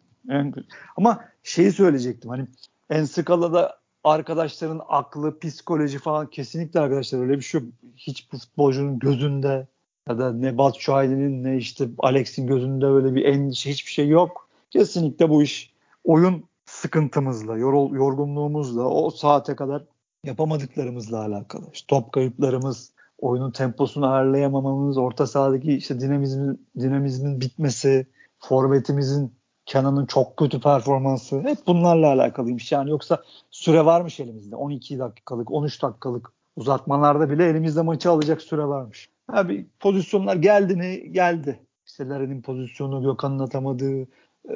Ama 0.97 1.26
şeyi 1.43 1.72
söyleyecektim. 1.72 2.30
Hani 2.30 2.47
Ensekala'da 2.89 3.79
arkadaşların 4.10 4.82
aklı, 4.89 5.39
psikoloji 5.39 5.99
falan 5.99 6.28
kesinlikle 6.28 6.80
arkadaşlar 6.80 7.20
öyle 7.20 7.38
bir 7.38 7.41
şey 7.41 7.62
yok. 7.62 7.70
Hiçbir 7.95 8.39
futbolcunun 8.39 8.99
gözünde 8.99 9.68
ya 10.10 10.20
da 10.20 10.34
ne 10.34 10.57
Batu 10.57 10.82
Şahin'in 10.82 11.43
ne 11.43 11.57
işte 11.57 11.89
Alex'in 11.99 12.47
gözünde 12.47 12.86
öyle 12.86 13.16
bir 13.16 13.26
endişe 13.26 13.70
hiçbir 13.70 13.91
şey 13.91 14.07
yok. 14.07 14.49
Kesinlikle 14.70 15.30
bu 15.30 15.43
iş 15.43 15.74
oyun 16.03 16.43
sıkıntımızla, 16.66 17.57
yorul, 17.57 17.93
yorgunluğumuzla, 17.93 18.84
o 18.84 19.10
saate 19.10 19.55
kadar 19.55 19.84
yapamadıklarımızla 20.24 21.22
alakalı. 21.26 21.66
İşte 21.74 21.86
top 21.88 22.12
kayıplarımız, 22.12 22.91
oyunun 23.20 23.51
temposunu 23.51 24.12
ayarlayamamamız, 24.12 24.97
orta 24.97 25.28
sahadaki 25.28 25.74
işte 25.74 25.99
dinamizmin, 25.99 26.68
dinamizmin 26.80 27.41
bitmesi, 27.41 28.07
forvetimizin 28.39 29.34
Kenan'ın 29.70 30.06
çok 30.06 30.38
kötü 30.38 30.62
performansı 30.62 31.42
hep 31.42 31.58
bunlarla 31.68 32.08
alakalıymış. 32.08 32.72
Yani 32.72 32.90
yoksa 32.90 33.24
süre 33.52 33.86
varmış 33.86 34.20
elimizde. 34.20 34.56
12 34.56 35.00
dakikalık, 35.00 35.52
13 35.52 35.82
dakikalık 35.82 36.32
uzatmalarda 36.56 37.30
bile 37.30 37.46
elimizde 37.46 37.82
maçı 37.82 38.10
alacak 38.10 38.42
süre 38.42 38.64
varmış. 38.64 39.10
Abi 39.28 39.66
pozisyonlar 39.80 40.36
geldi 40.36 40.76
mi? 40.76 41.12
Geldi. 41.12 41.60
İşte 41.86 42.08
Larin'in 42.08 42.42
pozisyonu, 42.42 43.04
Gökhan'ın 43.04 43.40
atamadığı 43.40 44.02
e, 44.50 44.56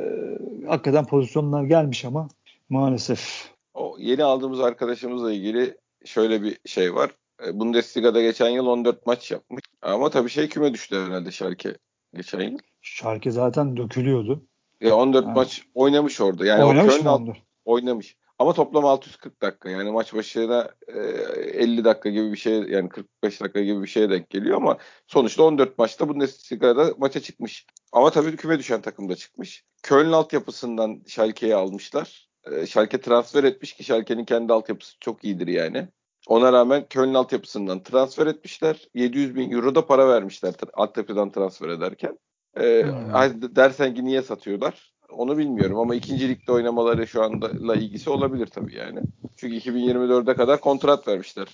hakikaten 0.67 1.05
pozisyonlar 1.05 1.63
gelmiş 1.63 2.05
ama 2.05 2.27
maalesef. 2.69 3.51
O 3.73 3.95
yeni 3.99 4.23
aldığımız 4.23 4.59
arkadaşımızla 4.59 5.31
ilgili 5.31 5.77
şöyle 6.05 6.41
bir 6.41 6.57
şey 6.65 6.95
var. 6.95 7.11
E, 7.47 7.59
Bundesliga'da 7.59 8.21
geçen 8.21 8.49
yıl 8.49 8.65
14 8.65 9.05
maç 9.05 9.31
yapmış. 9.31 9.63
Ama 9.81 10.09
tabii 10.09 10.29
şey 10.29 10.49
küme 10.49 10.73
düştü 10.73 10.95
herhalde 11.05 11.31
Şarkı 11.31 11.75
geçen 12.13 12.41
yıl. 12.41 12.57
Şarkı 12.81 13.31
zaten 13.31 13.77
dökülüyordu. 13.77 14.43
E 14.81 14.91
14 14.91 15.25
ha. 15.25 15.31
maç 15.31 15.63
oynamış 15.73 16.21
orada. 16.21 16.45
Yani 16.45 16.63
oynamış 16.63 16.97
Köln 16.97 17.33
oynamış. 17.65 18.15
Ama 18.39 18.53
toplam 18.53 18.85
640 18.85 19.41
dakika. 19.41 19.69
Yani 19.69 19.91
maç 19.91 20.13
başına 20.13 20.69
e, 20.87 20.99
50 20.99 21.83
dakika 21.83 22.09
gibi 22.09 22.31
bir 22.31 22.37
şey 22.37 22.53
yani 22.53 22.89
45 22.89 23.41
dakika 23.41 23.61
gibi 23.61 23.81
bir 23.81 23.87
şeye 23.87 24.09
denk 24.09 24.29
geliyor 24.29 24.57
ama 24.57 24.77
sonuçta 25.07 25.43
14 25.43 25.77
maçta 25.77 26.09
bu 26.09 26.13
Bundesliga'da 26.13 26.93
maça 26.97 27.19
çıkmış. 27.19 27.65
Ama 27.91 28.11
tabii 28.11 28.35
küme 28.35 28.59
düşen 28.59 28.81
takım 28.81 29.09
da 29.09 29.15
çıkmış. 29.15 29.63
Köln 29.83 30.11
altyapısından 30.11 31.03
Schalke'yi 31.07 31.55
almışlar. 31.55 32.29
E, 32.51 32.65
Schalke 32.65 33.01
transfer 33.01 33.43
etmiş 33.43 33.73
ki 33.73 33.83
Schalke'nin 33.83 34.25
kendi 34.25 34.53
altyapısı 34.53 34.99
çok 34.99 35.23
iyidir 35.23 35.47
yani. 35.47 35.87
Ona 36.27 36.53
rağmen 36.53 36.85
Köln 36.89 37.13
altyapısından 37.13 37.83
transfer 37.83 38.27
etmişler. 38.27 38.87
700 38.93 39.35
bin 39.35 39.51
euro 39.51 39.75
da 39.75 39.85
para 39.85 40.07
vermişler 40.07 40.53
altyapıdan 40.73 41.31
transfer 41.31 41.69
ederken. 41.69 42.19
Ee, 42.57 42.83
hmm. 42.83 43.55
dersen 43.55 43.95
ki 43.95 44.05
niye 44.05 44.21
satıyorlar? 44.21 44.93
Onu 45.09 45.37
bilmiyorum 45.37 45.79
ama 45.79 45.95
ikinci 45.95 46.29
ligde 46.29 46.51
oynamaları 46.51 47.07
şu 47.07 47.23
anda 47.23 47.75
ilgisi 47.75 48.09
olabilir 48.09 48.47
tabii 48.47 48.75
yani. 48.75 48.99
Çünkü 49.37 49.55
2024'e 49.55 50.35
kadar 50.35 50.59
kontrat 50.59 51.07
vermişler. 51.07 51.47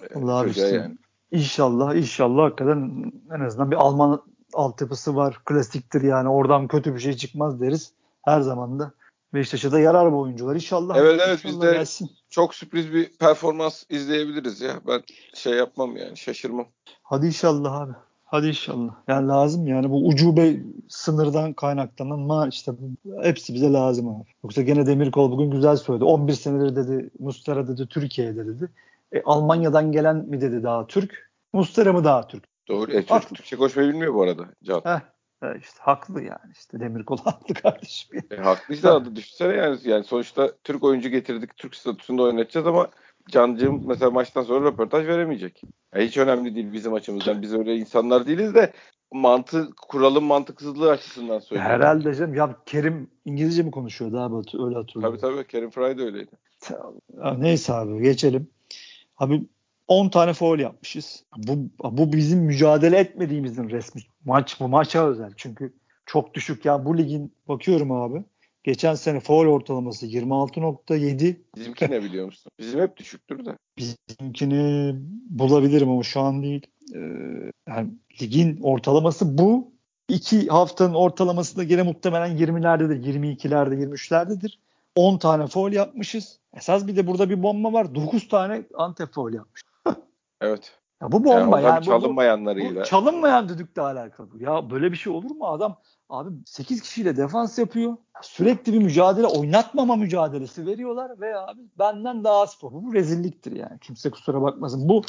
Ee, 0.00 0.18
Allah 0.18 0.46
işte. 0.46 0.66
Yani. 0.66 0.98
İnşallah 1.32 1.94
inşallah 1.94 2.44
hakikaten 2.44 3.12
en 3.36 3.40
azından 3.40 3.70
bir 3.70 3.76
Alman 3.76 4.22
altyapısı 4.54 5.16
var. 5.16 5.40
Klasiktir 5.44 6.02
yani 6.02 6.28
oradan 6.28 6.68
kötü 6.68 6.94
bir 6.94 7.00
şey 7.00 7.12
çıkmaz 7.12 7.60
deriz. 7.60 7.92
Her 8.22 8.40
zaman 8.40 8.78
da 8.78 8.92
Beşiktaş'a 9.34 9.72
da 9.72 9.80
yarar 9.80 10.12
bu 10.12 10.20
oyuncular. 10.20 10.54
İnşallah. 10.54 10.96
Evet 10.96 11.20
evet 11.26 11.40
biz 11.44 11.60
de 11.60 11.72
gelsin. 11.72 12.10
çok 12.30 12.54
sürpriz 12.54 12.92
bir 12.92 13.12
performans 13.18 13.84
izleyebiliriz 13.88 14.60
ya. 14.60 14.80
Ben 14.86 15.02
şey 15.34 15.52
yapmam 15.52 15.96
yani 15.96 16.16
şaşırmam. 16.16 16.66
Hadi 17.02 17.26
inşallah 17.26 17.80
abi. 17.80 17.92
Hadi 18.30 18.48
inşallah. 18.48 18.94
Yani 19.08 19.28
lazım 19.28 19.66
yani 19.66 19.90
bu 19.90 20.06
ucube 20.06 20.56
sınırdan 20.88 21.52
kaynaklanan 21.52 22.18
ma 22.18 22.48
işte 22.48 22.72
hepsi 23.22 23.54
bize 23.54 23.72
lazım 23.72 24.08
abi. 24.08 24.28
Yoksa 24.44 24.62
gene 24.62 24.86
Demirkol 24.86 25.30
bugün 25.30 25.50
güzel 25.50 25.76
söyledi. 25.76 26.04
11 26.04 26.32
senedir 26.32 26.76
dedi 26.76 27.10
Mustara 27.18 27.68
dedi 27.68 27.86
Türkiye'de 27.86 28.46
dedi. 28.46 28.70
E, 29.12 29.22
Almanya'dan 29.22 29.92
gelen 29.92 30.16
mi 30.16 30.40
dedi 30.40 30.62
daha 30.62 30.86
Türk? 30.86 31.30
Mustara 31.52 31.92
mı 31.92 32.04
daha 32.04 32.28
Türk? 32.28 32.44
Doğru. 32.68 32.92
E, 32.92 33.06
Türk, 33.06 33.28
Türkçe 33.28 33.56
koşmayı 33.56 33.88
bilmiyor 33.88 34.14
bu 34.14 34.22
arada. 34.22 34.44
Can. 34.64 34.80
Heh, 34.84 35.00
e, 35.42 35.58
işte 35.58 35.78
haklı 35.80 36.22
yani 36.22 36.52
işte 36.52 36.80
Demirkol 36.80 37.18
haklı 37.24 37.54
kardeşim. 37.54 38.20
E, 38.30 38.36
haklı 38.36 38.74
işte 38.74 38.90
adı 38.90 39.16
düşünsene 39.16 39.56
yani, 39.56 39.78
yani 39.84 40.04
sonuçta 40.04 40.52
Türk 40.64 40.84
oyuncu 40.84 41.08
getirdik 41.08 41.56
Türk 41.56 41.76
statüsünde 41.76 42.22
oynatacağız 42.22 42.66
ama 42.66 42.88
Cancığım 43.28 43.82
mesela 43.86 44.10
maçtan 44.10 44.42
sonra 44.42 44.66
röportaj 44.66 45.06
veremeyecek. 45.06 45.62
Yani 45.94 46.04
hiç 46.06 46.16
önemli 46.16 46.54
değil 46.54 46.72
bizim 46.72 46.94
açımızdan. 46.94 47.42
Biz 47.42 47.54
öyle 47.54 47.76
insanlar 47.76 48.26
değiliz 48.26 48.54
de 48.54 48.72
mantı 49.12 49.70
kuralın 49.88 50.24
mantıksızlığı 50.24 50.90
açısından 50.90 51.38
söylüyorum. 51.38 51.72
Herhalde 51.72 52.14
canım. 52.14 52.34
Ya 52.34 52.56
Kerim 52.66 53.10
İngilizce 53.24 53.62
mi 53.62 53.70
konuşuyor 53.70 54.12
daha 54.12 54.32
Batu? 54.32 54.66
Öyle 54.66 54.76
hatırlıyorum. 54.76 55.18
Tabii 55.18 55.34
tabii. 55.34 55.46
Kerim 55.46 55.70
Fry 55.70 55.98
de 55.98 56.02
öyleydi. 56.02 56.30
Neyse 57.38 57.72
abi 57.72 58.02
geçelim. 58.02 58.48
Abi 59.18 59.42
10 59.88 60.08
tane 60.08 60.32
foul 60.32 60.58
yapmışız. 60.58 61.24
Bu, 61.36 61.52
bu 61.82 62.12
bizim 62.12 62.38
mücadele 62.38 62.98
etmediğimizin 62.98 63.70
resmi. 63.70 64.02
Maç 64.24 64.60
bu 64.60 64.68
maça 64.68 65.06
özel. 65.08 65.32
Çünkü 65.36 65.72
çok 66.06 66.34
düşük 66.34 66.64
ya 66.64 66.84
bu 66.84 66.98
ligin 66.98 67.32
bakıyorum 67.48 67.92
abi. 67.92 68.24
Geçen 68.64 68.94
sene 68.94 69.20
foul 69.20 69.46
ortalaması 69.46 70.06
26.7. 70.06 71.36
Bizimki 71.56 71.90
ne 71.90 72.02
biliyor 72.02 72.26
musun? 72.26 72.52
Bizim 72.58 72.80
hep 72.80 72.96
düşüktür 72.96 73.44
de. 73.44 73.56
Bizimkini 73.78 74.94
bulabilirim 75.30 75.90
ama 75.90 76.02
şu 76.02 76.20
an 76.20 76.42
değil. 76.42 76.66
Ee, 76.94 76.98
yani 77.68 77.90
ligin 78.22 78.60
ortalaması 78.62 79.38
bu. 79.38 79.72
İki 80.08 80.48
haftanın 80.48 80.94
ortalaması 80.94 81.56
da 81.56 81.64
gene 81.64 81.82
muhtemelen 81.82 82.36
20'lerdedir, 82.36 83.02
22'lerde, 83.02 83.74
23'lerdedir. 83.74 84.58
10 84.94 85.18
tane 85.18 85.46
foul 85.46 85.72
yapmışız. 85.72 86.40
Esas 86.56 86.86
bir 86.86 86.96
de 86.96 87.06
burada 87.06 87.30
bir 87.30 87.42
bomba 87.42 87.72
var. 87.72 87.94
9 87.94 88.28
tane 88.28 88.62
antep 88.74 89.12
foul 89.12 89.32
yapmış. 89.32 89.62
evet. 90.40 90.78
Ya 91.02 91.12
bu 91.12 91.24
bomba 91.24 91.60
yani. 91.60 91.64
yani 91.64 91.84
çalınmayanlarıyla. 91.84 92.74
Bu, 92.74 92.80
bu 92.80 92.84
çalınmayan 92.84 93.48
düdükle 93.48 93.82
alakalı. 93.82 94.42
Ya 94.42 94.70
böyle 94.70 94.92
bir 94.92 94.96
şey 94.96 95.12
olur 95.12 95.30
mu? 95.30 95.46
Adam 95.46 95.80
Abi 96.10 96.30
8 96.46 96.80
kişiyle 96.82 97.16
defans 97.16 97.58
yapıyor. 97.58 97.96
Sürekli 98.22 98.72
bir 98.72 98.78
mücadele, 98.78 99.26
oynatmama 99.26 99.96
mücadelesi 99.96 100.66
veriyorlar 100.66 101.20
ve 101.20 101.38
abi 101.38 101.60
benden 101.78 102.24
daha 102.24 102.40
az 102.40 102.58
topu. 102.58 102.86
Bu 102.86 102.94
rezilliktir 102.94 103.52
yani. 103.52 103.78
Kimse 103.80 104.10
kusura 104.10 104.42
bakmasın. 104.42 104.88
Bu 104.88 105.02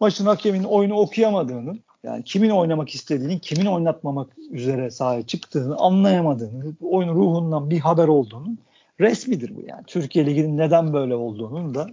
maçın 0.00 0.26
hakemin 0.26 0.64
oyunu 0.64 0.94
okuyamadığını, 0.94 1.78
yani 2.02 2.24
kimin 2.24 2.50
oynamak 2.50 2.94
istediğini, 2.94 3.40
kimin 3.40 3.66
oynatmamak 3.66 4.38
üzere 4.50 4.90
sahaya 4.90 5.26
çıktığını 5.26 5.76
anlayamadığını, 5.76 6.74
oyun 6.80 7.14
ruhundan 7.14 7.70
bir 7.70 7.80
haber 7.80 8.08
olduğunu 8.08 8.56
resmidir 9.00 9.56
bu 9.56 9.62
yani. 9.66 9.84
Türkiye 9.86 10.26
Ligi'nin 10.26 10.58
neden 10.58 10.92
böyle 10.92 11.14
olduğunun 11.14 11.74
da 11.74 11.86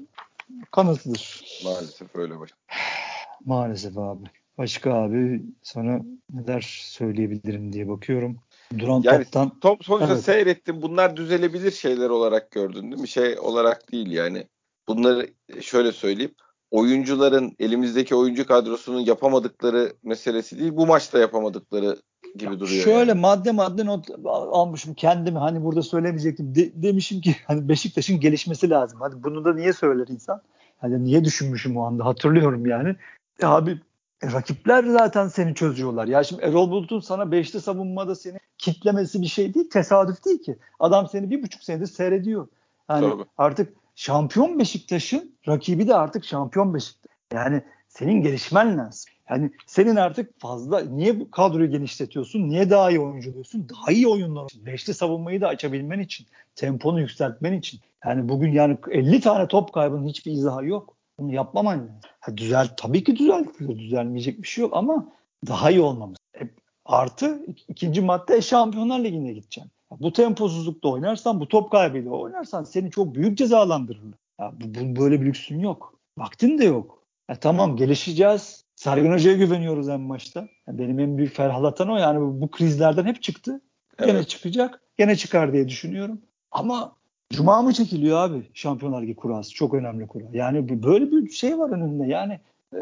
kanıtıdır. 0.71 1.41
Maalesef 1.65 2.15
öyle 2.15 2.39
baş. 2.39 2.49
Maalesef 3.45 3.97
abi. 3.97 4.23
Başka 4.57 4.93
abi 4.93 5.43
sana 5.61 6.01
neler 6.33 6.81
söyleyebilirim 6.83 7.73
diye 7.73 7.87
bakıyorum. 7.87 8.39
Duran 8.79 9.01
yani 9.03 9.23
toptan. 9.23 9.59
Top 9.59 9.85
sonuçta 9.85 10.13
evet. 10.13 10.23
seyrettim. 10.23 10.81
Bunlar 10.81 11.17
düzelebilir 11.17 11.71
şeyler 11.71 12.09
olarak 12.09 12.51
gördün 12.51 12.91
değil 12.91 13.01
mi? 13.01 13.07
Şey 13.07 13.39
olarak 13.39 13.91
değil 13.91 14.11
yani. 14.11 14.47
Bunları 14.87 15.27
şöyle 15.61 15.91
söyleyeyim. 15.91 16.35
Oyuncuların 16.71 17.55
elimizdeki 17.59 18.15
oyuncu 18.15 18.47
kadrosunun 18.47 18.99
yapamadıkları 18.99 19.93
meselesi 20.03 20.59
değil. 20.59 20.71
Bu 20.77 20.87
maçta 20.87 21.19
yapamadıkları 21.19 21.97
gibi 22.35 22.59
duruyor. 22.59 22.83
Şöyle 22.83 23.09
yani. 23.09 23.19
madde 23.19 23.51
madde 23.51 23.85
not 23.85 24.07
almışım 24.25 24.93
kendimi 24.93 25.37
hani 25.37 25.63
burada 25.63 25.81
söylemeyecektim. 25.81 26.55
De, 26.55 26.83
demişim 26.83 27.21
ki 27.21 27.35
hani 27.47 27.69
Beşiktaş'ın 27.69 28.19
gelişmesi 28.19 28.69
lazım. 28.69 28.99
Hadi 29.01 29.23
bunu 29.23 29.45
da 29.45 29.53
niye 29.53 29.73
söyler 29.73 30.07
insan? 30.07 30.41
Hani 30.77 31.03
niye 31.03 31.25
düşünmüşüm 31.25 31.77
o 31.77 31.83
anda 31.83 32.05
hatırlıyorum 32.05 32.65
yani. 32.65 32.95
E 33.41 33.45
abi 33.45 33.79
e, 34.23 34.31
rakipler 34.31 34.83
zaten 34.83 35.27
seni 35.27 35.55
çözüyorlar. 35.55 36.07
Ya 36.07 36.23
şimdi 36.23 36.41
Erol 36.41 36.71
Bulut'un 36.71 36.99
sana 36.99 37.31
beşli 37.31 37.61
savunmada 37.61 38.15
seni 38.15 38.37
kitlemesi 38.57 39.21
bir 39.21 39.27
şey 39.27 39.53
değil. 39.53 39.69
Tesadüf 39.69 40.25
değil 40.25 40.43
ki. 40.43 40.57
Adam 40.79 41.07
seni 41.07 41.29
bir 41.29 41.43
buçuk 41.43 41.63
senedir 41.63 41.87
seyrediyor. 41.87 42.47
Yani 42.89 43.09
Tabii. 43.09 43.23
artık 43.37 43.73
şampiyon 43.95 44.59
Beşiktaş'ın 44.59 45.35
rakibi 45.47 45.87
de 45.87 45.95
artık 45.95 46.25
şampiyon 46.25 46.73
Beşiktaş. 46.73 47.11
Yani 47.33 47.61
senin 47.87 48.21
gelişmen 48.21 48.77
lazım. 48.77 49.13
Yani 49.29 49.51
senin 49.67 49.95
artık 49.95 50.39
fazla 50.39 50.79
niye 50.79 51.19
bu 51.19 51.31
kadroyu 51.31 51.71
genişletiyorsun? 51.71 52.49
Niye 52.49 52.69
daha 52.69 52.89
iyi 52.89 52.99
oyunculuyorsun? 52.99 53.69
Daha 53.69 53.91
iyi 53.91 54.07
oyunlar. 54.07 54.51
Beşli 54.65 54.93
savunmayı 54.93 55.41
da 55.41 55.47
açabilmen 55.47 55.99
için. 55.99 56.27
Temponu 56.55 56.99
yükseltmen 56.99 57.53
için. 57.53 57.79
Yani 58.05 58.29
bugün 58.29 58.51
yani 58.51 58.77
50 58.91 59.21
tane 59.21 59.47
top 59.47 59.73
kaybının 59.73 60.07
hiçbir 60.07 60.31
izahı 60.31 60.65
yok. 60.65 60.95
Bunu 61.19 61.33
yapmaman 61.33 61.79
lazım. 61.79 61.95
Ha, 62.19 62.37
düzel, 62.37 62.69
tabii 62.77 63.03
ki 63.03 63.15
düzeltiyor. 63.15 63.77
Düzelmeyecek 63.77 64.41
bir 64.41 64.47
şey 64.47 64.61
yok 64.61 64.71
ama 64.75 65.11
daha 65.47 65.71
iyi 65.71 65.81
olmamız. 65.81 66.17
E, 66.41 66.41
artı 66.85 67.45
ikinci 67.67 68.01
madde 68.01 68.41
Şampiyonlar 68.41 68.99
Ligi'ne 68.99 69.33
gideceksin. 69.33 69.71
Bu 69.99 70.13
temposuzlukta 70.13 70.89
oynarsan, 70.89 71.39
bu 71.39 71.47
top 71.47 71.71
kaybıyla 71.71 72.11
oynarsan 72.11 72.63
seni 72.63 72.91
çok 72.91 73.15
büyük 73.15 73.37
cezalandırırlar. 73.37 74.17
Ya 74.39 74.53
bu, 74.61 74.65
bu, 74.79 75.01
böyle 75.01 75.21
bir 75.21 75.25
lüksün 75.25 75.59
yok. 75.59 75.99
Vaktin 76.17 76.57
de 76.57 76.65
yok. 76.65 77.03
Ya 77.29 77.35
tamam 77.35 77.75
gelişeceğiz. 77.75 78.63
Sergen 78.75 79.11
Hoca'ya 79.11 79.37
güveniyoruz 79.37 79.89
en 79.89 80.09
başta. 80.09 80.47
Yani 80.67 80.79
benim 80.79 80.99
en 80.99 81.17
büyük 81.17 81.35
ferhalatan 81.35 81.89
o 81.89 81.97
yani 81.97 82.21
bu, 82.21 82.41
bu 82.41 82.51
krizlerden 82.51 83.05
hep 83.05 83.23
çıktı. 83.23 83.61
Evet. 83.99 84.09
Gene 84.09 84.23
çıkacak. 84.23 84.81
Gene 84.97 85.15
çıkar 85.15 85.53
diye 85.53 85.67
düşünüyorum. 85.67 86.21
Ama 86.51 86.95
Cuma 87.33 87.61
mı 87.61 87.73
çekiliyor 87.73 88.17
abi 88.17 88.43
Şampiyonlar 88.53 89.01
Ligi 89.01 89.15
kurası? 89.15 89.53
Çok 89.53 89.73
önemli 89.73 90.07
kura. 90.07 90.23
Yani 90.33 90.83
böyle 90.83 91.11
bir 91.11 91.29
şey 91.29 91.59
var 91.59 91.69
önünde. 91.69 92.07
Yani 92.07 92.39
e, 92.73 92.81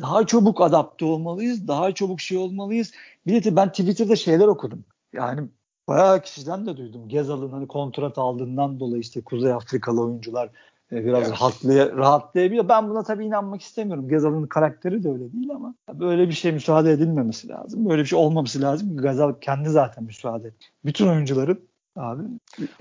daha 0.00 0.26
çabuk 0.26 0.60
adapte 0.60 1.04
olmalıyız. 1.04 1.68
Daha 1.68 1.92
çabuk 1.92 2.20
şey 2.20 2.38
olmalıyız. 2.38 2.92
Bir 3.26 3.44
de 3.44 3.56
ben 3.56 3.68
Twitter'da 3.68 4.16
şeyler 4.16 4.46
okudum. 4.46 4.84
Yani 5.12 5.40
bayağı 5.88 6.22
kişiden 6.22 6.66
de 6.66 6.76
duydum. 6.76 7.08
Gezal'ın 7.08 7.50
hani 7.50 7.66
kontrat 7.66 8.18
aldığından 8.18 8.80
dolayı 8.80 9.00
işte 9.00 9.20
Kuzey 9.20 9.52
Afrikalı 9.52 10.02
oyuncular 10.02 10.50
e, 10.92 11.04
biraz 11.04 11.22
evet. 11.22 11.32
rahatlay 11.32 11.92
rahatlayabiliyor. 11.96 12.68
Ben 12.68 12.90
buna 12.90 13.02
tabii 13.02 13.24
inanmak 13.24 13.62
istemiyorum. 13.62 14.08
Gezal'ın 14.08 14.46
karakteri 14.46 15.04
de 15.04 15.10
öyle 15.10 15.32
değil 15.32 15.50
ama 15.50 15.74
böyle 15.92 16.28
bir 16.28 16.34
şey 16.34 16.52
müsaade 16.52 16.90
edilmemesi 16.90 17.48
lazım. 17.48 17.88
Böyle 17.88 18.02
bir 18.02 18.08
şey 18.08 18.18
olmaması 18.18 18.62
lazım. 18.62 19.02
Gezal 19.02 19.34
kendi 19.40 19.68
zaten 19.68 20.04
müsaade 20.04 20.48
et. 20.48 20.54
Bütün 20.84 21.08
oyuncuların 21.08 21.60
abi. 21.96 22.22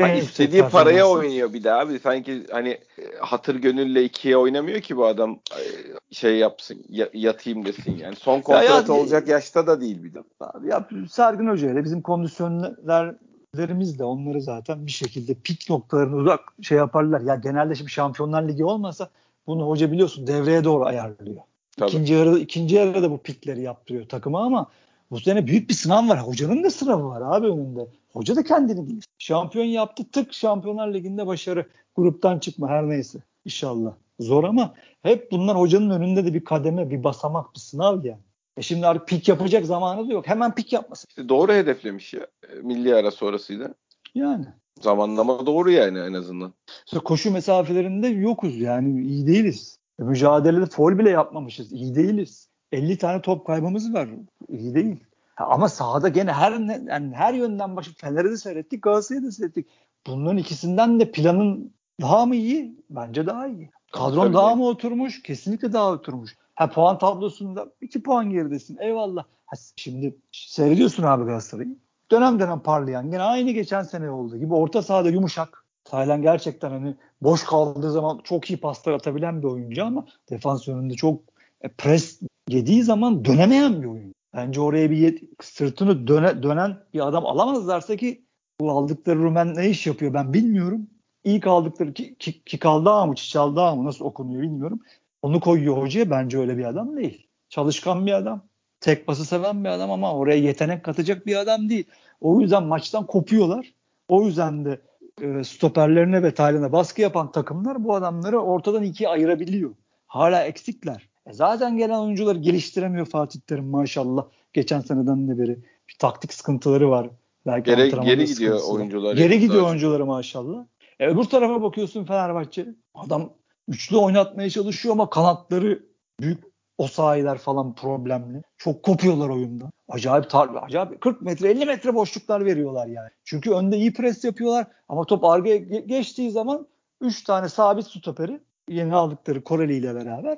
Hani 0.01 0.17
istediği 0.17 0.61
paraya 0.61 1.09
oynuyor 1.09 1.53
bir 1.53 1.63
de 1.63 1.71
abi. 1.71 1.99
Sanki 1.99 2.47
hani 2.51 2.69
e, 2.69 3.17
hatır 3.19 3.55
gönülle 3.55 4.03
ikiye 4.03 4.37
oynamıyor 4.37 4.81
ki 4.81 4.97
bu 4.97 5.05
adam 5.05 5.31
e, 5.31 5.63
şey 6.11 6.37
yapsın 6.37 6.85
yatayım 7.13 7.65
desin 7.65 7.97
yani. 7.97 8.15
Son 8.15 8.41
kontrat 8.41 8.89
ya, 8.89 8.95
olacak 8.95 9.27
yaşta 9.27 9.67
da 9.67 9.81
değil 9.81 10.03
bir 10.03 10.13
de. 10.13 10.23
Abi 10.39 10.67
ya 10.67 10.87
Sergin 11.09 11.47
Hoca 11.47 11.71
ile 11.71 11.83
bizim 11.83 12.01
kondisyonlerimiz 12.01 13.99
de 13.99 14.03
onları 14.03 14.41
zaten 14.41 14.85
bir 14.85 14.91
şekilde 14.91 15.33
pik 15.33 15.69
noktalarını 15.69 16.15
uzak 16.15 16.39
şey 16.61 16.77
yaparlar. 16.77 17.21
Ya 17.21 17.35
genelde 17.35 17.75
şimdi 17.75 17.91
Şampiyonlar 17.91 18.47
Ligi 18.47 18.65
olmasa 18.65 19.09
bunu 19.47 19.67
hoca 19.67 19.91
biliyorsun 19.91 20.27
devreye 20.27 20.63
doğru 20.63 20.85
ayarlıyor. 20.85 21.41
Tabii. 21.77 21.89
İkinci 21.89 22.13
yarıda 22.13 22.39
ikinci 22.39 22.75
yarıda 22.75 23.11
bu 23.11 23.17
pikleri 23.17 23.61
yaptırıyor 23.61 24.09
takıma 24.09 24.45
ama 24.45 24.67
bu 25.11 25.19
sene 25.19 25.47
büyük 25.47 25.69
bir 25.69 25.73
sınav 25.73 26.09
var. 26.09 26.27
Hocanın 26.27 26.63
da 26.63 26.69
sınavı 26.69 27.09
var 27.09 27.21
abi 27.25 27.47
önünde. 27.47 27.87
Hoca 28.13 28.35
da 28.35 28.43
kendini 28.43 28.87
değil. 28.87 29.01
Şampiyon 29.17 29.65
yaptı 29.65 30.11
tık 30.11 30.33
Şampiyonlar 30.33 30.93
Ligi'nde 30.93 31.27
başarı. 31.27 31.65
Gruptan 31.95 32.39
çıkma 32.39 32.67
her 32.67 32.89
neyse. 32.89 33.19
İnşallah. 33.45 33.93
Zor 34.19 34.43
ama 34.43 34.73
hep 35.01 35.31
bunlar 35.31 35.57
hocanın 35.57 35.89
önünde 35.89 36.25
de 36.25 36.33
bir 36.33 36.45
kademe, 36.45 36.89
bir 36.89 37.03
basamak, 37.03 37.53
bir 37.53 37.59
sınav 37.59 38.05
yani. 38.05 38.21
E 38.57 38.61
şimdi 38.61 38.87
artık 38.87 39.07
pik 39.07 39.27
yapacak 39.27 39.65
zamanı 39.65 40.07
da 40.09 40.13
yok. 40.13 40.27
Hemen 40.27 40.55
pik 40.55 40.73
yapmasın. 40.73 41.07
İşte 41.09 41.29
doğru 41.29 41.53
hedeflemiş 41.53 42.13
ya. 42.13 42.27
E, 42.49 42.55
milli 42.55 42.95
ara 42.95 43.11
sonrasıydı. 43.11 43.75
Yani. 44.15 44.45
Zamanlama 44.81 45.45
doğru 45.45 45.71
yani 45.71 45.99
en 45.99 46.13
azından. 46.13 46.53
İşte 46.85 46.99
koşu 46.99 47.31
mesafelerinde 47.31 48.07
yokuz 48.07 48.57
yani 48.57 49.01
iyi 49.07 49.27
değiliz. 49.27 49.77
E, 49.99 50.03
mücadelede 50.03 50.65
foul 50.65 50.99
bile 50.99 51.09
yapmamışız. 51.09 51.73
İyi 51.73 51.95
değiliz. 51.95 52.49
50 52.71 52.97
tane 52.97 53.21
top 53.21 53.47
kaybımız 53.47 53.93
var. 53.93 54.09
İyi 54.49 54.75
değil. 54.75 54.95
Ama 55.37 55.69
sahada 55.69 56.09
gene 56.09 56.31
her 56.31 56.51
yani 56.87 57.15
her 57.15 57.33
yönden 57.33 57.75
başı 57.75 57.95
Fener'i 57.95 58.31
de 58.31 58.37
seyrettik, 58.37 58.83
Galatasaray'ı 58.83 59.25
da 59.25 59.31
seyrettik. 59.31 59.67
Bunların 60.07 60.37
ikisinden 60.37 60.99
de 60.99 61.11
planın 61.11 61.73
daha 62.01 62.25
mı 62.25 62.35
iyi? 62.35 62.75
Bence 62.89 63.25
daha 63.25 63.47
iyi. 63.47 63.69
Kadron 63.91 64.23
Tabii 64.23 64.33
daha 64.33 64.51
de. 64.51 64.55
mı 64.55 64.65
oturmuş? 64.65 65.23
Kesinlikle 65.23 65.73
daha 65.73 65.91
oturmuş. 65.91 66.35
Ha 66.55 66.69
puan 66.69 66.97
tablosunda 66.97 67.67
iki 67.81 68.03
puan 68.03 68.29
geridesin. 68.29 68.77
Eyvallah. 68.81 69.23
Ha, 69.45 69.55
şimdi 69.75 70.15
seyrediyorsun 70.31 71.03
abi 71.03 71.25
Galatasaray'ı. 71.25 71.77
Dönem 72.11 72.39
dönem 72.39 72.59
parlayan. 72.59 73.11
Gene 73.11 73.21
aynı 73.21 73.51
geçen 73.51 73.83
sene 73.83 74.09
olduğu 74.09 74.37
gibi 74.37 74.53
orta 74.53 74.81
sahada 74.81 75.09
yumuşak. 75.09 75.65
Taylan 75.83 76.21
gerçekten 76.21 76.69
hani 76.69 76.95
boş 77.21 77.43
kaldığı 77.43 77.91
zaman 77.91 78.19
çok 78.23 78.49
iyi 78.49 78.57
paslar 78.57 78.93
atabilen 78.93 79.41
bir 79.41 79.47
oyuncu 79.47 79.85
ama 79.85 80.05
defans 80.29 80.67
önünde 80.67 80.93
çok 80.93 81.21
e, 81.61 81.67
pres 81.69 82.19
yediği 82.47 82.83
zaman 82.83 83.25
dönemeyen 83.25 83.81
bir 83.81 83.87
oyun. 83.87 84.13
Bence 84.33 84.61
oraya 84.61 84.91
bir 84.91 84.97
yet- 84.97 85.23
sırtını 85.41 86.07
döne, 86.07 86.43
dönen 86.43 86.77
bir 86.93 87.07
adam 87.07 87.25
alamazlarsa 87.25 87.95
ki 87.95 88.25
bu 88.59 88.71
aldıkları 88.71 89.19
Rumen 89.19 89.55
ne 89.55 89.69
iş 89.69 89.87
yapıyor 89.87 90.13
ben 90.13 90.33
bilmiyorum. 90.33 90.87
İlk 91.23 91.47
aldıkları 91.47 91.93
ki, 91.93 92.15
ki, 92.19 92.43
ki 92.43 92.59
kaldı 92.59 93.07
mı 93.07 93.15
Çiçalda 93.15 93.75
mı 93.75 93.85
nasıl 93.85 94.05
okunuyor 94.05 94.41
bilmiyorum. 94.41 94.79
Onu 95.21 95.39
koyuyor 95.39 95.77
hocaya 95.77 96.09
bence 96.09 96.39
öyle 96.39 96.57
bir 96.57 96.65
adam 96.65 96.97
değil. 96.97 97.27
Çalışkan 97.49 98.05
bir 98.05 98.11
adam. 98.13 98.41
Tek 98.79 99.07
pası 99.07 99.25
seven 99.25 99.63
bir 99.63 99.69
adam 99.69 99.91
ama 99.91 100.13
oraya 100.13 100.37
yetenek 100.37 100.83
katacak 100.83 101.25
bir 101.25 101.35
adam 101.35 101.69
değil. 101.69 101.85
O 102.21 102.41
yüzden 102.41 102.63
maçtan 102.63 103.05
kopuyorlar. 103.05 103.73
O 104.07 104.23
yüzden 104.25 104.65
de 104.65 104.81
e, 105.21 105.43
stoperlerine 105.43 106.23
ve 106.23 106.33
Tayland'a 106.33 106.71
baskı 106.71 107.01
yapan 107.01 107.31
takımlar 107.31 107.83
bu 107.83 107.95
adamları 107.95 108.39
ortadan 108.39 108.83
ikiye 108.83 109.09
ayırabiliyor. 109.09 109.71
Hala 110.07 110.43
eksikler. 110.43 111.09
E 111.27 111.33
zaten 111.33 111.77
gelen 111.77 111.99
oyuncuları 111.99 112.37
geliştiremiyor 112.37 113.05
Fatih 113.05 113.39
Terim 113.39 113.65
maşallah. 113.65 114.25
Geçen 114.53 114.79
seneden 114.79 115.27
de 115.27 115.37
beri 115.37 115.57
bir 115.89 115.95
taktik 115.99 116.33
sıkıntıları 116.33 116.89
var. 116.89 117.09
Belki 117.45 117.75
geri, 117.75 118.01
geri 118.01 118.25
gidiyor 118.25 118.59
oyuncular. 118.69 119.15
Geri 119.15 119.39
gidiyor 119.39 119.53
zaten. 119.53 119.69
oyuncuları 119.69 120.05
maşallah. 120.05 120.65
E 120.99 121.07
öbür 121.07 121.23
tarafa 121.23 121.61
bakıyorsun 121.61 122.05
Fenerbahçe. 122.05 122.67
Adam 122.93 123.33
üçlü 123.67 123.97
oynatmaya 123.97 124.49
çalışıyor 124.49 124.93
ama 124.93 125.09
kanatları 125.09 125.83
büyük 126.19 126.43
o 126.77 126.87
sahiler 126.87 127.37
falan 127.37 127.75
problemli. 127.75 128.41
Çok 128.57 128.83
kopuyorlar 128.83 129.29
oyunda. 129.29 129.71
Acayip 129.89 130.29
tar 130.29 130.49
acayip 130.61 131.01
40 131.01 131.21
metre 131.21 131.49
50 131.49 131.65
metre 131.65 131.93
boşluklar 131.95 132.45
veriyorlar 132.45 132.87
yani. 132.87 133.09
Çünkü 133.23 133.51
önde 133.51 133.77
iyi 133.77 133.93
pres 133.93 134.23
yapıyorlar 134.23 134.67
ama 134.89 135.05
top 135.05 135.23
arkaya 135.23 135.57
geçtiği 135.57 136.31
zaman 136.31 136.67
3 137.01 137.23
tane 137.23 137.49
sabit 137.49 137.87
stoperi 137.87 138.39
yeni 138.69 138.95
aldıkları 138.95 139.43
Koreli 139.43 139.75
ile 139.75 139.95
beraber 139.95 140.37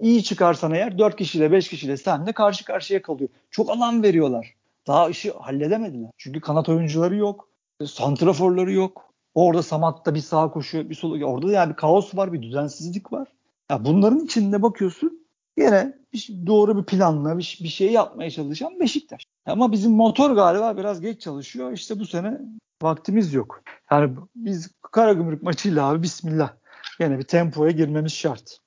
iyi 0.00 0.24
çıkarsan 0.24 0.72
eğer 0.72 0.98
4 0.98 1.16
kişiyle 1.16 1.52
5 1.52 1.68
kişiyle 1.68 1.96
senle 1.96 2.32
karşı 2.32 2.64
karşıya 2.64 3.02
kalıyor. 3.02 3.30
Çok 3.50 3.70
alan 3.70 4.02
veriyorlar. 4.02 4.54
Daha 4.86 5.08
işi 5.08 5.32
halledemediler. 5.32 6.10
Çünkü 6.16 6.40
kanat 6.40 6.68
oyuncuları 6.68 7.16
yok. 7.16 7.48
Santraforları 7.86 8.72
yok. 8.72 9.08
Orada 9.34 9.62
Samat'ta 9.62 10.14
bir 10.14 10.20
sağ 10.20 10.50
koşuyor, 10.50 10.90
bir 10.90 10.94
sol. 10.94 11.22
Orada 11.22 11.52
yani 11.52 11.70
bir 11.70 11.76
kaos 11.76 12.16
var, 12.16 12.32
bir 12.32 12.42
düzensizlik 12.42 13.12
var. 13.12 13.28
Ya 13.70 13.84
bunların 13.84 14.24
içinde 14.24 14.62
bakıyorsun 14.62 15.26
yine 15.58 15.94
bir, 16.12 16.28
doğru 16.46 16.78
bir 16.78 16.84
planla 16.84 17.38
bir, 17.38 17.58
bir 17.62 17.68
şey 17.68 17.92
yapmaya 17.92 18.30
çalışan 18.30 18.80
Beşiktaş. 18.80 19.24
Ama 19.46 19.72
bizim 19.72 19.92
motor 19.92 20.30
galiba 20.30 20.76
biraz 20.76 21.00
geç 21.00 21.20
çalışıyor. 21.20 21.72
İşte 21.72 22.00
bu 22.00 22.06
sene 22.06 22.40
vaktimiz 22.82 23.34
yok. 23.34 23.62
Yani 23.90 24.16
biz 24.36 24.70
Karagümrük 24.92 25.42
maçıyla 25.42 25.88
abi 25.88 26.02
bismillah. 26.02 26.52
Yine 27.00 27.18
bir 27.18 27.22
tempoya 27.22 27.70
girmemiz 27.70 28.12
şart. 28.12 28.58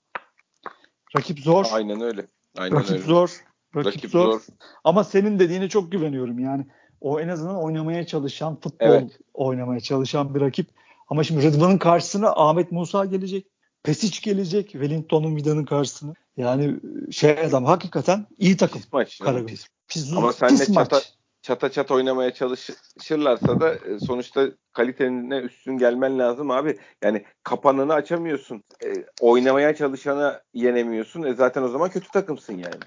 Rakip 1.18 1.39
zor. 1.39 1.66
Aynen 1.72 2.01
öyle. 2.01 2.26
Aynen 2.57 2.76
Rakip 2.76 2.91
öyle. 2.91 3.03
zor. 3.03 3.41
Rakip, 3.76 3.93
Rakip 3.93 4.12
zor. 4.12 4.32
zor. 4.32 4.41
Ama 4.84 5.03
senin 5.03 5.39
dediğine 5.39 5.70
çok 5.70 5.91
güveniyorum 5.91 6.39
yani. 6.39 6.66
O 7.01 7.20
en 7.20 7.28
azından 7.28 7.64
oynamaya 7.64 8.05
çalışan, 8.05 8.59
futbol 8.59 8.86
evet. 8.88 9.20
oynamaya 9.34 9.80
çalışan 9.80 10.36
bir 10.36 10.41
rakip. 10.41 10.70
Ama 11.07 11.24
şimdi 11.24 11.43
Rıdvan'ın 11.43 11.78
karşısına 11.78 12.34
Ahmet 12.36 12.72
Musa 12.72 13.05
gelecek. 13.05 13.47
Pesic 13.84 14.20
gelecek. 14.22 14.72
Wellington'un 14.72 15.36
Vida'nın 15.36 15.66
karşısına. 15.66 16.14
Yani 16.38 16.76
şey 17.12 17.32
adam 17.32 17.66
hakikaten 17.66 18.28
iyi 18.38 18.57
takım. 18.57 18.82
Pis 18.82 18.93
maç. 18.93 19.22
Pis. 19.47 19.66
Pis, 19.88 20.14
Ama 20.14 20.32
pis 20.32 20.70
maç. 20.70 20.89
Çata, 20.89 21.01
çata 21.41 21.71
çat 21.71 21.91
oynamaya 21.91 22.33
çalışırlarsa 22.33 23.59
da 23.59 23.73
e, 23.73 23.99
sonuçta 23.99 24.47
kalitenine 24.73 25.37
üstün 25.37 25.77
gelmen 25.77 26.19
lazım 26.19 26.51
abi. 26.51 26.77
Yani 27.03 27.25
kapanını 27.43 27.93
açamıyorsun. 27.93 28.63
E, 28.85 29.05
oynamaya 29.21 29.75
çalışana 29.75 30.41
yenemiyorsun. 30.53 31.23
E 31.23 31.33
zaten 31.33 31.63
o 31.63 31.67
zaman 31.67 31.89
kötü 31.89 32.11
takımsın 32.11 32.53
yani. 32.53 32.81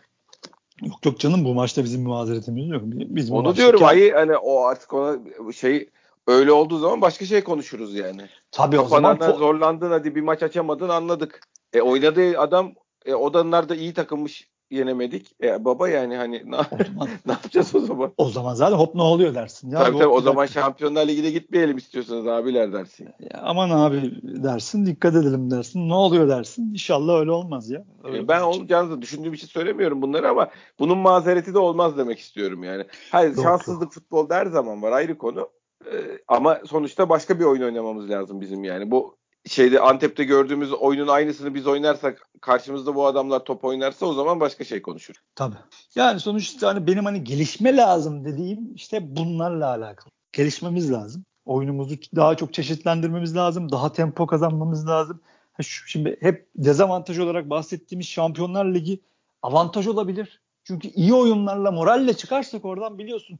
Yok 0.83 1.07
yok 1.07 1.19
canım 1.19 1.45
bu 1.45 1.55
maçta 1.55 1.85
bizim 1.85 2.01
bir 2.05 2.09
mazeretimiz 2.09 2.69
yok. 2.69 2.83
Biz 2.85 3.33
bu 3.33 3.37
Onu 3.37 3.57
diyorum 3.57 3.85
ayı 3.85 4.15
hani 4.15 4.37
o 4.37 4.65
artık 4.65 4.93
ona 4.93 5.19
şey 5.53 5.91
öyle 6.27 6.53
olduğu 6.53 6.79
zaman 6.79 7.01
başka 7.01 7.25
şey 7.25 7.45
konuşuruz 7.45 7.95
yani. 7.95 8.23
Tabii 8.51 8.79
o 8.79 8.89
zaman 8.89 9.33
zorlandın 9.39 9.91
hadi 9.91 10.15
bir 10.15 10.21
maç 10.21 10.43
açamadın 10.43 10.89
anladık. 10.89 11.41
E 11.73 11.81
oynadığı 11.81 12.39
adam 12.39 12.75
e, 13.05 13.15
odanlar 13.15 13.69
da 13.69 13.75
iyi 13.75 13.95
takılmış 13.95 14.49
yenemedik. 14.71 15.37
E, 15.43 15.65
baba 15.65 15.89
yani 15.89 16.17
hani 16.17 16.43
ne, 16.47 16.57
ne 17.27 17.33
yapacağız 17.33 17.75
o 17.75 17.81
zaman? 17.81 18.13
O 18.17 18.29
zaman 18.29 18.55
zaten 18.55 18.77
hop 18.77 18.95
ne 18.95 19.03
oluyor 19.03 19.35
dersin. 19.35 19.71
Ya, 19.71 19.79
tabii 19.79 19.99
tabii 19.99 20.07
o 20.09 20.21
zaman 20.21 20.47
Şampiyonlar 20.47 21.09
Ligi'ne 21.09 21.31
gitmeyelim 21.31 21.77
istiyorsanız 21.77 22.27
abiler 22.27 22.73
dersin. 22.73 23.09
Ya, 23.21 23.41
aman 23.43 23.71
abi 23.71 24.13
dersin 24.23 24.87
dikkat 24.87 25.15
edelim 25.15 25.51
dersin. 25.51 25.89
Ne 25.89 25.95
oluyor 25.95 26.29
dersin. 26.29 26.71
İnşallah 26.73 27.21
öyle 27.21 27.31
olmaz 27.31 27.71
ya. 27.71 27.85
Öyle 28.05 28.19
e, 28.19 28.29
ben 28.29 28.41
olacağınızı 28.41 29.03
düşündüğüm 29.03 29.33
için 29.33 29.47
söylemiyorum 29.47 30.03
bunları 30.03 30.29
ama 30.29 30.51
bunun 30.79 30.99
mazereti 30.99 31.55
de 31.55 31.59
olmaz 31.59 31.99
demek 31.99 32.19
istiyorum 32.19 32.65
yani. 32.65 32.85
Hayır 33.11 33.37
yok, 33.37 33.45
şanssızlık 33.45 33.93
futbolda 33.93 34.35
her 34.35 34.47
zaman 34.47 34.83
var 34.83 34.93
ayrı 34.93 35.19
konu. 35.19 35.49
Ee, 35.87 36.19
ama 36.29 36.61
sonuçta 36.67 37.09
başka 37.09 37.41
bir 37.41 37.45
oyun 37.45 37.63
oynamamız 37.63 38.11
lazım 38.11 38.41
bizim 38.41 38.65
yani. 38.65 38.91
Bu 38.91 39.17
şeyde 39.47 39.81
Antep'te 39.81 40.25
gördüğümüz 40.25 40.73
oyunun 40.73 41.09
aynısını 41.09 41.55
biz 41.55 41.67
oynarsak 41.67 42.29
karşımızda 42.41 42.95
bu 42.95 43.07
adamlar 43.07 43.45
top 43.45 43.65
oynarsa 43.65 44.07
o 44.07 44.13
zaman 44.13 44.41
başka 44.41 44.65
şey 44.65 44.83
konuşur. 44.83 45.15
Tabii. 45.35 45.57
Yani 45.95 46.21
sonuçta 46.21 46.69
hani 46.69 46.87
benim 46.87 47.05
hani 47.05 47.25
gelişme 47.25 47.77
lazım 47.77 48.25
dediğim 48.25 48.75
işte 48.75 49.17
bunlarla 49.17 49.69
alakalı. 49.69 50.11
Gelişmemiz 50.33 50.93
lazım. 50.93 51.25
Oyunumuzu 51.45 51.95
daha 52.17 52.37
çok 52.37 52.55
çeşitlendirmemiz 52.55 53.37
lazım. 53.37 53.73
Daha 53.73 53.93
tempo 53.93 54.27
kazanmamız 54.27 54.87
lazım. 54.89 55.21
Şimdi 55.61 56.17
hep 56.21 56.49
dezavantaj 56.57 57.19
olarak 57.19 57.51
bahsettiğimiz 57.51 58.07
Şampiyonlar 58.07 58.65
Ligi 58.65 59.01
avantaj 59.43 59.87
olabilir. 59.87 60.41
Çünkü 60.65 60.89
iyi 60.89 61.15
oyunlarla 61.15 61.71
moralle 61.71 62.15
çıkarsak 62.15 62.65
oradan 62.65 62.99
biliyorsun 62.99 63.39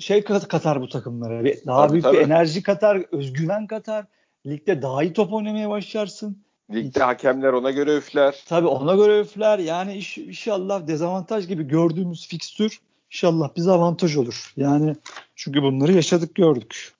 şey 0.00 0.24
katar 0.24 0.80
bu 0.80 0.88
takımlara. 0.88 1.44
Daha 1.66 1.82
tabii, 1.82 1.92
büyük 1.92 2.04
tabii. 2.04 2.16
bir 2.16 2.22
enerji 2.22 2.62
katar, 2.62 3.04
özgüven 3.12 3.66
katar 3.66 4.06
Ligde 4.46 4.82
daha 4.82 5.02
iyi 5.02 5.12
top 5.12 5.32
oynamaya 5.32 5.70
başlarsın. 5.70 6.44
Ligde 6.70 7.02
hakemler 7.02 7.52
ona 7.52 7.70
göre 7.70 7.96
üfler. 7.96 8.44
Tabii 8.46 8.66
ona 8.66 8.94
göre 8.94 9.20
üfler. 9.20 9.58
Yani 9.58 9.96
iş, 9.96 10.18
inşallah 10.18 10.86
dezavantaj 10.86 11.46
gibi 11.46 11.68
gördüğümüz 11.68 12.28
fikstür 12.28 12.80
inşallah 13.10 13.50
bize 13.56 13.70
avantaj 13.70 14.16
olur. 14.16 14.52
Yani 14.56 14.96
çünkü 15.36 15.62
bunları 15.62 15.92
yaşadık 15.92 16.34
gördük. 16.34 16.92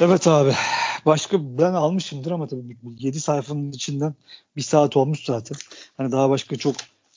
Evet 0.00 0.26
abi. 0.26 0.52
Başka 1.06 1.58
ben 1.58 1.72
almışımdır 1.72 2.30
ama 2.30 2.46
tabii 2.46 2.76
7 2.98 3.20
sayfanın 3.20 3.72
içinden 3.72 4.14
bir 4.56 4.62
saat 4.62 4.96
olmuş 4.96 5.24
zaten. 5.24 5.56
Hani 5.96 6.12
daha 6.12 6.30
başka 6.30 6.56
çok 6.56 6.74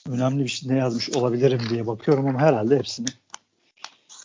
önemli 0.08 0.44
bir 0.44 0.48
şey 0.48 0.70
ne 0.70 0.76
yazmış 0.76 1.10
olabilirim 1.10 1.60
diye 1.70 1.86
bakıyorum 1.86 2.26
ama 2.26 2.40
herhalde 2.40 2.78
hepsini 2.78 3.06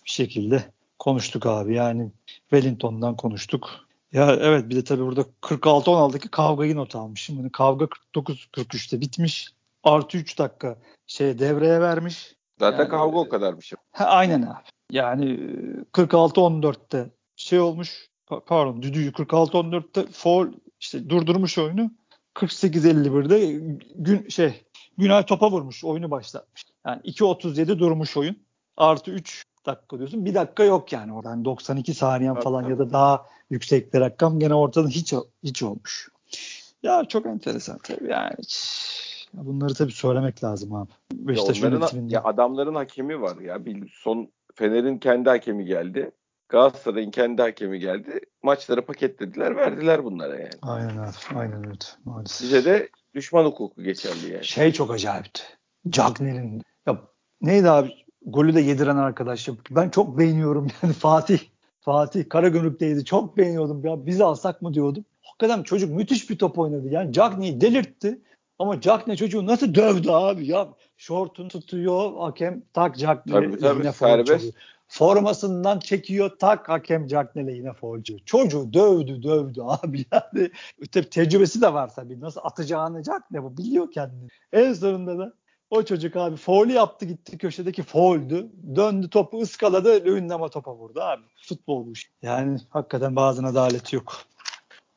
bir 0.06 0.12
şekilde 0.12 0.64
konuştuk 1.00 1.46
abi. 1.46 1.76
Yani 1.76 2.12
Wellington'dan 2.50 3.16
konuştuk. 3.16 3.87
Ya 4.18 4.38
evet 4.42 4.70
bir 4.70 4.76
de 4.76 4.84
tabii 4.84 5.06
burada 5.06 5.22
46-16'daki 5.42 6.30
kavgayı 6.30 6.76
not 6.76 6.96
almışım. 6.96 7.38
Yani 7.38 7.52
kavga 7.52 7.86
49-43'te 7.86 9.02
bitmiş. 9.02 9.54
Artı 9.84 10.18
3 10.18 10.40
dakika 10.40 10.78
şey 11.08 11.40
devreye 11.40 11.82
vermiş. 11.82 12.36
Zaten 12.60 12.80
yani, 12.80 12.90
kavga 12.90 13.18
o 13.18 13.30
kadarmış. 13.30 13.74
Ha, 13.92 14.06
aynen 14.06 14.42
abi. 14.42 14.64
Yani 14.92 15.26
46-14'te 15.94 17.10
şey 17.36 17.60
olmuş 17.60 18.08
pardon 18.46 18.82
düdüğü 18.82 19.12
46-14'te 19.12 20.06
foul 20.12 20.48
işte 20.80 21.10
durdurmuş 21.10 21.58
oyunu. 21.58 21.92
48-51'de 22.36 23.46
gün 23.96 24.30
şey 24.30 24.64
Günay 24.98 25.26
topa 25.26 25.52
vurmuş 25.52 25.84
oyunu 25.84 26.12
başlatmış. 26.12 26.66
Yani 26.86 27.02
2.37 27.02 27.80
durmuş 27.80 28.18
oyun. 28.18 28.38
Artı 28.78 29.12
3 29.12 29.44
dakika 29.68 29.98
diyorsun. 29.98 30.26
Bir 30.26 30.34
dakika 30.34 30.64
yok 30.64 30.94
yani 30.94 31.14
oradan 31.14 31.46
92 31.46 31.94
saniyen 31.94 32.36
falan 32.36 32.70
ya 32.70 32.80
da 32.80 32.92
daha 32.92 33.26
yüksek 33.50 33.94
bir 33.94 34.00
rakam 34.00 34.40
gene 34.40 34.54
ortada 34.54 34.88
hiç 34.88 35.14
hiç 35.44 35.64
olmuş. 35.64 36.10
Ya 36.84 37.06
çok 37.06 37.26
enteresan 37.26 37.78
tabii 37.84 38.12
yani. 38.12 38.36
Ya 39.38 39.46
bunları 39.46 39.74
tabii 39.74 39.92
söylemek 39.92 40.44
lazım 40.44 40.76
abi. 40.76 40.92
Beşiktaş 41.14 41.62
ya, 41.62 41.68
onların, 41.68 42.10
ya 42.10 42.24
adamların 42.24 42.76
hakemi 42.76 43.22
var 43.22 43.38
ya. 43.38 43.66
Bir 43.66 43.94
son 43.96 44.28
Fener'in 44.56 44.98
kendi 44.98 45.30
hakemi 45.30 45.66
geldi. 45.66 46.12
Galatasaray'ın 46.50 47.12
kendi 47.12 47.42
hakemi 47.42 47.80
geldi. 47.80 48.20
Maçları 48.44 48.86
paketlediler, 48.86 49.56
verdiler 49.56 50.04
bunlara 50.04 50.36
yani. 50.36 50.50
Aynen 50.62 50.98
abi. 50.98 51.12
Aynen 51.36 51.68
öyle. 51.68 51.78
Maalesef. 52.06 52.42
Bize 52.42 52.66
de 52.66 52.90
düşman 53.16 53.46
hukuku 53.46 53.84
geçerli 53.84 54.34
yani. 54.34 54.46
Şey 54.46 54.72
çok 54.72 54.92
acayipti. 54.92 55.44
Cagney'in 55.90 56.62
ya 56.88 57.02
neydi 57.42 57.70
abi 57.70 58.07
golü 58.28 58.56
de 58.56 58.62
yediren 58.62 58.98
arkadaşım. 58.98 59.58
Ben 59.72 59.90
çok 59.90 60.18
beğeniyorum 60.18 60.68
yani 60.84 60.94
Fatih. 60.94 61.40
Fatih 61.80 62.30
Karagümrük'teydi. 62.30 63.06
Çok 63.06 63.38
beğeniyordum. 63.38 63.86
Ya 63.86 64.06
bizi 64.06 64.24
alsak 64.24 64.62
mı 64.62 64.74
diyordum. 64.74 65.06
Hakikaten 65.22 65.64
çocuk 65.64 65.92
müthiş 65.92 66.30
bir 66.30 66.38
top 66.38 66.60
oynadı. 66.60 66.88
Yani 66.90 67.14
Cagney'i 67.14 67.62
delirtti. 67.62 68.22
Ama 68.60 68.82
Cagney 68.82 69.16
çocuğu 69.16 69.46
nasıl 69.46 69.76
dövdü 69.76 70.10
abi 70.10 70.48
ya. 70.48 70.68
Şortunu 70.98 71.48
tutuyor. 71.48 72.14
Hakem 72.18 72.64
tak 72.74 72.98
Cagney 72.98 73.44
yine 73.44 73.92
foul 73.92 74.26
Formasından 74.88 75.80
çekiyor 75.80 76.32
tak 76.40 76.70
hakem 76.70 77.08
Cagney'le 77.08 77.56
yine 77.56 77.74
foul 77.74 78.04
Çocuğu 78.26 78.74
dövdü 78.74 79.24
dövdü 79.24 79.62
abi 79.62 80.06
yani. 80.12 80.52
Tabii 80.92 81.10
tecrübesi 81.10 81.62
de 81.62 81.74
var 81.74 81.96
tabii. 81.96 82.20
Nasıl 82.20 82.42
atacağını 82.44 83.04
Cagney 83.04 83.44
bu 83.44 83.58
biliyor 83.58 83.92
kendini. 83.92 84.28
En 84.54 84.74
sonunda 84.74 85.18
da 85.18 85.34
o 85.70 85.84
çocuk 85.84 86.16
abi 86.16 86.36
foul 86.36 86.70
yaptı 86.70 87.06
gitti 87.06 87.38
köşedeki 87.38 87.84
fauldü. 87.84 88.48
Döndü 88.76 89.10
topu 89.10 89.42
ıskaladı 89.42 90.06
Lündam'a 90.06 90.50
topa 90.50 90.76
vurdu 90.76 91.02
abi. 91.02 91.24
Futbol 91.48 91.86
bu 91.86 91.92
iş. 91.92 92.12
Yani 92.22 92.60
hakikaten 92.70 93.16
bazen 93.16 93.44
adalet 93.44 93.94
yok. 93.94 94.14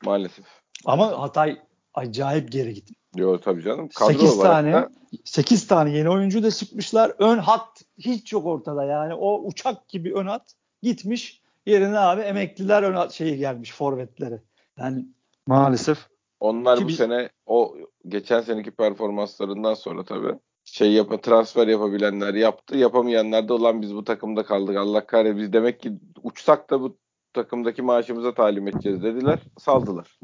Maalesef. 0.04 0.44
Ama 0.84 1.20
Hatay 1.20 1.60
acayip 1.94 2.52
geri 2.52 2.74
gitti. 2.74 2.94
Yok 3.16 3.42
tabii 3.42 3.62
canım. 3.62 3.88
Kadro 3.94 4.12
8 4.12 4.38
tane 4.38 4.72
da... 4.72 4.90
8 5.24 5.66
tane 5.66 5.90
yeni 5.90 6.10
oyuncu 6.10 6.42
da 6.42 6.50
çıkmışlar. 6.50 7.12
Ön 7.18 7.38
hat 7.38 7.82
hiç 7.98 8.32
yok 8.32 8.46
ortada 8.46 8.84
yani. 8.84 9.14
O 9.14 9.42
uçak 9.44 9.88
gibi 9.88 10.14
ön 10.14 10.26
hat 10.26 10.52
gitmiş. 10.82 11.42
Yerine 11.66 11.98
abi 11.98 12.20
emekliler 12.20 12.82
ön 12.82 12.94
hat 12.94 13.12
şeyi 13.12 13.38
gelmiş 13.38 13.72
forvetleri. 13.72 14.40
Yani 14.78 15.06
maalesef. 15.46 15.98
Onlar 16.40 16.80
bu 16.80 16.88
bir... 16.88 16.92
sene 16.92 17.28
o 17.46 17.76
geçen 18.08 18.40
seneki 18.40 18.70
performanslarından 18.70 19.74
sonra 19.74 20.04
tabii 20.04 20.34
şey 20.72 20.92
yap 20.92 21.22
transfer 21.22 21.68
yapabilenler 21.68 22.34
yaptı. 22.34 22.76
Yapamayanlar 22.76 23.48
da 23.48 23.54
olan 23.54 23.82
biz 23.82 23.94
bu 23.94 24.04
takımda 24.04 24.42
kaldık. 24.42 24.76
Allah 24.76 25.06
kahretsin 25.06 25.42
biz 25.42 25.52
demek 25.52 25.80
ki 25.80 25.92
uçsak 26.22 26.70
da 26.70 26.80
bu 26.80 26.96
takımdaki 27.32 27.82
maaşımıza 27.82 28.34
talim 28.34 28.68
edeceğiz 28.68 29.02
dediler. 29.02 29.38
Saldılar. 29.58 30.18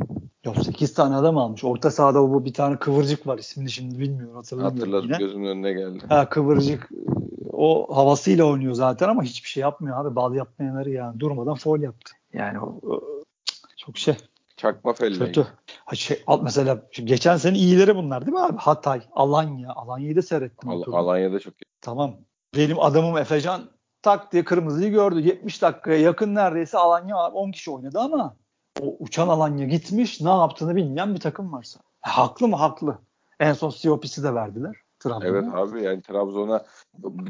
Ya 0.44 0.54
8 0.54 0.94
tane 0.94 1.16
adam 1.16 1.38
almış. 1.38 1.64
Orta 1.64 1.90
sahada 1.90 2.20
bu 2.20 2.44
bir 2.44 2.52
tane 2.54 2.76
kıvırcık 2.76 3.26
var. 3.26 3.38
ismini 3.38 3.70
şimdi 3.70 3.98
bilmiyorum 3.98 4.36
hatırlamıyorum. 4.36 4.78
Hatırladım 4.78 5.08
yine. 5.08 5.18
gözümün 5.18 5.46
önüne 5.46 5.72
geldi. 5.72 6.04
Ha 6.08 6.28
kıvırcık 6.28 6.90
o 7.52 7.96
havasıyla 7.96 8.44
oynuyor 8.44 8.74
zaten 8.74 9.08
ama 9.08 9.22
hiçbir 9.22 9.48
şey 9.48 9.60
yapmıyor 9.60 10.06
abi. 10.06 10.16
Bal 10.16 10.34
yapmayanları 10.34 10.90
yani 10.90 11.20
durmadan 11.20 11.54
foul 11.54 11.80
yaptı. 11.80 12.12
Yani 12.32 12.60
o, 12.60 12.80
o 12.82 13.02
çok 13.76 13.98
şey. 13.98 14.14
Çakma 14.56 14.92
felle. 14.92 15.18
Kötü. 15.18 15.46
Ha 15.84 15.96
şey, 15.96 16.24
mesela 16.42 16.82
geçen 16.90 17.36
sene 17.36 17.58
iyileri 17.58 17.96
bunlar 17.96 18.26
değil 18.26 18.32
mi 18.32 18.40
abi? 18.40 18.56
Hatay, 18.56 19.00
Alanya. 19.12 19.72
Alanya'yı 19.72 20.16
da 20.16 20.22
seyrettim. 20.22 20.70
Al- 20.70 20.92
Alanya'da 20.92 21.40
çok 21.40 21.54
iyi. 21.54 21.64
Tamam. 21.80 22.16
Benim 22.56 22.80
adamım 22.80 23.16
Efecan 23.18 23.62
tak 24.02 24.32
diye 24.32 24.44
kırmızıyı 24.44 24.90
gördü. 24.90 25.20
70 25.20 25.62
dakikaya 25.62 26.00
yakın 26.00 26.34
neredeyse 26.34 26.78
Alanya 26.78 27.16
10 27.16 27.50
kişi 27.50 27.70
oynadı 27.70 27.98
ama 28.00 28.36
o 28.80 28.96
uçan 28.98 29.28
Alanya 29.28 29.66
gitmiş 29.66 30.20
ne 30.20 30.28
yaptığını 30.30 30.76
bilmeyen 30.76 31.14
bir 31.14 31.20
takım 31.20 31.52
varsa. 31.52 31.80
Ha, 32.00 32.22
haklı 32.22 32.48
mı? 32.48 32.56
Haklı. 32.56 32.98
En 33.40 33.52
son 33.52 33.70
Siopis'i 33.70 34.22
de 34.22 34.34
verdiler. 34.34 34.76
Trabzon'a. 34.98 35.26
Evet 35.26 35.44
abi 35.54 35.82
yani 35.82 36.02
Trabzon'a 36.02 36.64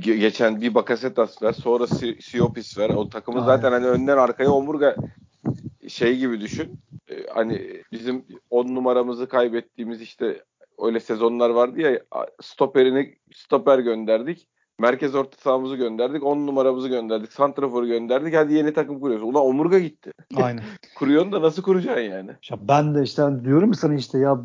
geçen 0.00 0.60
bir 0.60 0.74
Bakasetas 0.74 1.42
ver 1.42 1.52
sonra 1.52 1.86
Siopis 2.20 2.78
ver. 2.78 2.90
O 2.90 3.08
takımı 3.08 3.36
Aynen. 3.38 3.46
zaten 3.46 3.72
hani 3.72 3.86
önden 3.86 4.16
arkaya 4.16 4.50
omurga 4.50 4.96
şey 5.88 6.18
gibi 6.18 6.40
düşün. 6.40 6.80
Hani 7.36 7.82
bizim 7.92 8.24
on 8.50 8.74
numaramızı 8.74 9.28
kaybettiğimiz 9.28 10.02
işte 10.02 10.42
öyle 10.78 11.00
sezonlar 11.00 11.50
vardı 11.50 11.80
ya 11.80 12.00
stoperini 12.42 13.14
stoper 13.34 13.78
gönderdik. 13.78 14.48
Merkez 14.78 15.14
orta 15.14 15.36
sahamızı 15.40 15.76
gönderdik. 15.76 16.24
10 16.24 16.46
numaramızı 16.46 16.88
gönderdik. 16.88 17.32
Santrafor'u 17.32 17.86
gönderdik. 17.86 18.34
Hadi 18.34 18.54
yeni 18.54 18.72
takım 18.72 19.00
kuruyoruz. 19.00 19.28
Ulan 19.28 19.46
omurga 19.46 19.78
gitti. 19.78 20.12
Aynen. 20.36 20.62
Kuruyorsun 20.98 21.32
da 21.32 21.42
nasıl 21.42 21.62
kuracaksın 21.62 22.02
yani? 22.02 22.30
Ya 22.50 22.58
ben 22.68 22.94
de 22.94 23.02
işte 23.02 23.22
diyorum 23.44 23.74
sana 23.74 23.94
işte 23.94 24.18
ya 24.18 24.40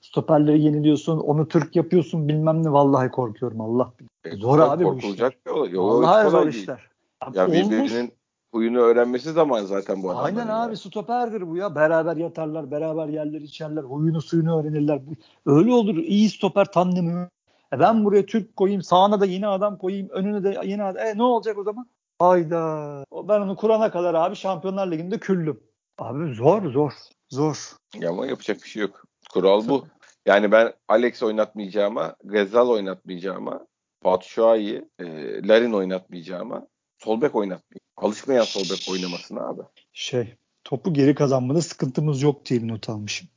stoperleri 0.00 0.62
yeniliyorsun. 0.62 1.18
Onu 1.18 1.48
Türk 1.48 1.76
yapıyorsun 1.76 2.28
bilmem 2.28 2.62
ne. 2.62 2.72
Vallahi 2.72 3.10
korkuyorum 3.10 3.60
Allah. 3.60 3.92
E, 4.24 4.36
Zor 4.36 4.58
abi 4.58 4.84
bu 4.84 4.98
işler. 4.98 5.38
Bir 5.46 5.50
olay. 5.50 5.76
Vallahi 5.76 6.30
zor 6.30 6.46
işler. 6.46 6.90
Ya 7.34 7.48
birbirinin 7.48 8.12
huyunu 8.52 8.78
öğrenmesi 8.78 9.32
zaman 9.32 9.64
zaten 9.64 10.02
bu 10.02 10.10
adamlar. 10.10 10.26
Aynen 10.26 10.46
abi 10.48 10.68
yani. 10.68 10.76
stoperdir 10.76 11.48
bu 11.48 11.56
ya. 11.56 11.74
Beraber 11.74 12.16
yatarlar, 12.16 12.70
beraber 12.70 13.08
yerler 13.08 13.40
içerler, 13.40 13.82
huyunu 13.82 14.22
suyunu 14.22 14.60
öğrenirler. 14.60 15.00
Öyle 15.46 15.72
olur. 15.72 15.96
İyi 15.96 16.30
stoper 16.30 16.64
tandemi. 16.64 17.28
E 17.72 17.80
ben 17.80 18.04
buraya 18.04 18.26
Türk 18.26 18.56
koyayım, 18.56 18.82
sağına 18.82 19.20
da 19.20 19.26
yine 19.26 19.46
adam 19.46 19.78
koyayım, 19.78 20.08
önüne 20.08 20.44
de 20.44 20.60
yine 20.64 20.84
adam. 20.84 21.06
E 21.06 21.18
ne 21.18 21.22
olacak 21.22 21.58
o 21.58 21.62
zaman? 21.62 21.86
Hayda. 22.18 23.04
Ben 23.12 23.40
onu 23.40 23.56
kurana 23.56 23.90
kadar 23.90 24.14
abi 24.14 24.36
Şampiyonlar 24.36 24.90
Ligi'nde 24.90 25.18
küllüm. 25.18 25.60
Abi 25.98 26.34
zor 26.34 26.70
zor. 26.70 26.92
Zor. 27.28 27.76
Ya 27.94 28.10
ama 28.10 28.26
yapacak 28.26 28.62
bir 28.62 28.68
şey 28.68 28.82
yok. 28.82 29.04
Kural 29.32 29.68
bu. 29.68 29.86
Yani 30.26 30.52
ben 30.52 30.72
Alex 30.88 31.22
oynatmayacağıma, 31.22 32.16
Gezal 32.32 32.68
oynatmayacağıma, 32.68 33.66
Batshuayi, 34.04 34.84
e, 34.98 35.04
Larin 35.48 35.72
oynatmayacağıma, 35.72 36.66
Solbek 37.04 37.34
oynatmayayım. 37.34 37.80
Alışmayan 37.96 38.44
Solbek 38.44 38.88
oynamasına 38.90 39.48
abi. 39.48 39.62
Şey, 39.92 40.34
topu 40.64 40.94
geri 40.94 41.14
kazanmada 41.14 41.62
sıkıntımız 41.62 42.22
yok 42.22 42.46
diye 42.46 42.62
bir 42.62 42.68
not 42.68 42.88
almışım. 42.88 43.28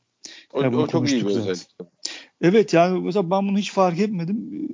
O, 0.54 0.60
o 0.60 0.88
çok 0.88 1.12
iyi 1.12 1.22
bir 1.22 1.26
özellik. 1.26 1.68
Evet 2.42 2.74
yani 2.74 3.00
mesela 3.00 3.32
ben 3.32 3.48
bunu 3.48 3.58
hiç 3.58 3.72
fark 3.72 4.00
etmedim. 4.00 4.70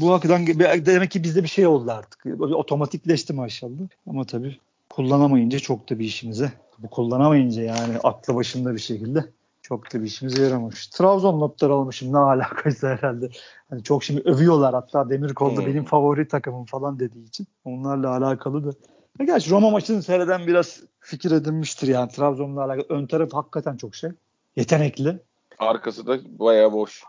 Bu 0.00 0.12
hakikaten 0.12 0.46
demek 0.86 1.10
ki 1.10 1.24
bizde 1.24 1.42
bir 1.42 1.48
şey 1.48 1.66
oldu 1.66 1.90
artık. 1.90 2.26
Otomatikleşti 2.40 3.32
maşallah. 3.32 3.88
Ama 4.06 4.24
tabii 4.24 4.58
kullanamayınca 4.90 5.58
çok 5.58 5.90
da 5.90 5.98
bir 5.98 6.04
işimize. 6.04 6.52
Bu 6.78 6.90
kullanamayınca 6.90 7.62
yani 7.62 7.98
aklı 8.02 8.34
başında 8.34 8.74
bir 8.74 8.80
şekilde 8.80 9.24
çok 9.68 9.94
da 9.94 10.00
bir 10.00 10.06
işimize 10.06 10.42
yaramamış. 10.42 10.86
Trabzon 10.86 11.40
notları 11.40 11.72
almışım 11.72 12.12
ne 12.12 12.18
alakaysa 12.18 12.88
herhalde. 12.88 13.30
Hani 13.70 13.82
çok 13.82 14.04
şimdi 14.04 14.20
övüyorlar 14.20 14.74
hatta 14.74 15.10
Demirkol'da 15.10 15.60
hmm. 15.60 15.66
benim 15.66 15.84
favori 15.84 16.28
takımım 16.28 16.64
falan 16.64 16.98
dediği 16.98 17.24
için. 17.24 17.46
Onlarla 17.64 18.16
alakalı 18.16 18.64
da. 18.64 18.72
Ya 19.18 19.26
gerçi 19.26 19.50
Roma 19.50 19.70
maçını 19.70 20.02
seyreden 20.02 20.46
biraz 20.46 20.80
fikir 21.00 21.30
edinmiştir 21.30 21.88
yani 21.88 22.10
Trabzon'la 22.10 22.64
alakalı. 22.64 22.86
Ön 22.88 23.06
taraf 23.06 23.32
hakikaten 23.32 23.76
çok 23.76 23.94
şey. 23.94 24.10
Yetenekli. 24.56 25.18
Arkası 25.58 26.06
da 26.06 26.18
bayağı 26.38 26.72
boş. 26.72 27.04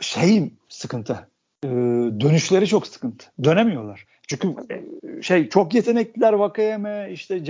Şey 0.00 0.52
sıkıntı. 0.68 1.28
Ee, 1.64 1.68
dönüşleri 2.20 2.66
çok 2.66 2.86
sıkıntı. 2.86 3.26
Dönemiyorlar. 3.44 4.06
Çünkü 4.28 4.48
e, 4.70 5.22
şey 5.22 5.48
çok 5.48 5.74
yetenekliler 5.74 6.32
Vakayeme, 6.32 7.08
işte 7.12 7.44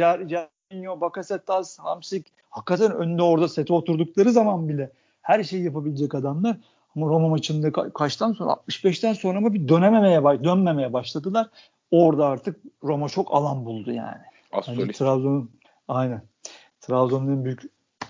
Carinho, 0.71 1.01
Bakasetas, 1.01 1.79
Hamsik 1.79 2.27
hakikaten 2.51 2.93
önünde 2.93 3.23
orada 3.23 3.49
sete 3.49 3.73
oturdukları 3.73 4.33
zaman 4.33 4.69
bile 4.69 4.91
her 5.23 5.45
şeyi 5.45 5.65
yapabilecek 5.65 6.15
adamlar. 6.15 6.57
Ama 6.97 7.07
Roma 7.07 7.29
maçında 7.29 7.69
ka- 7.69 7.93
kaçtan 7.93 8.33
sonra 8.33 8.53
65'ten 8.53 9.12
sonra 9.12 9.41
mı 9.41 9.55
bir 9.55 9.69
dönememeye 9.69 10.23
dönmemeye 10.45 10.93
başladılar. 10.93 11.47
Orada 11.91 12.27
artık 12.27 12.61
Roma 12.83 13.09
çok 13.09 13.35
alan 13.35 13.65
buldu 13.67 13.93
yani. 13.93 14.23
Hani 14.51 14.93
Trabzon'un 14.93 15.51
aynen. 15.89 16.23
Trabzon'un 16.81 17.45
büyük 17.45 17.62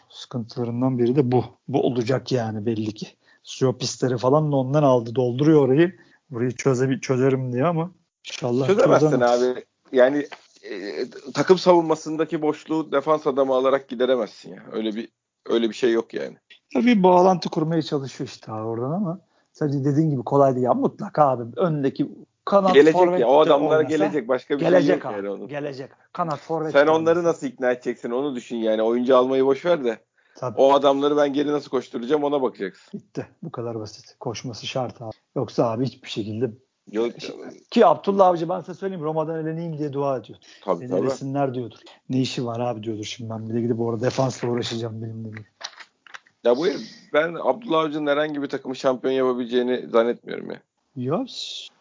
sıkıntılarından 0.09 0.99
biri 0.99 1.17
de 1.17 1.33
bu. 1.33 1.45
Bu 1.69 1.83
olacak 1.83 2.33
yani 2.33 2.67
belli 2.67 2.95
ki. 2.95 3.07
Siyopistleri 3.43 4.19
falan 4.19 4.53
da 4.53 4.57
ondan 4.57 4.83
aldı. 4.83 5.15
Dolduruyor 5.15 5.69
orayı. 5.69 5.97
Burayı 6.31 6.51
çöze, 6.51 7.01
çözerim 7.01 7.53
diye 7.53 7.65
ama 7.65 7.91
inşallah 8.29 8.67
çözemezsin 8.67 9.11
çözemez. 9.11 9.43
abi. 9.43 9.65
Yani 9.93 10.27
e, 10.71 11.07
takım 11.35 11.59
savunmasındaki 11.59 12.43
boşluğu 12.43 12.93
defans 12.93 13.27
adamı 13.27 13.55
alarak 13.55 13.89
gideremezsin 13.89 14.51
ya. 14.55 14.63
Öyle 14.73 14.95
bir 14.95 15.09
öyle 15.47 15.69
bir 15.69 15.75
şey 15.75 15.93
yok 15.93 16.15
yani. 16.15 16.37
Ya 16.75 16.87
bir 16.87 17.03
bağlantı 17.03 17.49
kurmaya 17.49 17.83
çalışıyor 17.83 18.29
işte 18.29 18.53
oradan 18.53 18.93
ama 18.93 19.21
sadece 19.53 19.85
dediğin 19.85 20.11
gibi 20.11 20.23
kolay 20.23 20.55
değil 20.55 20.65
ya 20.65 20.75
mutlaka 20.75 21.29
abi 21.29 21.43
öndeki 21.57 22.09
kanat 22.45 22.75
gelecek 22.75 23.21
ya 23.21 23.29
o 23.29 23.41
adamlara 23.41 23.83
gelecek 23.83 24.29
başka 24.29 24.55
bir 24.55 24.61
gelecek 24.61 24.87
şey 24.87 24.95
yok 24.95 25.07
abi, 25.07 25.17
yani 25.17 25.29
onun. 25.29 25.49
Gelecek. 25.49 25.91
Kanat 26.13 26.39
forvet. 26.39 26.73
Sen 26.73 26.87
onları 26.87 27.19
olmasa. 27.19 27.23
nasıl 27.29 27.47
ikna 27.47 27.73
edeceksin 27.73 28.11
onu 28.11 28.35
düşün 28.35 28.57
yani. 28.57 28.83
Oyuncu 28.83 29.17
almayı 29.17 29.47
boş 29.47 29.65
ver 29.65 29.85
de. 29.85 29.99
Tabii. 30.37 30.61
O 30.61 30.73
adamları 30.73 31.17
ben 31.17 31.33
geri 31.33 31.53
nasıl 31.53 31.71
koşturacağım 31.71 32.25
ona 32.25 32.43
bakacaksın. 32.43 33.01
Bitti. 33.01 33.27
Bu 33.43 33.53
kadar 33.53 33.81
basit. 33.81 34.17
Koşması 34.21 34.67
şart 34.67 35.03
abi. 35.03 35.11
Yoksa 35.37 35.71
abi 35.71 35.87
hiçbir 35.87 36.09
şekilde 36.09 36.51
Yok. 36.93 37.13
Ki 37.71 37.87
Abdullah 37.87 38.27
Avcı 38.27 38.49
ben 38.49 38.61
size 38.61 38.75
söyleyeyim 38.75 39.05
Roma'dan 39.05 39.41
eleneyim 39.41 39.79
diye 39.79 39.93
dua 39.93 40.19
ediyor. 40.19 40.39
Tabii 40.65 40.81
Beni 40.81 40.91
tabii. 40.91 41.01
elesinler 41.01 41.55
diyordur. 41.55 41.79
Ne 42.11 42.21
işi 42.21 42.47
var 42.47 42.61
abi 42.61 42.83
diyordur 42.83 43.05
şimdi 43.05 43.31
ben 43.31 43.49
bir 43.49 43.55
de 43.55 43.61
gidip 43.61 43.81
orada 43.81 44.05
defansla 44.05 44.49
uğraşacağım 44.49 45.03
benimle 45.03 45.33
diye. 45.33 45.45
Ya 46.45 46.57
bu 46.57 46.67
ben 47.13 47.35
Abdullah 47.43 47.81
Avcı'nın 47.81 48.07
herhangi 48.07 48.43
bir 48.43 48.49
takımı 48.49 48.77
şampiyon 48.77 49.15
yapabileceğini 49.15 49.89
zannetmiyorum 49.89 50.51
ya. 50.51 50.61
Ya 50.97 51.25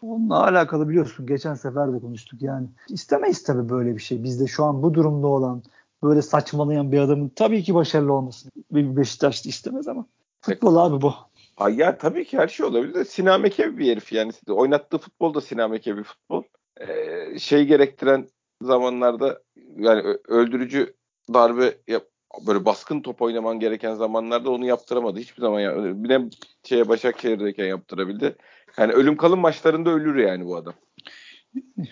onunla 0.01 0.43
alakalı 0.43 0.89
biliyorsun 0.89 1.25
geçen 1.25 1.53
sefer 1.53 1.93
de 1.93 1.99
konuştuk 1.99 2.41
yani. 2.41 2.67
İstemeyiz 2.89 3.43
tabii 3.43 3.69
böyle 3.69 3.95
bir 3.95 4.01
şey. 4.01 4.23
Bizde 4.23 4.47
şu 4.47 4.63
an 4.63 4.83
bu 4.83 4.93
durumda 4.93 5.27
olan 5.27 5.63
böyle 6.03 6.21
saçmalayan 6.21 6.91
bir 6.91 6.99
adamın 6.99 7.29
tabii 7.29 7.63
ki 7.63 7.75
başarılı 7.75 8.13
olmasını 8.13 8.51
bir 8.71 8.97
Beşiktaşlı 8.97 9.49
istemez 9.49 9.87
ama 9.87 10.05
futbol 10.41 10.75
abi 10.75 11.01
bu. 11.01 11.13
Ay 11.57 11.75
ya 11.75 11.97
tabii 11.97 12.25
ki 12.25 12.37
her 12.37 12.47
şey 12.47 12.65
olabilir 12.65 12.93
de 12.93 13.05
Sinameke 13.05 13.77
bir 13.77 13.91
herif 13.91 14.11
yani. 14.11 14.31
Oynattığı 14.47 14.97
futbol 14.97 15.33
da 15.33 15.41
Sinameke 15.41 15.97
bir 15.97 16.03
futbol. 16.03 16.43
Ee, 16.79 17.39
şey 17.39 17.65
gerektiren 17.65 18.27
zamanlarda 18.61 19.41
yani 19.75 20.01
öldürücü 20.27 20.93
darbe 21.33 21.77
yap, 21.87 22.03
böyle 22.47 22.65
baskın 22.65 23.01
top 23.01 23.21
oynaman 23.21 23.59
gereken 23.59 23.93
zamanlarda 23.93 24.49
onu 24.51 24.65
yaptıramadı. 24.65 25.19
Hiçbir 25.19 25.41
zaman 25.41 25.59
ya. 25.59 26.03
Bir 26.03 26.09
de 26.09 26.21
şeye 26.63 26.89
Başakşehir'deyken 26.89 27.65
yaptırabildi. 27.65 28.35
Yani 28.77 28.93
ölüm 28.93 29.17
kalım 29.17 29.39
maçlarında 29.39 29.89
ölür 29.89 30.15
yani 30.15 30.45
bu 30.45 30.55
adam. 30.55 30.73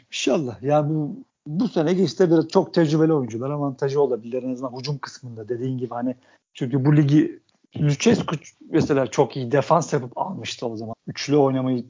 İnşallah. 0.09 0.63
Yani 0.63 0.89
bu 0.89 1.23
bu 1.47 1.67
sene 1.67 2.03
işte 2.03 2.29
biraz 2.31 2.47
çok 2.47 2.73
tecrübeli 2.73 3.13
oyuncular 3.13 3.49
avantajı 3.49 4.01
olabilir 4.01 4.43
en 4.43 4.53
azından 4.53 4.79
hücum 4.79 4.97
kısmında 4.97 5.49
dediğin 5.49 5.77
gibi 5.77 5.93
hani 5.93 6.15
çünkü 6.53 6.85
bu 6.85 6.97
ligi 6.97 7.39
Lucescu 7.79 8.35
mesela 8.69 9.07
çok 9.07 9.37
iyi 9.37 9.51
defans 9.51 9.93
yapıp 9.93 10.17
almıştı 10.17 10.67
o 10.67 10.77
zaman. 10.77 10.95
Üçlü 11.07 11.37
oynamayı 11.37 11.85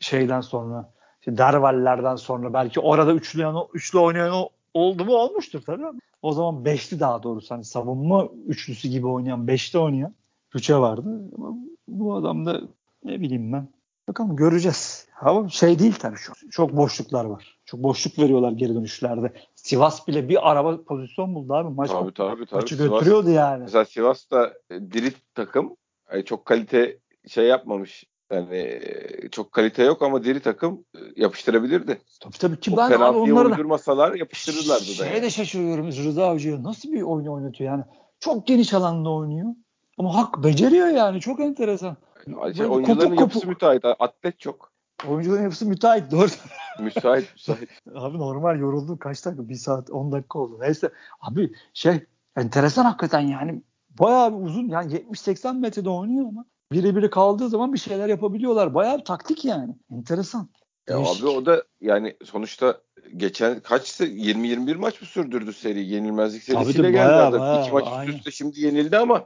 şeyden 0.00 0.40
sonra 0.40 0.92
işte 1.20 1.38
Dervallerden 1.38 2.16
sonra 2.16 2.52
belki 2.52 2.80
orada 2.80 3.12
üçlü, 3.12 3.46
üçlü 3.74 3.98
oynayan 3.98 4.46
oldu 4.74 5.04
mu 5.04 5.12
olmuştur 5.12 5.62
tabii 5.66 5.84
o 6.22 6.32
zaman 6.32 6.64
beşli 6.64 7.00
daha 7.00 7.22
doğrusu 7.22 7.54
hani 7.54 7.64
savunma 7.64 8.28
üçlüsü 8.46 8.88
gibi 8.88 9.06
oynayan 9.06 9.46
beşli 9.46 9.78
oynayan 9.78 10.14
Rüçe 10.56 10.76
vardı 10.76 11.30
ama 11.36 11.56
bu 11.88 12.14
adam 12.14 12.46
da 12.46 12.60
ne 13.04 13.20
bileyim 13.20 13.52
ben 13.52 13.68
bakalım 14.08 14.36
göreceğiz. 14.36 15.09
Ama 15.20 15.48
şey 15.48 15.78
değil 15.78 15.94
tabii 15.94 16.16
şu 16.16 16.32
çok 16.50 16.76
boşluklar 16.76 17.24
var. 17.24 17.58
Çok 17.64 17.82
boşluk 17.82 18.18
veriyorlar 18.18 18.52
geri 18.52 18.74
dönüşlerde. 18.74 19.32
Sivas 19.54 20.08
bile 20.08 20.28
bir 20.28 20.50
araba 20.50 20.84
pozisyon 20.84 21.34
buldu 21.34 21.54
abi. 21.54 21.74
Maç 21.74 21.90
tabii, 21.90 22.14
tabii, 22.14 22.46
tabii. 22.46 22.60
maçı 22.60 22.76
Sivas, 22.76 22.90
götürüyordu 22.90 23.30
yani. 23.30 23.62
Mesela 23.62 23.84
Sivas 23.84 24.30
da 24.30 24.52
diri 24.70 25.12
takım. 25.34 25.76
Yani 26.12 26.24
çok 26.24 26.44
kalite 26.44 26.98
şey 27.28 27.46
yapmamış. 27.46 28.04
Yani 28.32 28.56
e, 28.56 29.28
çok 29.28 29.52
kalite 29.52 29.82
yok 29.82 30.02
ama 30.02 30.24
diri 30.24 30.40
takım 30.40 30.84
e, 30.94 30.98
yapıştırabilirdi. 31.16 32.00
Tabii 32.20 32.38
tabii 32.38 32.60
ki 32.60 32.70
o 32.74 32.76
ben 32.76 32.90
abi 32.90 33.18
onları 33.18 33.48
uydurmasalar 33.48 34.14
yapıştırırlardı 34.14 34.82
da. 34.82 35.04
Şeye 35.04 35.14
yani. 35.14 35.22
de 35.22 35.30
şaşırıyorum 35.30 35.86
Rıza 35.86 36.26
Avcı'ya. 36.26 36.62
Nasıl 36.62 36.92
bir 36.92 37.02
oyun 37.02 37.26
oynatıyor 37.26 37.70
yani. 37.70 37.84
Çok 38.20 38.46
geniş 38.46 38.74
alanda 38.74 39.10
oynuyor. 39.10 39.54
Ama 39.98 40.14
hak 40.14 40.44
beceriyor 40.44 40.86
yani. 40.86 41.20
Çok 41.20 41.40
enteresan. 41.40 41.96
Acı, 42.40 42.68
oyuncuların 42.68 43.00
kopuk, 43.00 43.20
yapısı 43.20 43.40
kopuk. 43.40 43.48
müteahhit. 43.48 43.84
Atlet 43.84 44.40
çok. 44.40 44.72
Oyuncuların 45.08 45.44
hepsi 45.44 45.64
müteahhit. 45.64 46.10
Doğru. 46.10 46.28
müsait 46.80 47.32
müsait. 47.34 47.68
Abi 47.94 48.18
normal 48.18 48.58
yoruldun 48.58 48.96
kaç 48.96 49.24
dakika? 49.24 49.48
Bir 49.48 49.54
saat 49.54 49.90
10 49.90 50.12
dakika 50.12 50.38
oldu. 50.38 50.58
Neyse 50.60 50.90
abi 51.20 51.52
şey 51.74 52.04
enteresan 52.36 52.84
hakikaten 52.84 53.20
yani. 53.20 53.62
Bayağı 54.00 54.38
bir 54.38 54.46
uzun 54.46 54.68
yani 54.68 54.92
70-80 54.92 55.60
metrede 55.60 55.90
oynuyor 55.90 56.28
ama 56.28 56.44
biri 56.72 56.96
biri 56.96 57.10
kaldığı 57.10 57.48
zaman 57.48 57.72
bir 57.72 57.78
şeyler 57.78 58.08
yapabiliyorlar. 58.08 58.74
Bayağı 58.74 58.98
bir 58.98 59.04
taktik 59.04 59.44
yani. 59.44 59.74
Enteresan. 59.92 60.48
Ya 60.88 60.96
Değişik. 60.96 61.24
abi 61.24 61.30
o 61.30 61.46
da 61.46 61.64
yani 61.80 62.16
sonuçta 62.24 62.80
geçen 63.16 63.60
kaç 63.60 64.00
20-21 64.00 64.74
maç 64.74 65.00
mı 65.00 65.06
sürdürdü 65.06 65.52
seri? 65.52 65.86
Yenilmezlik 65.86 66.42
serisiyle 66.42 66.90
geldi. 66.90 67.08
Bayağı, 67.08 67.32
bayağı, 67.32 67.62
İki 67.62 67.72
maç 67.72 68.08
üst 68.08 68.18
üste 68.18 68.30
şimdi 68.30 68.60
yenildi 68.60 68.98
ama 68.98 69.24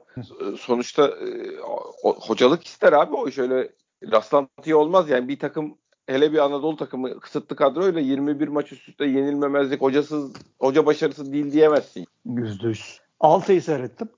sonuçta 0.60 1.06
e, 1.06 1.60
o, 2.02 2.14
hocalık 2.20 2.66
ister 2.66 2.92
abi 2.92 3.14
o 3.14 3.30
şöyle 3.30 3.70
rastlantı 4.12 4.78
olmaz 4.78 5.10
yani 5.10 5.28
bir 5.28 5.38
takım 5.38 5.78
hele 6.06 6.32
bir 6.32 6.38
Anadolu 6.38 6.76
takımı 6.76 7.20
kısıtlı 7.20 7.56
kadroyla 7.56 8.00
21 8.00 8.48
maç 8.48 8.72
üst 8.72 8.88
üste 8.88 9.04
yenilmemezlik 9.04 9.80
hocasız 9.80 10.32
hoca 10.60 10.86
başarısız 10.86 11.32
değil 11.32 11.52
diyemezsin. 11.52 12.06
Yüzde 12.26 12.68
yüz. 12.68 13.00
Altıyı 13.20 13.62
seyrettim. 13.62 14.08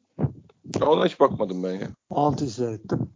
Ona 0.83 1.07
hiç 1.07 1.21
bakmadım 1.21 1.63
ben 1.65 1.73
ya. 1.73 1.89
Altıyı 2.11 2.51
seyrettim. 2.51 3.11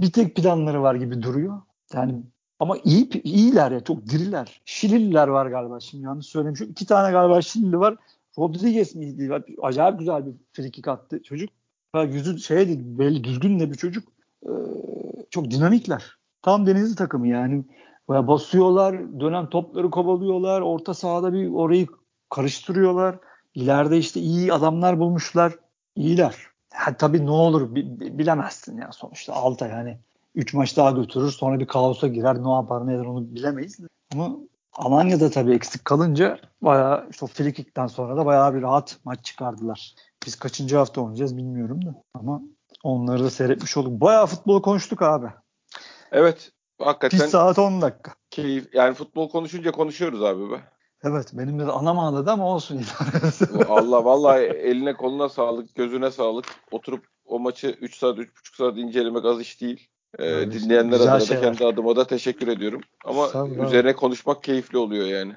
Bir 0.00 0.12
tek 0.12 0.36
planları 0.36 0.82
var 0.82 0.94
gibi 0.94 1.22
duruyor. 1.22 1.60
Yani 1.94 2.22
ama 2.60 2.76
iyi 2.84 3.22
iyiler 3.22 3.72
ya 3.72 3.80
çok 3.80 4.06
diriler. 4.06 4.60
Şilililer 4.64 5.28
var 5.28 5.46
galiba 5.46 5.80
şimdi 5.80 6.04
yanlış 6.04 6.26
söylemiş. 6.26 6.60
İki 6.60 6.86
tane 6.86 7.12
galiba 7.12 7.42
Şilili 7.42 7.78
var. 7.78 7.96
Rodriguez 8.38 8.94
miydi? 8.94 9.42
Acayip 9.62 9.98
güzel 9.98 10.26
bir 10.26 10.32
frikik 10.52 10.88
attı 10.88 11.22
çocuk. 11.22 11.50
Yüzü 11.94 12.38
şeydi 12.38 12.98
belli 12.98 13.24
düzgün 13.24 13.60
de 13.60 13.70
bir 13.70 13.76
çocuk. 13.76 14.13
Ee, 14.44 14.50
çok 15.30 15.50
dinamikler. 15.50 16.16
Tam 16.42 16.66
denizli 16.66 16.96
takımı 16.96 17.28
yani. 17.28 17.64
Veya 18.10 18.28
basıyorlar, 18.28 19.20
dönen 19.20 19.50
topları 19.50 19.90
kovalıyorlar, 19.90 20.60
orta 20.60 20.94
sahada 20.94 21.32
bir 21.32 21.50
orayı 21.50 21.86
karıştırıyorlar. 22.30 23.18
İleride 23.54 23.98
işte 23.98 24.20
iyi 24.20 24.52
adamlar 24.52 24.98
bulmuşlar. 24.98 25.52
İyiler. 25.96 26.36
Ha, 26.72 26.96
tabii 26.96 27.26
ne 27.26 27.30
olur 27.30 27.74
bilemezsin 28.18 28.76
ya 28.76 28.92
sonuçta 28.92 29.32
Altay 29.32 29.70
yani 29.70 29.98
3 30.34 30.54
maç 30.54 30.76
daha 30.76 30.90
götürür 30.90 31.30
sonra 31.30 31.60
bir 31.60 31.66
kaosa 31.66 32.08
girer 32.08 32.44
ne 32.44 32.50
yapar 32.50 32.86
ne 32.86 32.94
eder 32.94 33.04
onu 33.04 33.34
bilemeyiz. 33.34 33.78
Ama 34.12 34.36
Alanya'da 34.72 35.30
tabii 35.30 35.54
eksik 35.54 35.84
kalınca 35.84 36.38
bayağı 36.62 37.06
işte 37.10 37.24
o 37.24 37.28
frikikten 37.28 37.86
sonra 37.86 38.16
da 38.16 38.26
bayağı 38.26 38.54
bir 38.54 38.62
rahat 38.62 38.98
maç 39.04 39.24
çıkardılar. 39.24 39.94
Biz 40.26 40.36
kaçıncı 40.36 40.76
hafta 40.76 41.00
oynayacağız 41.00 41.36
bilmiyorum 41.36 41.86
da 41.86 42.02
ama 42.14 42.42
onları 42.84 43.24
da 43.24 43.30
seyretmiş 43.30 43.76
olduk. 43.76 44.00
Bayağı 44.00 44.26
futbol 44.26 44.62
konuştuk 44.62 45.02
abi. 45.02 45.26
Evet. 46.12 46.52
Hakikaten. 46.78 47.20
Bir 47.20 47.24
saat 47.24 47.58
10 47.58 47.82
dakika. 47.82 48.14
Keyif. 48.30 48.74
Yani 48.74 48.94
futbol 48.94 49.28
konuşunca 49.28 49.72
konuşuyoruz 49.72 50.22
abi 50.22 50.50
be. 50.50 50.60
Evet 51.04 51.30
benim 51.32 51.58
de 51.58 51.64
anam 51.64 51.98
ağladı 51.98 52.30
ama 52.30 52.46
olsun. 52.46 52.82
Allah 53.68 54.04
vallahi 54.04 54.42
eline 54.42 54.94
koluna 54.94 55.28
sağlık, 55.28 55.74
gözüne 55.74 56.10
sağlık. 56.10 56.44
Oturup 56.70 57.04
o 57.24 57.38
maçı 57.38 57.76
3 57.80 57.96
saat, 57.96 58.18
3,5 58.18 58.56
saat 58.56 58.76
incelemek 58.76 59.24
az 59.24 59.40
iş 59.40 59.60
değil. 59.60 59.88
Ee, 60.18 60.52
dinleyenler 60.52 60.96
adına 60.96 61.20
da 61.20 61.40
kendi 61.40 61.66
adıma 61.66 61.96
da 61.96 62.06
teşekkür 62.06 62.48
ediyorum. 62.48 62.80
Ama 63.04 63.28
üzerine 63.66 63.96
konuşmak 63.96 64.42
keyifli 64.42 64.78
oluyor 64.78 65.06
yani. 65.06 65.32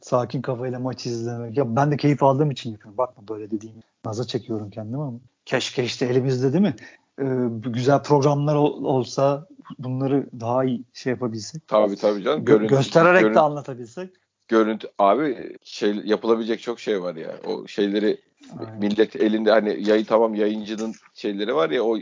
Sakin 0.00 0.42
kafayla 0.42 0.78
maç 0.78 1.06
izlemek. 1.06 1.56
Ya 1.56 1.76
ben 1.76 1.90
de 1.90 1.96
keyif 1.96 2.22
aldığım 2.22 2.50
için 2.50 2.72
yapıyorum. 2.72 2.98
Bakma 2.98 3.28
böyle 3.28 3.50
dediğim. 3.50 3.76
Naza 4.04 4.26
çekiyorum 4.26 4.70
kendimi 4.70 5.02
ama. 5.02 5.18
Keşke 5.44 5.84
işte 5.84 6.06
elimizde 6.06 6.52
değil 6.52 6.64
mi? 6.64 6.74
Ee, 7.20 7.24
güzel 7.60 8.02
programlar 8.02 8.54
ol, 8.54 8.84
olsa 8.84 9.46
bunları 9.78 10.26
daha 10.40 10.64
iyi 10.64 10.84
şey 10.92 11.10
yapabilsek. 11.10 11.68
Tabii 11.68 11.96
tabii 11.96 12.22
canım. 12.22 12.44
Görüntü, 12.44 12.74
göstererek 12.74 13.20
görüntü, 13.20 13.36
de 13.36 13.40
anlatabilsek. 13.40 14.10
Görüntü 14.48 14.88
abi 14.98 15.56
şey 15.62 15.94
yapılabilecek 16.04 16.60
çok 16.60 16.80
şey 16.80 17.02
var 17.02 17.16
ya. 17.16 17.36
O 17.46 17.66
şeyleri 17.66 18.20
Aynen. 18.58 18.78
millet 18.78 19.16
elinde 19.16 19.50
hani 19.50 19.88
yayı 19.88 20.04
tamam 20.04 20.34
yayıncının 20.34 20.94
şeyleri 21.14 21.54
var 21.54 21.70
ya 21.70 21.84
o 21.84 21.98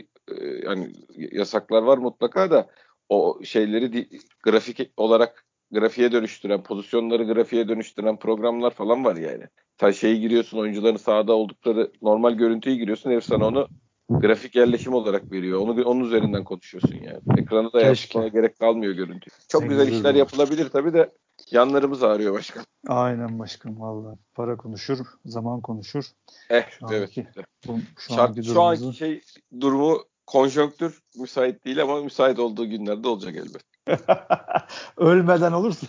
yani 0.63 0.93
yasaklar 1.15 1.81
var 1.81 1.97
mutlaka 1.97 2.51
da 2.51 2.67
o 3.09 3.39
şeyleri 3.43 3.93
di, 3.93 4.09
grafik 4.43 4.91
olarak 4.97 5.45
grafiğe 5.71 6.11
dönüştüren, 6.11 6.63
pozisyonları 6.63 7.23
grafiğe 7.23 7.67
dönüştüren 7.67 8.19
programlar 8.19 8.71
falan 8.71 9.05
var 9.05 9.15
yani. 9.15 9.43
Sen 9.79 9.91
şeyi 9.91 10.19
giriyorsun, 10.19 10.57
oyuncuların 10.57 10.97
sahada 10.97 11.33
oldukları 11.33 11.91
normal 12.01 12.33
görüntüyü 12.33 12.75
giriyorsun, 12.75 13.11
herif 13.11 13.23
sana 13.23 13.47
onu 13.47 13.67
grafik 14.09 14.55
yerleşim 14.55 14.93
olarak 14.93 15.31
veriyor. 15.31 15.59
Onu 15.59 15.83
onun 15.83 16.03
üzerinden 16.03 16.43
konuşuyorsun 16.43 16.95
yani. 16.95 17.19
Ekrana 17.37 17.73
da 17.73 17.81
yapmana 17.81 18.27
gerek 18.27 18.59
kalmıyor 18.59 18.93
görüntü. 18.93 19.29
Çok 19.47 19.61
Sen 19.61 19.69
güzel 19.69 19.87
işler 19.87 20.15
yapılabilir 20.15 20.69
tabii 20.69 20.93
de 20.93 21.11
yanlarımız 21.51 22.03
ağrıyor 22.03 22.33
başkan. 22.33 22.63
Aynen 22.87 23.39
başkan 23.39 23.81
valla. 23.81 24.15
Para 24.33 24.57
konuşur, 24.57 24.99
zaman 25.25 25.61
konuşur. 25.61 26.05
Eh 26.49 26.69
şu 26.69 26.85
evet. 26.91 27.01
Anki, 27.01 27.27
bu, 27.67 27.79
şu, 27.97 28.13
şu, 28.13 28.21
anki 28.21 28.43
şu 28.43 28.61
anki 28.61 28.97
şey 28.97 29.21
durumu 29.61 30.03
konjonktür 30.27 31.01
müsait 31.19 31.65
değil 31.65 31.81
ama 31.81 32.01
müsait 32.03 32.39
olduğu 32.39 32.69
günlerde 32.69 33.07
olacak 33.07 33.35
elbet. 33.35 33.68
Ölmeden 34.97 35.51
olursa. 35.51 35.87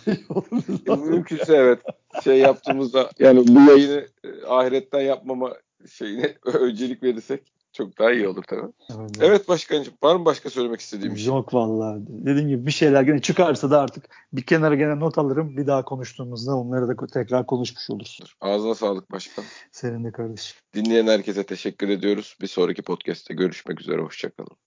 Mümkünse 0.87 1.55
evet. 1.55 1.79
Şey 2.23 2.39
yaptığımızda 2.39 3.09
yani 3.19 3.47
bu 3.47 3.71
yayını 3.71 4.07
e, 4.23 4.45
ahiretten 4.47 5.01
yapmama 5.01 5.53
şeyine 5.89 6.35
öncelik 6.45 7.03
verirsek 7.03 7.51
çok 7.73 7.99
daha 7.99 8.11
iyi 8.11 8.27
olur 8.27 8.43
tabii. 8.43 8.71
Evet, 8.89 9.11
evet 9.21 9.47
başkanım 9.47 9.85
var 10.03 10.15
mı 10.15 10.25
başka 10.25 10.49
söylemek 10.49 10.79
istediğim 10.79 11.17
şey? 11.17 11.27
Yok 11.27 11.53
vallahi. 11.53 11.99
Dediğim 12.07 12.49
gibi 12.49 12.65
bir 12.65 12.71
şeyler 12.71 13.01
gene 13.01 13.21
çıkarsa 13.21 13.71
da 13.71 13.81
artık 13.81 14.09
bir 14.33 14.41
kenara 14.41 14.75
gene 14.75 14.99
not 14.99 15.17
alırım. 15.17 15.57
Bir 15.57 15.67
daha 15.67 15.85
konuştuğumuzda 15.85 16.55
onları 16.55 16.87
da 16.87 17.07
tekrar 17.07 17.45
konuşmuş 17.45 17.89
oluruz. 17.89 18.19
Ağzına 18.41 18.75
sağlık 18.75 19.11
başkan. 19.11 19.45
Senin 19.71 20.03
de 20.03 20.11
kardeşim. 20.11 20.57
Dinleyen 20.73 21.07
herkese 21.07 21.43
teşekkür 21.43 21.89
ediyoruz. 21.89 22.37
Bir 22.41 22.47
sonraki 22.47 22.81
podcast'te 22.81 23.33
görüşmek 23.33 23.81
üzere. 23.81 24.01
Hoşçakalın. 24.01 24.57